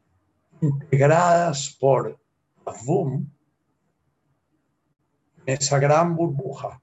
[0.62, 2.20] integradas por
[2.86, 3.28] boom,
[5.46, 6.80] esa gran burbuja.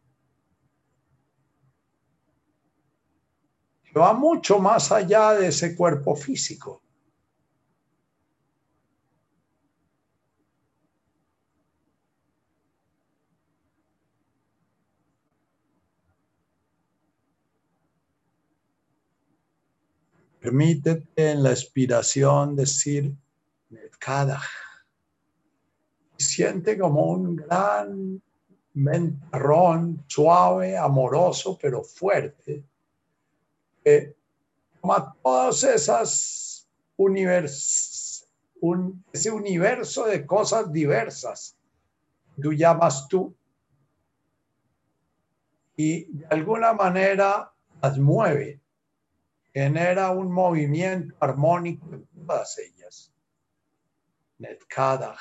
[3.97, 6.83] va mucho más allá de ese cuerpo físico.
[20.49, 23.15] Permítete en la expiración decir
[23.69, 24.49] Netkadach.
[26.17, 28.23] Siente como un gran
[28.73, 32.65] mentarrón suave, amoroso, pero fuerte
[34.81, 36.67] toma todas esas
[36.97, 38.27] univers,
[38.63, 41.59] un, ese universo de cosas diversas
[42.41, 43.37] tú llamas tú
[45.77, 47.53] y de alguna manera
[47.83, 48.63] las mueve,
[49.59, 53.13] genera un movimiento armónico en todas ellas.
[54.39, 55.19] Netkadach.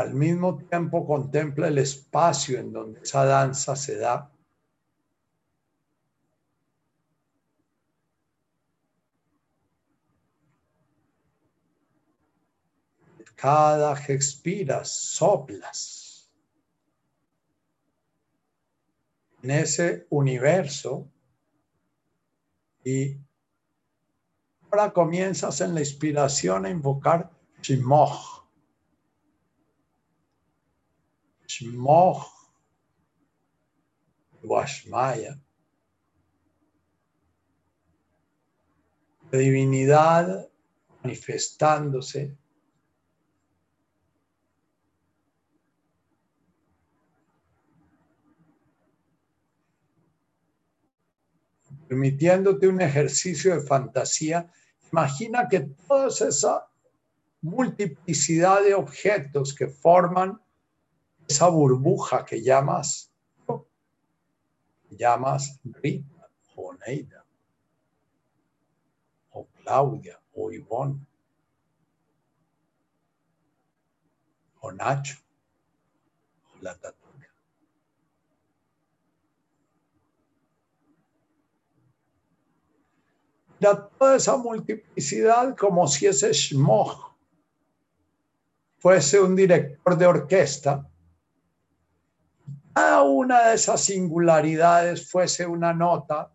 [0.00, 4.32] al mismo tiempo contempla el espacio en donde esa danza se da.
[13.36, 15.99] Cada que expiras, soplas
[19.42, 21.08] en ese universo
[22.84, 23.16] y
[24.62, 27.30] ahora comienzas en la inspiración a invocar
[27.62, 28.40] Shimoch
[31.46, 32.40] Shmoch
[34.42, 35.38] Washmaya,
[39.30, 40.48] la divinidad
[41.02, 42.36] manifestándose
[51.90, 54.48] permitiéndote un ejercicio de fantasía,
[54.92, 55.58] imagina que
[55.88, 56.68] toda esa
[57.42, 60.40] multiplicidad de objetos que forman
[61.28, 63.10] esa burbuja que llamas,
[64.90, 67.24] llamas Rita o Neida,
[69.32, 71.04] o Claudia, o Ivonne,
[74.60, 75.18] o Nacho,
[76.54, 76.99] o la tatuca.
[83.60, 87.14] Toda esa multiplicidad como si ese Shmog
[88.78, 90.90] fuese un director de orquesta
[92.80, 96.32] cada una de esas singularidades fuese una nota,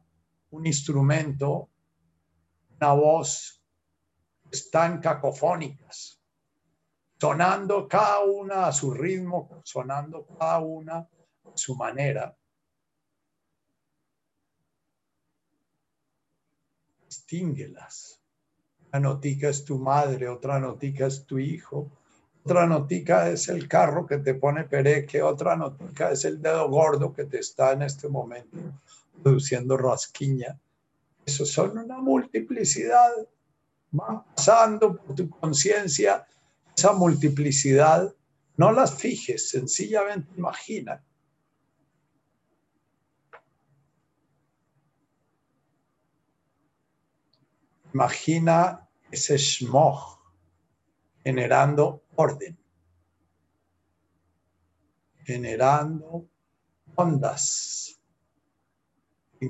[0.51, 1.69] un instrumento,
[2.79, 3.63] una voz,
[4.51, 6.21] están cacofónicas,
[7.19, 12.37] sonando cada una a su ritmo, sonando cada una a su manera.
[17.27, 18.21] Distínguelas.
[18.91, 21.91] Una notica es tu madre, otra notica es tu hijo,
[22.43, 27.13] otra notica es el carro que te pone pereque, otra notica es el dedo gordo
[27.13, 28.57] que te está en este momento
[29.23, 30.59] produciendo rasquiña.
[31.25, 33.11] Eso son una multiplicidad.
[33.99, 36.27] Va pasando por tu conciencia
[36.77, 38.13] esa multiplicidad.
[38.57, 41.03] No las fijes, sencillamente imagina.
[47.95, 50.19] Imagina ese smog
[51.23, 52.57] generando orden,
[55.23, 56.27] generando
[56.95, 57.97] ondas.
[59.39, 59.47] Y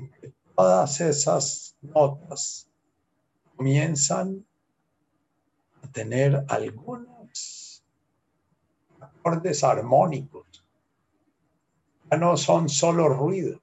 [0.54, 2.70] todas esas notas
[3.56, 4.46] comienzan
[5.82, 7.82] a tener algunos
[9.00, 10.64] acordes armónicos.
[12.08, 13.60] Ya no son solo ruido.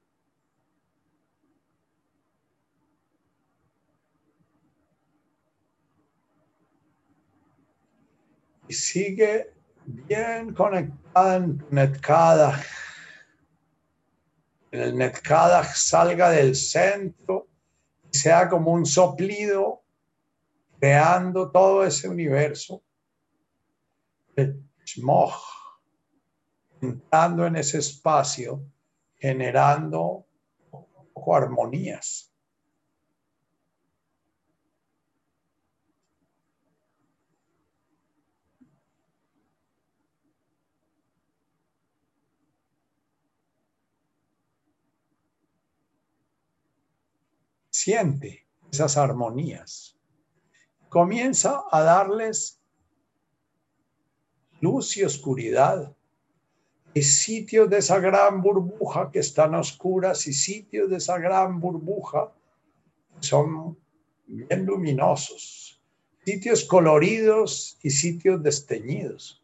[8.73, 9.53] Sigue
[9.85, 12.61] bien conectada en Netkada.
[14.71, 17.47] En el Netkada salga del centro
[18.11, 19.83] y sea como un soplido
[20.79, 22.83] creando todo ese universo.
[24.35, 25.41] El Shmoch
[26.81, 28.65] entrando en ese espacio,
[29.15, 30.25] generando
[31.31, 32.32] armonías.
[47.83, 49.97] Siente esas armonías.
[50.87, 52.61] Comienza a darles
[54.61, 55.93] luz y oscuridad.
[56.93, 62.31] Y sitios de esa gran burbuja que están oscuras y sitios de esa gran burbuja
[63.19, 63.77] son
[64.27, 65.81] bien luminosos.
[66.23, 69.42] Sitios coloridos y sitios desteñidos.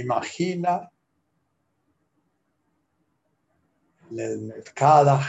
[0.00, 0.90] Imagina
[4.74, 5.20] cada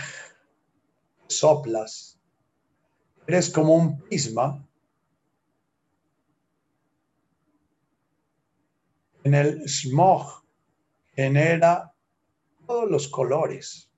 [1.27, 2.19] soplas.
[3.27, 4.65] Eres como un prisma
[9.23, 10.43] en el smog
[11.15, 11.93] genera
[12.65, 13.89] todos los colores.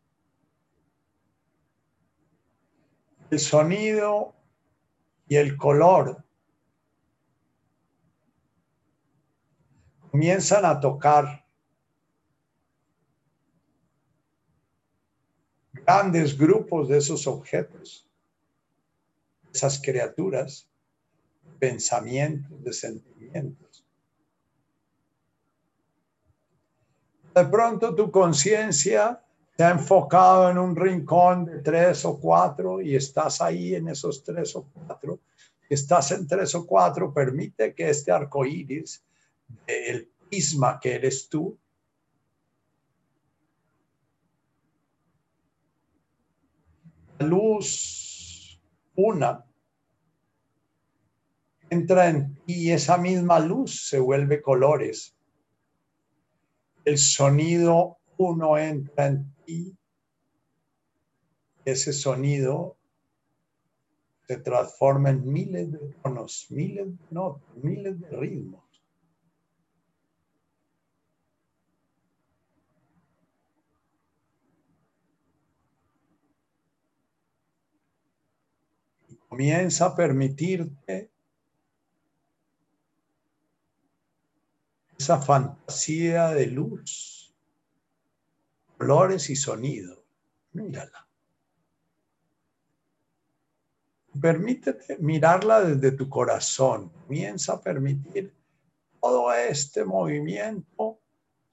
[3.30, 4.36] El sonido
[5.28, 6.23] y el color
[10.14, 11.44] comienzan a tocar
[15.72, 18.08] grandes grupos de esos objetos,
[19.52, 20.68] esas criaturas,
[21.58, 23.84] pensamientos, de sentimientos.
[27.34, 29.20] De pronto tu conciencia
[29.58, 34.24] te ha enfocado en un rincón de tres o cuatro y estás ahí en esos
[34.24, 35.22] tres o cuatro.
[35.68, 39.04] Estás en tres o cuatro, permite que este arco iris
[39.68, 41.58] el prisma que eres tú,
[47.20, 48.62] la luz
[48.96, 49.46] una
[51.70, 55.16] entra en ti y esa misma luz se vuelve colores.
[56.86, 59.76] El sonido uno entra en ti,
[61.66, 62.78] ese sonido
[64.28, 68.63] se transforma en miles de tonos, miles de notas, miles de ritmos.
[79.34, 81.12] Comienza a permitirte
[84.96, 87.34] esa fantasía de luz,
[88.78, 90.06] colores y sonido.
[90.52, 91.08] Mírala.
[94.22, 96.90] Permítete mirarla desde tu corazón.
[96.90, 98.32] Comienza a permitir
[99.02, 101.00] todo este movimiento.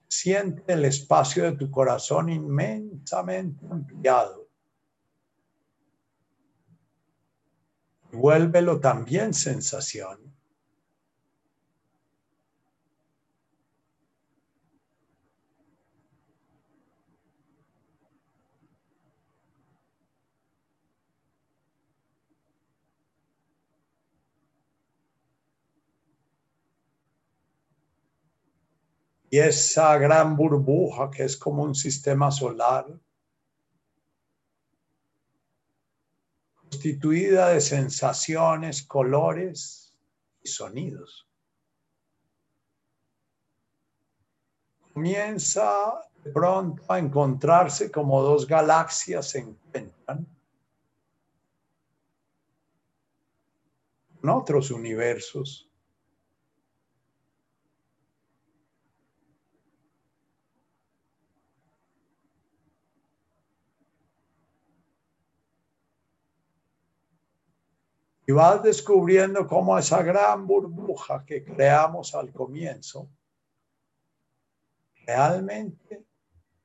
[0.07, 4.40] Siente el espacio de tu corazón inmensamente ampliado.
[8.13, 10.31] Vuélvelo también sensación.
[29.33, 32.87] Y esa gran burbuja que es como un sistema solar
[36.81, 39.95] constituida de sensaciones, colores
[40.43, 41.29] y sonidos.
[44.95, 50.27] Comienza de pronto a encontrarse como dos galaxias se encuentran
[54.23, 55.70] en otros universos
[68.31, 73.11] Y vas descubriendo cómo esa gran burbuja que creamos al comienzo
[75.05, 76.07] realmente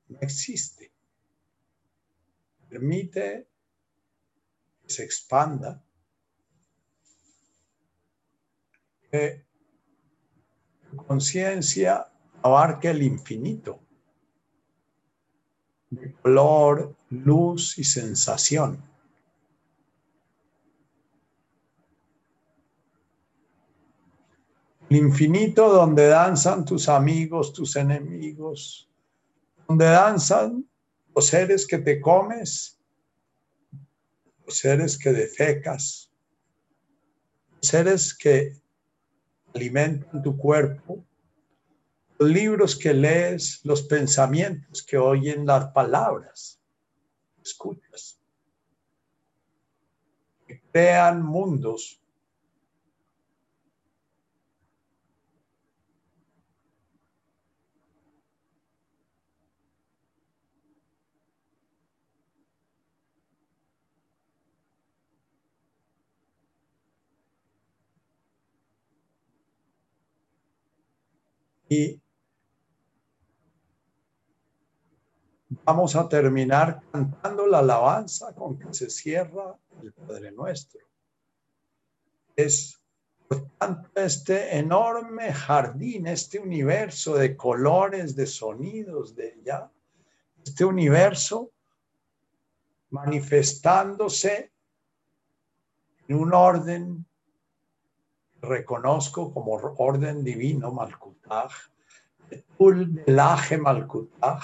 [0.09, 0.91] no existe.
[2.69, 3.47] Permite
[4.83, 5.83] que se expanda,
[9.09, 9.43] que
[11.07, 12.07] conciencia
[12.43, 13.79] abarque el infinito
[15.89, 18.83] de color, luz y sensación.
[24.89, 28.87] El infinito donde danzan tus amigos, tus enemigos,
[29.67, 30.65] donde danzan
[31.15, 32.77] los seres que te comes,
[34.45, 36.11] los seres que defecas,
[37.57, 38.53] los seres que
[39.55, 41.03] alimentan tu cuerpo,
[42.19, 46.59] los libros que lees, los pensamientos que oyen las palabras,
[47.43, 48.19] escuchas.
[50.71, 52.01] crean mundos.
[71.67, 71.99] Y
[75.49, 80.81] vamos a terminar cantando la alabanza con que se cierra el Padre Nuestro.
[82.35, 82.79] Es
[83.27, 89.71] por tanto este enorme jardín, este universo de colores, de sonidos, de ya,
[90.43, 91.51] este universo
[92.89, 94.51] manifestándose
[96.07, 97.05] en un orden
[98.45, 101.51] reconozco como orden divino, Malkutaj,
[102.57, 104.41] Tul Belaje Malkutaj,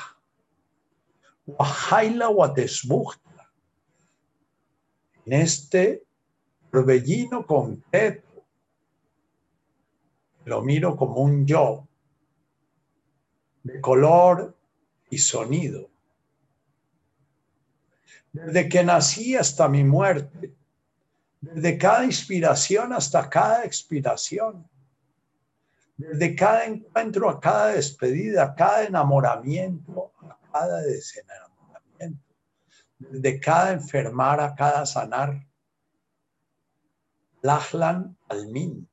[1.45, 3.51] Wahaila Watesbuchta.
[5.25, 6.03] En este
[6.71, 8.45] torbellino concreto,
[10.45, 11.87] lo miro como un yo,
[13.63, 14.55] de color
[15.09, 15.89] y sonido.
[18.33, 20.55] Desde que nací hasta mi muerte,
[21.41, 24.69] desde cada inspiración hasta cada expiración,
[25.97, 32.35] desde cada encuentro a cada despedida, cada enamoramiento, a cada desenamoramiento,
[32.99, 35.45] desde cada enfermar a cada sanar.
[37.41, 38.87] Lachlan Almin,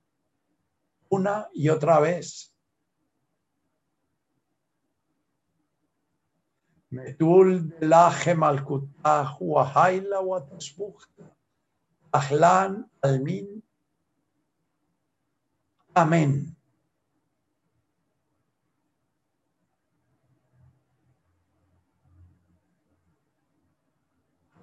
[1.11, 2.55] una y otra vez.
[6.91, 10.21] Metul de laje malkutah huahaila.
[12.13, 13.63] Ahlan Almin.
[15.95, 16.57] Amén.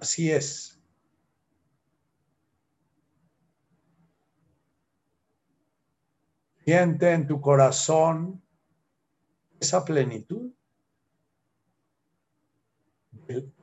[0.00, 0.80] Así es.
[6.64, 8.42] Siente en tu corazón
[9.60, 10.52] esa plenitud.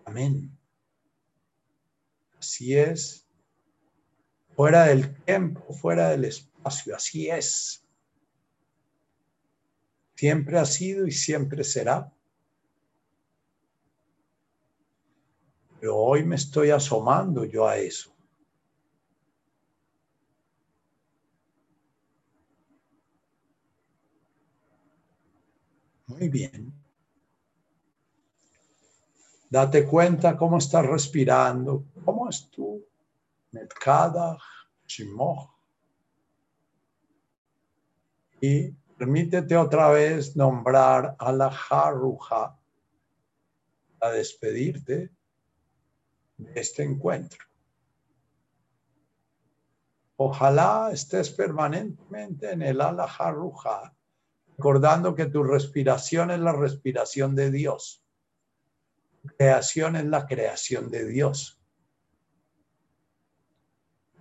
[0.06, 0.58] Amén.
[2.38, 3.23] Así es
[4.56, 6.96] fuera del tiempo, fuera del espacio.
[6.96, 7.84] Así es.
[10.16, 12.12] Siempre ha sido y siempre será.
[15.80, 18.14] Pero hoy me estoy asomando yo a eso.
[26.08, 26.72] Muy bien.
[29.50, 32.84] Date cuenta cómo estás respirando, cómo es tu
[33.54, 34.42] Metkadach
[34.88, 35.50] Shimoch.
[38.42, 42.60] Y permítete otra vez nombrar a la Haruja
[44.02, 45.12] a despedirte
[46.38, 47.46] de este encuentro.
[50.18, 53.96] Ojalá estés permanentemente en el ala Haruja,
[54.58, 58.04] recordando que tu respiración es la respiración de Dios.
[59.38, 61.63] creación es la creación de Dios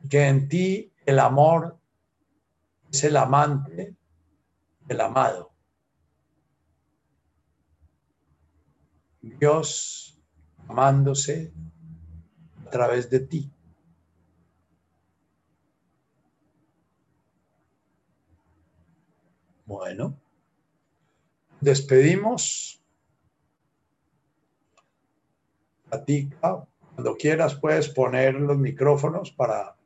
[0.09, 1.79] que en ti el amor
[2.91, 3.97] es el amante
[4.87, 5.53] del amado.
[9.21, 10.21] Dios
[10.69, 11.53] amándose
[12.67, 13.51] a través de ti.
[19.65, 20.19] Bueno,
[21.61, 22.83] despedimos.
[25.89, 26.67] Platica.
[26.95, 29.77] Cuando quieras puedes poner los micrófonos para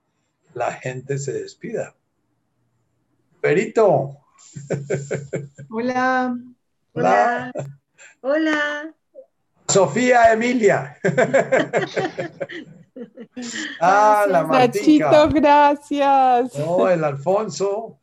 [0.56, 1.94] la gente se despida.
[3.42, 4.16] Perito.
[5.70, 6.34] Hola.
[6.94, 7.52] Hola.
[8.22, 8.94] Hola.
[9.68, 10.96] Sofía Emilia.
[13.80, 16.52] ah, la Nachito, gracias.
[16.66, 17.98] Oh, el Alfonso.